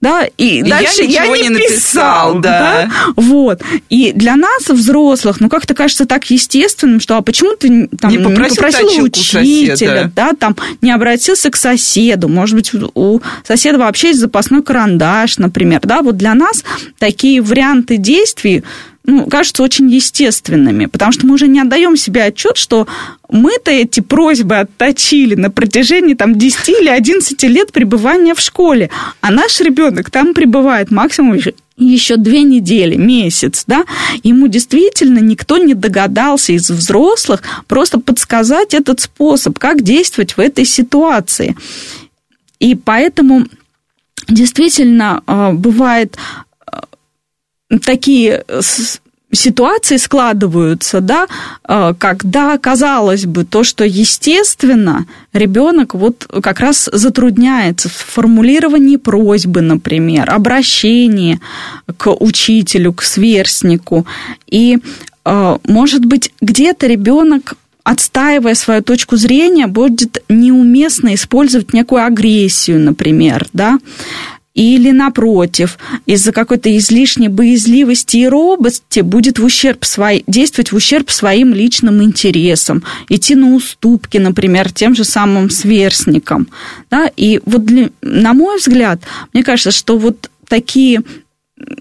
да, 0.00 0.26
и, 0.36 0.58
и 0.58 0.62
дальше 0.62 1.02
я, 1.04 1.24
я 1.24 1.36
не, 1.36 1.42
не 1.44 1.48
написал, 1.48 1.74
писал, 1.74 2.40
да. 2.40 2.60
да, 2.60 2.90
вот. 3.16 3.62
И 3.88 4.12
для 4.12 4.36
нас, 4.36 4.68
взрослых, 4.68 5.40
ну, 5.40 5.48
как-то 5.48 5.74
кажется 5.74 6.04
так 6.04 6.30
естественным, 6.30 7.00
что, 7.00 7.16
а 7.16 7.22
почему 7.22 7.56
ты 7.56 7.88
там, 7.98 8.10
не 8.10 8.18
попросил, 8.18 8.42
не 8.44 8.56
попросил 8.56 9.04
учителя, 9.04 9.76
соседа. 9.76 10.12
да, 10.14 10.32
там, 10.38 10.54
не 10.82 10.92
обратился 10.92 11.50
к 11.50 11.56
соседу, 11.56 12.28
может 12.28 12.56
быть, 12.56 12.72
у 12.94 13.20
соседа 13.42 13.78
вообще 13.78 14.08
есть 14.08 14.20
запасной 14.20 14.62
карандаш, 14.62 15.38
например, 15.38 15.80
да, 15.82 16.02
вот 16.02 16.18
для 16.18 16.34
нас 16.34 16.62
такие 16.98 17.40
варианты 17.40 17.96
действий, 17.96 18.64
ну, 19.06 19.26
кажутся 19.26 19.62
очень 19.62 19.88
естественными, 19.88 20.86
потому 20.86 21.12
что 21.12 21.26
мы 21.26 21.34
уже 21.34 21.46
не 21.46 21.60
отдаем 21.60 21.96
себе 21.96 22.24
отчет, 22.24 22.56
что 22.56 22.86
мы-то 23.28 23.70
эти 23.70 24.00
просьбы 24.00 24.56
отточили 24.58 25.34
на 25.34 25.50
протяжении 25.50 26.14
там, 26.14 26.36
10 26.36 26.68
или 26.68 26.88
11 26.88 27.42
лет 27.44 27.72
пребывания 27.72 28.34
в 28.34 28.40
школе, 28.40 28.90
а 29.20 29.30
наш 29.30 29.60
ребенок 29.60 30.10
там 30.10 30.34
пребывает 30.34 30.90
максимум 30.90 31.38
еще 31.76 32.16
две 32.16 32.42
недели, 32.42 32.96
месяц, 32.96 33.64
да, 33.66 33.84
ему 34.22 34.48
действительно 34.48 35.18
никто 35.18 35.58
не 35.58 35.74
догадался 35.74 36.52
из 36.52 36.68
взрослых 36.70 37.42
просто 37.68 38.00
подсказать 38.00 38.74
этот 38.74 39.00
способ, 39.00 39.58
как 39.58 39.82
действовать 39.82 40.36
в 40.36 40.40
этой 40.40 40.64
ситуации. 40.64 41.56
И 42.58 42.74
поэтому 42.74 43.46
действительно 44.28 45.22
а, 45.26 45.52
бывает 45.52 46.16
такие 47.82 48.44
ситуации 49.32 49.96
складываются, 49.96 51.00
да, 51.00 51.26
э, 51.68 51.94
когда, 51.98 52.56
казалось 52.58 53.26
бы, 53.26 53.44
то, 53.44 53.64
что 53.64 53.84
естественно, 53.84 55.06
ребенок 55.32 55.94
вот 55.94 56.26
как 56.42 56.60
раз 56.60 56.88
затрудняется 56.92 57.88
в 57.88 57.92
формулировании 57.92 58.96
просьбы, 58.96 59.60
например, 59.60 60.30
обращении 60.30 61.40
к 61.96 62.12
учителю, 62.14 62.92
к 62.92 63.02
сверстнику. 63.02 64.06
И, 64.46 64.78
э, 65.24 65.58
может 65.64 66.04
быть, 66.04 66.32
где-то 66.40 66.86
ребенок 66.86 67.54
отстаивая 67.82 68.54
свою 68.54 68.82
точку 68.82 69.14
зрения, 69.16 69.68
будет 69.68 70.20
неуместно 70.28 71.14
использовать 71.14 71.72
некую 71.72 72.04
агрессию, 72.04 72.80
например, 72.80 73.46
да, 73.52 73.78
или, 74.56 74.90
напротив, 74.90 75.78
из-за 76.06 76.32
какой-то 76.32 76.74
излишней 76.76 77.28
боязливости 77.28 78.16
и 78.16 78.26
робости 78.26 79.00
будет 79.00 79.38
в 79.38 79.44
ущерб 79.44 79.84
свой, 79.84 80.24
действовать 80.26 80.72
в 80.72 80.76
ущерб 80.76 81.10
своим 81.10 81.52
личным 81.52 82.02
интересам, 82.02 82.82
идти 83.10 83.34
на 83.34 83.54
уступки, 83.54 84.16
например, 84.16 84.72
тем 84.72 84.96
же 84.96 85.04
самым 85.04 85.50
сверстникам. 85.50 86.48
Да? 86.90 87.10
И 87.18 87.40
вот 87.44 87.66
для, 87.66 87.90
на 88.00 88.32
мой 88.32 88.56
взгляд, 88.56 89.02
мне 89.34 89.44
кажется, 89.44 89.72
что 89.72 89.98
вот 89.98 90.30
такие 90.48 91.02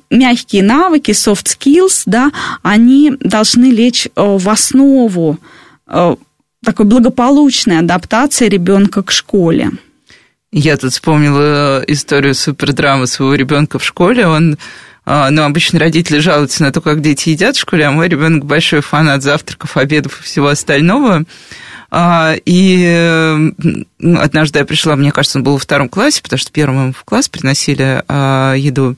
мягкие 0.09 0.63
навыки, 0.63 1.11
soft 1.11 1.45
skills, 1.45 2.03
да, 2.05 2.32
они 2.61 3.13
должны 3.21 3.65
лечь 3.65 4.07
э, 4.07 4.09
в 4.15 4.49
основу 4.49 5.39
э, 5.88 6.15
такой 6.63 6.86
благополучной 6.86 7.80
адаптации 7.80 8.49
ребенка 8.49 9.01
к 9.01 9.11
школе. 9.11 9.71
Я 10.57 10.77
тут 10.77 10.93
вспомнила 10.93 11.83
историю 11.85 12.33
супердрамы 12.33 13.07
своего 13.07 13.35
ребенка 13.35 13.77
в 13.77 13.83
школе. 13.83 14.25
Он 14.25 14.57
а, 15.05 15.29
ну, 15.29 15.43
обычно 15.43 15.79
родители 15.79 16.19
жалуются 16.19 16.63
на 16.63 16.71
то, 16.71 16.79
как 16.79 17.01
дети 17.01 17.27
едят 17.27 17.57
в 17.57 17.59
школе, 17.59 17.85
а 17.85 17.91
мой 17.91 18.07
ребенок 18.07 18.45
большой 18.45 18.79
фанат 18.79 19.21
завтраков, 19.21 19.75
обедов 19.75 20.21
и 20.21 20.23
всего 20.23 20.47
остального. 20.47 21.25
А, 21.91 22.35
и 22.45 23.51
однажды 24.01 24.59
я 24.59 24.65
пришла, 24.65 24.95
мне 24.95 25.11
кажется, 25.11 25.39
он 25.39 25.43
был 25.43 25.53
во 25.55 25.59
втором 25.59 25.89
классе, 25.89 26.21
потому 26.23 26.39
что 26.39 26.53
первым 26.53 26.93
в 26.93 27.03
класс 27.03 27.27
приносили 27.27 28.01
а, 28.07 28.53
еду. 28.53 28.95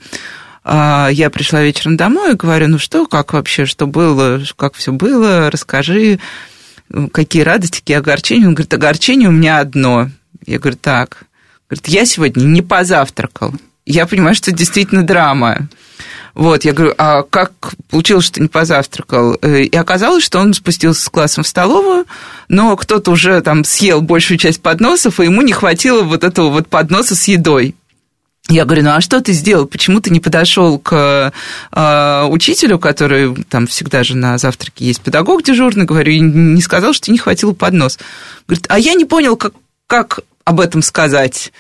Я 0.64 1.32
пришла 1.34 1.64
вечером 1.64 1.98
домой 1.98 2.34
и 2.34 2.36
говорю, 2.36 2.68
ну 2.68 2.78
что, 2.78 3.08
как 3.08 3.34
вообще, 3.34 3.66
что 3.66 3.88
было, 3.88 4.44
как 4.58 4.76
все 4.76 4.92
было, 4.92 5.50
расскажи, 5.50 6.20
какие 7.14 7.42
радости, 7.42 7.80
какие 7.80 7.98
огорчения. 7.98 8.48
Он 8.48 8.54
говорит, 8.54 8.76
огорчение 8.76 9.30
у 9.30 9.32
меня 9.32 9.58
одно. 9.58 10.12
Я 10.46 10.60
говорю, 10.60 10.78
так, 10.78 11.27
Говорит, 11.70 11.88
я 11.88 12.06
сегодня 12.06 12.44
не 12.44 12.62
позавтракал. 12.62 13.54
Я 13.86 14.06
понимаю, 14.06 14.36
что 14.36 14.52
это 14.52 14.60
действительно 14.60 15.04
драма. 15.04 15.68
Вот, 16.34 16.66
я 16.66 16.74
говорю, 16.74 16.94
а 16.98 17.24
как 17.24 17.52
получилось, 17.90 18.26
что 18.26 18.42
не 18.42 18.48
позавтракал? 18.48 19.38
Э, 19.42 19.62
и 19.64 19.76
оказалось, 19.76 20.24
что 20.24 20.40
он 20.40 20.54
спустился 20.54 21.04
с 21.04 21.10
классом 21.10 21.44
в 21.44 21.48
столовую, 21.48 22.06
но 22.48 22.76
кто-то 22.76 23.12
уже 23.12 23.42
там 23.42 23.64
съел 23.64 24.02
большую 24.02 24.38
часть 24.38 24.62
подносов, 24.62 25.20
и 25.20 25.24
ему 25.24 25.42
не 25.42 25.52
хватило 25.52 26.04
вот 26.04 26.24
этого 26.24 26.50
вот 26.50 26.68
подноса 26.68 27.16
с 27.16 27.28
едой. 27.28 27.76
Я 28.50 28.66
говорю, 28.66 28.84
ну 28.84 28.92
а 28.92 29.02
что 29.02 29.20
ты 29.20 29.34
сделал? 29.34 29.66
Почему 29.66 30.00
ты 30.00 30.10
не 30.10 30.20
подошел 30.20 30.80
к 30.80 31.34
э, 31.72 32.24
учителю, 32.30 32.80
который 32.80 33.36
там 33.50 33.68
всегда 33.68 34.04
же 34.04 34.16
на 34.16 34.38
завтраке 34.38 34.86
есть 34.86 35.02
педагог 35.02 35.44
дежурный, 35.44 35.86
говорю, 35.86 36.14
и 36.14 36.20
не 36.20 36.62
сказал, 36.62 36.94
что 36.94 37.12
не 37.12 37.18
хватило 37.18 37.54
поднос. 37.54 37.98
Говорит, 38.48 38.68
а 38.70 38.80
я 38.80 38.94
не 38.94 39.06
понял, 39.06 39.36
как, 39.36 39.54
как 39.88 40.20
об 40.48 40.62
этом 40.62 40.82
сказать. 40.82 41.52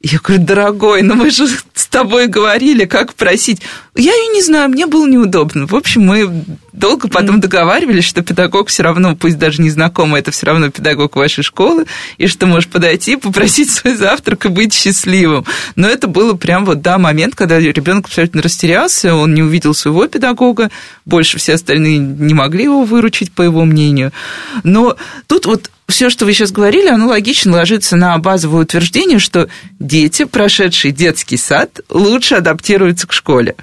Я 0.00 0.18
говорю, 0.18 0.42
дорогой, 0.42 1.02
ну 1.02 1.14
мы 1.14 1.30
же 1.30 1.46
с 1.46 1.86
тобой 1.86 2.26
говорили, 2.26 2.86
как 2.86 3.14
просить. 3.14 3.62
Я 3.94 4.12
ее 4.12 4.34
не 4.34 4.42
знаю, 4.42 4.68
мне 4.68 4.86
было 4.86 5.06
неудобно. 5.06 5.66
В 5.66 5.76
общем, 5.76 6.02
мы 6.02 6.44
долго 6.72 7.06
потом 7.06 7.38
договаривались, 7.38 8.02
что 8.02 8.20
педагог 8.22 8.66
все 8.66 8.82
равно, 8.82 9.14
пусть 9.14 9.38
даже 9.38 9.62
незнакомый, 9.62 10.18
это 10.18 10.32
все 10.32 10.46
равно 10.46 10.70
педагог 10.70 11.14
вашей 11.14 11.44
школы, 11.44 11.86
и 12.18 12.26
что 12.26 12.46
можешь 12.46 12.68
подойти, 12.68 13.14
попросить 13.14 13.70
свой 13.72 13.94
завтрак 13.94 14.46
и 14.46 14.48
быть 14.48 14.74
счастливым. 14.74 15.44
Но 15.76 15.88
это 15.88 16.08
было 16.08 16.34
прям 16.34 16.64
вот, 16.64 16.82
да, 16.82 16.98
момент, 16.98 17.36
когда 17.36 17.60
ребенок 17.60 18.06
абсолютно 18.06 18.42
растерялся, 18.42 19.14
он 19.14 19.34
не 19.34 19.42
увидел 19.42 19.72
своего 19.72 20.08
педагога, 20.08 20.72
больше 21.04 21.38
все 21.38 21.54
остальные 21.54 21.98
не 21.98 22.34
могли 22.34 22.64
его 22.64 22.82
выручить, 22.82 23.30
по 23.30 23.42
его 23.42 23.64
мнению. 23.64 24.12
Но 24.64 24.96
тут 25.28 25.46
вот 25.46 25.70
все, 25.92 26.10
что 26.10 26.24
вы 26.24 26.32
сейчас 26.32 26.50
говорили, 26.50 26.88
оно 26.88 27.06
логично 27.06 27.52
ложится 27.52 27.96
на 27.96 28.18
базовое 28.18 28.62
утверждение, 28.62 29.18
что 29.18 29.48
дети, 29.78 30.24
прошедшие 30.24 30.92
детский 30.92 31.36
сад, 31.36 31.80
лучше 31.88 32.36
адаптируются 32.36 33.06
к 33.06 33.12
школе. 33.12 33.54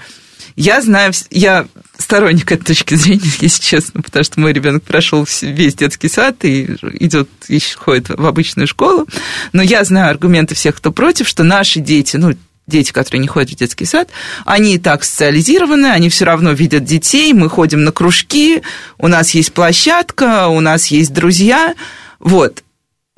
Я 0.55 0.82
знаю, 0.82 1.13
я 1.32 1.67
сторонник 1.97 2.51
этой 2.51 2.65
точки 2.65 2.95
зрения, 2.95 3.30
если 3.39 3.61
честно, 3.61 4.01
потому 4.01 4.23
что 4.23 4.39
мой 4.39 4.53
ребенок 4.53 4.84
прошел 4.84 5.25
весь 5.41 5.75
детский 5.75 6.09
сад 6.09 6.43
и 6.43 6.75
идет, 6.99 7.30
еще 7.47 7.77
ходит 7.77 8.09
в 8.09 8.25
обычную 8.25 8.67
школу. 8.67 9.07
Но 9.53 9.61
я 9.61 9.84
знаю 9.84 10.11
аргументы 10.11 10.55
всех, 10.55 10.75
кто 10.75 10.91
против, 10.91 11.27
что 11.27 11.43
наши 11.43 11.80
дети, 11.80 12.17
ну, 12.17 12.34
дети, 12.67 12.91
которые 12.91 13.21
не 13.21 13.27
ходят 13.27 13.51
в 13.51 13.55
детский 13.55 13.86
сад, 13.86 14.09
они 14.45 14.75
и 14.75 14.80
так 14.80 15.03
социализированы, 15.03 15.88
они 15.88 16.09
все 16.09 16.25
равно 16.25 16.51
видят 16.51 16.84
детей, 16.84 17.34
мы 17.34 17.49
ходим 17.49 17.84
на 17.84 17.91
кружки, 17.91 18.61
у 18.97 19.07
нас 19.07 19.32
есть 19.32 19.53
площадка, 19.53 20.47
у 20.47 20.59
нас 20.59 20.88
есть 20.88 21.13
друзья. 21.13 21.73
Вот 22.20 22.63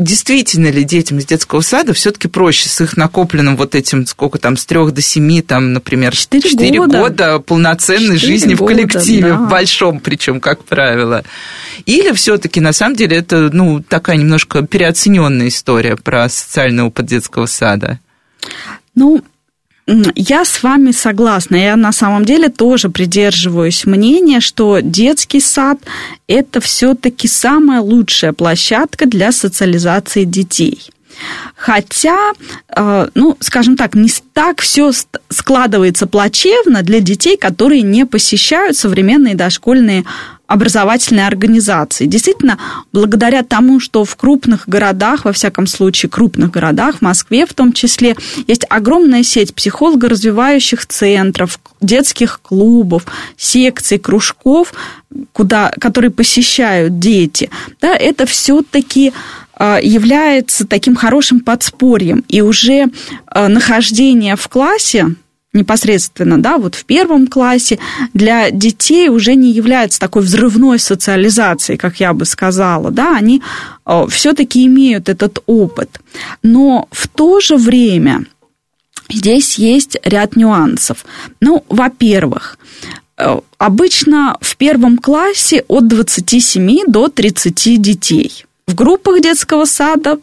действительно 0.02 0.68
ли 0.72 0.84
детям 0.84 1.20
из 1.20 1.26
детского 1.26 1.62
сада 1.62 1.94
все-таки 1.94 2.28
проще 2.28 2.70
с 2.70 2.82
их 2.82 2.98
накопленным 2.98 3.56
вот 3.56 3.76
этим, 3.76 4.06
сколько 4.06 4.40
там, 4.40 4.58
с 4.58 4.66
трех 4.66 4.94
до 4.94 5.02
семи, 5.02 5.42
там, 5.42 5.74
например, 5.74 6.16
четыре 6.16 6.80
года. 6.80 7.00
года 7.00 7.40
полноценной 7.40 8.18
4 8.18 8.20
жизни 8.20 8.56
года, 8.56 8.64
в 8.64 8.68
коллективе, 8.68 9.30
да. 9.30 9.38
в 9.38 9.50
большом, 9.50 10.00
причем, 10.00 10.40
как 10.40 10.64
правило. 10.64 11.24
Или 11.86 12.12
все-таки 12.14 12.60
на 12.60 12.74
самом 12.74 12.96
деле 12.96 13.18
это, 13.18 13.50
ну, 13.54 13.82
такая 13.82 14.18
немножко 14.18 14.64
переоцененная 14.64 15.48
история 15.48 15.96
про 15.96 16.28
социальный 16.30 16.84
опыт 16.84 17.06
детского 17.06 17.46
сада? 17.46 18.00
Ну, 18.96 19.22
я 19.88 20.46
с 20.46 20.64
вами 20.64 20.92
согласна. 20.92 21.56
Я 21.56 21.76
на 21.76 21.92
самом 21.92 22.26
деле 22.26 22.50
тоже 22.50 22.90
придерживаюсь 22.90 23.86
мнения, 23.86 24.40
что 24.40 24.80
детский 24.80 25.40
сад– 25.40 25.80
это 26.28 26.62
все-таки 26.62 27.28
самая 27.28 27.82
лучшая 27.82 28.34
площадка 28.34 29.06
для 29.06 29.32
социализации 29.32 30.24
детей. 30.24 30.90
Хотя, 31.56 32.18
э, 32.76 33.08
ну, 33.14 33.38
скажем 33.40 33.76
так, 33.76 33.96
не 33.96 34.10
так 34.34 34.62
все 34.62 34.92
складывается 35.30 36.08
плачевно 36.08 36.82
для 36.82 37.00
детей, 37.00 37.38
которые 37.38 37.82
не 37.82 38.06
посещают 38.06 38.78
современные 38.78 39.36
дошкольные 39.36 40.06
образовательной 40.52 41.26
организации. 41.26 42.06
Действительно, 42.06 42.58
благодаря 42.92 43.44
тому, 43.44 43.80
что 43.80 44.04
в 44.04 44.16
крупных 44.16 44.68
городах, 44.68 45.26
во 45.26 45.32
всяком 45.32 45.66
случае 45.66 46.10
крупных 46.10 46.52
городах, 46.52 46.98
в 46.98 47.02
Москве 47.02 47.46
в 47.46 47.54
том 47.54 47.72
числе, 47.72 48.16
есть 48.48 48.66
огромная 48.70 49.24
сеть 49.24 49.56
психолого-развивающих 49.56 50.86
центров, 50.86 51.60
детских 51.80 52.42
клубов, 52.42 53.06
секций, 53.38 53.98
кружков, 53.98 54.74
куда, 55.32 55.72
которые 55.80 56.12
посещают 56.12 57.00
дети, 57.00 57.50
да, 57.80 57.96
это 57.96 58.26
все-таки 58.26 59.14
а, 59.54 59.80
является 59.82 60.66
таким 60.66 60.96
хорошим 60.96 61.40
подспорьем. 61.40 62.24
И 62.28 62.42
уже 62.42 62.88
а, 63.28 63.48
нахождение 63.48 64.36
в 64.36 64.48
классе 64.48 65.16
непосредственно, 65.54 66.42
да, 66.42 66.58
вот 66.58 66.76
в 66.76 66.86
первом 66.86 67.28
классе 67.28 67.80
для 68.14 68.52
детей 68.52 69.10
уже 69.10 69.36
не 69.36 69.52
является 69.52 70.00
такой 70.00 70.22
взрывной 70.22 70.80
социализацией, 70.80 71.78
как 71.78 72.00
я 72.00 72.14
бы 72.14 72.26
сказала, 72.26 72.92
да, 72.92 73.16
они 73.18 73.42
э, 73.86 74.06
все-таки 74.10 74.66
имеют 74.66 75.10
этот 75.10 75.40
опыт. 75.46 76.00
Но 76.42 76.88
в 76.92 77.08
то 77.08 77.42
же 77.42 77.58
время 77.58 78.26
здесь 79.10 79.58
есть 79.58 79.98
ряд 80.04 80.38
нюансов. 80.38 81.06
Ну, 81.42 81.66
во-первых, 81.68 82.58
э, 83.18 83.40
обычно 83.58 84.38
в 84.40 84.56
первом 84.56 84.98
классе 84.98 85.66
от 85.68 85.88
27 85.88 86.86
до 86.88 87.10
30 87.10 87.82
детей. 87.82 88.46
В 88.68 88.76
группах 88.76 89.22
детского 89.22 89.66
сада 89.66 90.18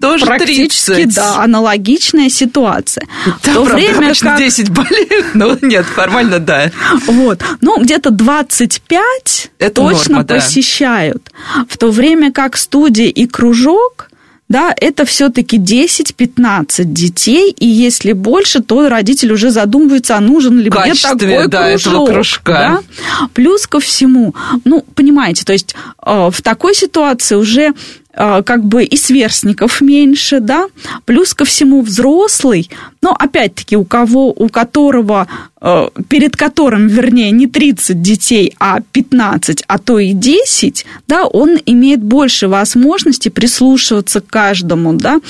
тоже 0.00 0.26
Практически, 0.26 0.94
30. 0.94 1.14
да, 1.14 1.42
аналогичная 1.42 2.28
ситуация. 2.28 3.06
Да, 3.24 3.32
в 3.32 3.40
то 3.40 3.64
правда, 3.64 3.74
время 3.74 4.14
как... 4.14 4.38
10 4.38 4.70
болеют, 4.70 5.26
но 5.34 5.56
нет, 5.62 5.86
формально 5.86 6.38
да. 6.38 6.70
Вот, 7.06 7.42
ну, 7.60 7.82
где-то 7.82 8.10
25 8.10 9.50
Это 9.58 9.74
точно 9.74 10.16
норма, 10.16 10.26
посещают. 10.26 11.30
Да. 11.54 11.66
В 11.68 11.78
то 11.78 11.90
время 11.90 12.30
как 12.30 12.56
студия 12.56 13.08
и 13.08 13.26
кружок 13.26 14.10
да, 14.48 14.72
это 14.80 15.04
все-таки 15.04 15.58
10-15 15.58 16.84
детей, 16.84 17.50
и 17.50 17.66
если 17.66 18.12
больше, 18.12 18.60
то 18.60 18.88
родитель 18.88 19.32
уже 19.32 19.50
задумывается, 19.50 20.16
а 20.16 20.20
нужен 20.20 20.60
ли 20.60 20.70
мне 20.70 20.94
такой 20.94 21.48
да, 21.48 21.70
кружок. 21.70 21.92
Этого 21.92 22.06
кружка. 22.06 22.52
Да? 22.52 23.28
Плюс 23.34 23.66
ко 23.66 23.80
всему, 23.80 24.36
ну, 24.64 24.84
понимаете, 24.94 25.44
то 25.44 25.52
есть 25.52 25.74
э, 26.04 26.30
в 26.30 26.42
такой 26.42 26.76
ситуации 26.76 27.34
уже 27.34 27.72
как 28.16 28.64
бы 28.64 28.84
и 28.84 28.96
сверстников 28.96 29.82
меньше, 29.82 30.40
да, 30.40 30.66
плюс 31.04 31.34
ко 31.34 31.44
всему 31.44 31.82
взрослый, 31.82 32.70
но 33.02 33.10
опять-таки 33.10 33.76
у 33.76 33.84
кого, 33.84 34.30
у 34.30 34.48
которого, 34.48 35.28
а, 35.60 35.90
перед 36.08 36.34
которым, 36.34 36.88
вернее, 36.88 37.30
не 37.30 37.46
30 37.46 38.00
детей, 38.00 38.54
а 38.58 38.80
15, 38.92 39.64
а 39.66 39.78
то 39.78 39.98
и 39.98 40.12
10, 40.12 40.86
да, 41.06 41.26
он 41.26 41.58
имеет 41.66 42.02
больше 42.02 42.48
возможности 42.48 43.28
прислушиваться 43.28 44.20
к 44.20 44.26
каждому, 44.28 44.94
да, 44.94 45.20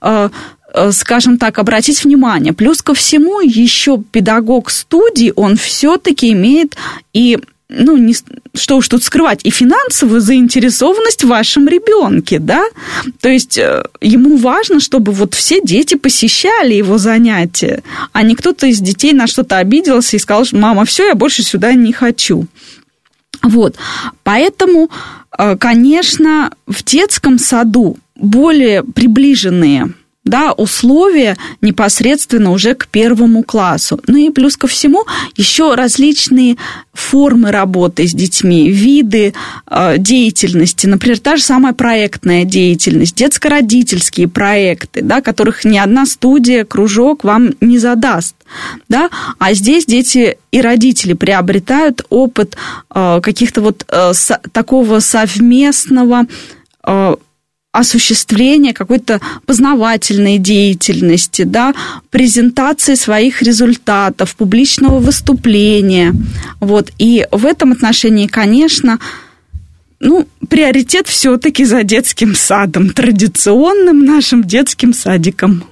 а, 0.00 0.30
скажем 0.90 1.38
так, 1.38 1.58
обратить 1.58 2.04
внимание. 2.04 2.52
Плюс 2.52 2.82
ко 2.82 2.94
всему, 2.94 3.40
еще 3.40 4.02
педагог 4.02 4.70
студии, 4.70 5.32
он 5.34 5.56
все-таки 5.56 6.32
имеет 6.32 6.76
и 7.12 7.38
ну, 7.68 7.96
не, 7.96 8.14
что 8.54 8.76
уж 8.76 8.88
тут 8.88 9.02
скрывать, 9.02 9.40
и 9.44 9.50
финансовую 9.50 10.20
заинтересованность 10.20 11.24
в 11.24 11.28
вашем 11.28 11.66
ребенке, 11.66 12.38
да? 12.38 12.64
То 13.20 13.28
есть 13.28 13.56
э, 13.58 13.84
ему 14.00 14.36
важно, 14.36 14.80
чтобы 14.80 15.12
вот 15.12 15.34
все 15.34 15.60
дети 15.62 15.94
посещали 15.94 16.74
его 16.74 16.98
занятия, 16.98 17.82
а 18.12 18.22
не 18.22 18.34
кто-то 18.34 18.66
из 18.66 18.80
детей 18.80 19.12
на 19.12 19.26
что-то 19.26 19.58
обиделся 19.58 20.16
и 20.16 20.20
сказал, 20.20 20.44
что 20.44 20.56
мама, 20.56 20.84
все, 20.84 21.06
я 21.06 21.14
больше 21.14 21.42
сюда 21.42 21.72
не 21.72 21.92
хочу. 21.92 22.46
Вот, 23.42 23.76
поэтому, 24.22 24.90
э, 25.36 25.56
конечно, 25.56 26.52
в 26.66 26.84
детском 26.84 27.38
саду 27.38 27.96
более 28.14 28.82
приближенные 28.82 29.94
да, 30.24 30.52
условия 30.52 31.36
непосредственно 31.60 32.50
уже 32.50 32.74
к 32.74 32.86
первому 32.88 33.42
классу. 33.42 34.00
Ну 34.06 34.16
и 34.16 34.30
плюс 34.30 34.56
ко 34.56 34.66
всему 34.66 35.04
еще 35.36 35.74
различные 35.74 36.56
формы 36.94 37.50
работы 37.50 38.06
с 38.06 38.12
детьми, 38.12 38.70
виды 38.70 39.34
э, 39.66 39.98
деятельности, 39.98 40.86
например, 40.86 41.18
та 41.18 41.36
же 41.36 41.42
самая 41.42 41.74
проектная 41.74 42.44
деятельность, 42.44 43.16
детско-родительские 43.16 44.28
проекты, 44.28 45.02
да, 45.02 45.20
которых 45.20 45.64
ни 45.64 45.76
одна 45.76 46.06
студия, 46.06 46.64
кружок 46.64 47.24
вам 47.24 47.50
не 47.60 47.78
задаст. 47.78 48.34
Да? 48.88 49.10
А 49.38 49.52
здесь 49.52 49.84
дети 49.84 50.38
и 50.50 50.60
родители 50.60 51.12
приобретают 51.12 52.06
опыт 52.08 52.56
э, 52.94 53.20
каких-то 53.22 53.60
вот 53.60 53.84
э, 53.88 54.12
со, 54.14 54.40
такого 54.52 55.00
совместного 55.00 56.26
э, 56.86 57.16
осуществления 57.74 58.72
какой-то 58.72 59.20
познавательной 59.46 60.38
деятельности, 60.38 61.42
да, 61.42 61.74
презентации 62.10 62.94
своих 62.94 63.42
результатов, 63.42 64.36
публичного 64.36 65.00
выступления. 65.00 66.14
Вот. 66.60 66.92
И 66.98 67.26
в 67.32 67.44
этом 67.44 67.72
отношении, 67.72 68.28
конечно, 68.28 69.00
ну, 69.98 70.28
приоритет 70.48 71.08
все-таки 71.08 71.64
за 71.64 71.82
детским 71.82 72.36
садом, 72.36 72.90
традиционным 72.90 74.04
нашим 74.04 74.44
детским 74.44 74.94
садиком. 74.94 75.64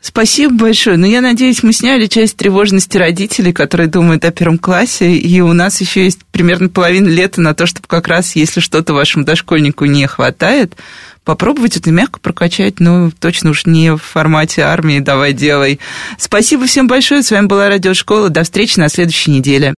Спасибо 0.00 0.54
большое. 0.54 0.96
Ну, 0.96 1.06
я 1.06 1.20
надеюсь, 1.20 1.62
мы 1.62 1.72
сняли 1.72 2.06
часть 2.06 2.36
тревожности 2.36 2.96
родителей, 2.96 3.52
которые 3.52 3.88
думают 3.88 4.24
о 4.24 4.30
первом 4.30 4.58
классе, 4.58 5.16
и 5.16 5.40
у 5.40 5.52
нас 5.52 5.80
еще 5.80 6.04
есть 6.04 6.20
примерно 6.30 6.68
половина 6.68 7.08
лета 7.08 7.40
на 7.40 7.54
то, 7.54 7.66
чтобы 7.66 7.88
как 7.88 8.06
раз, 8.06 8.36
если 8.36 8.60
что-то 8.60 8.94
вашему 8.94 9.24
дошкольнику 9.24 9.84
не 9.86 10.06
хватает, 10.06 10.76
попробовать 11.26 11.76
это 11.76 11.90
мягко 11.90 12.20
прокачать, 12.20 12.78
ну, 12.78 13.10
точно 13.10 13.50
уж 13.50 13.66
не 13.66 13.92
в 13.92 13.98
формате 13.98 14.62
армии, 14.62 15.00
давай 15.00 15.32
делай. 15.32 15.80
Спасибо 16.18 16.66
всем 16.66 16.86
большое, 16.86 17.24
с 17.24 17.32
вами 17.32 17.46
была 17.46 17.68
Радиошкола, 17.68 18.30
до 18.30 18.44
встречи 18.44 18.78
на 18.78 18.88
следующей 18.88 19.32
неделе. 19.32 19.74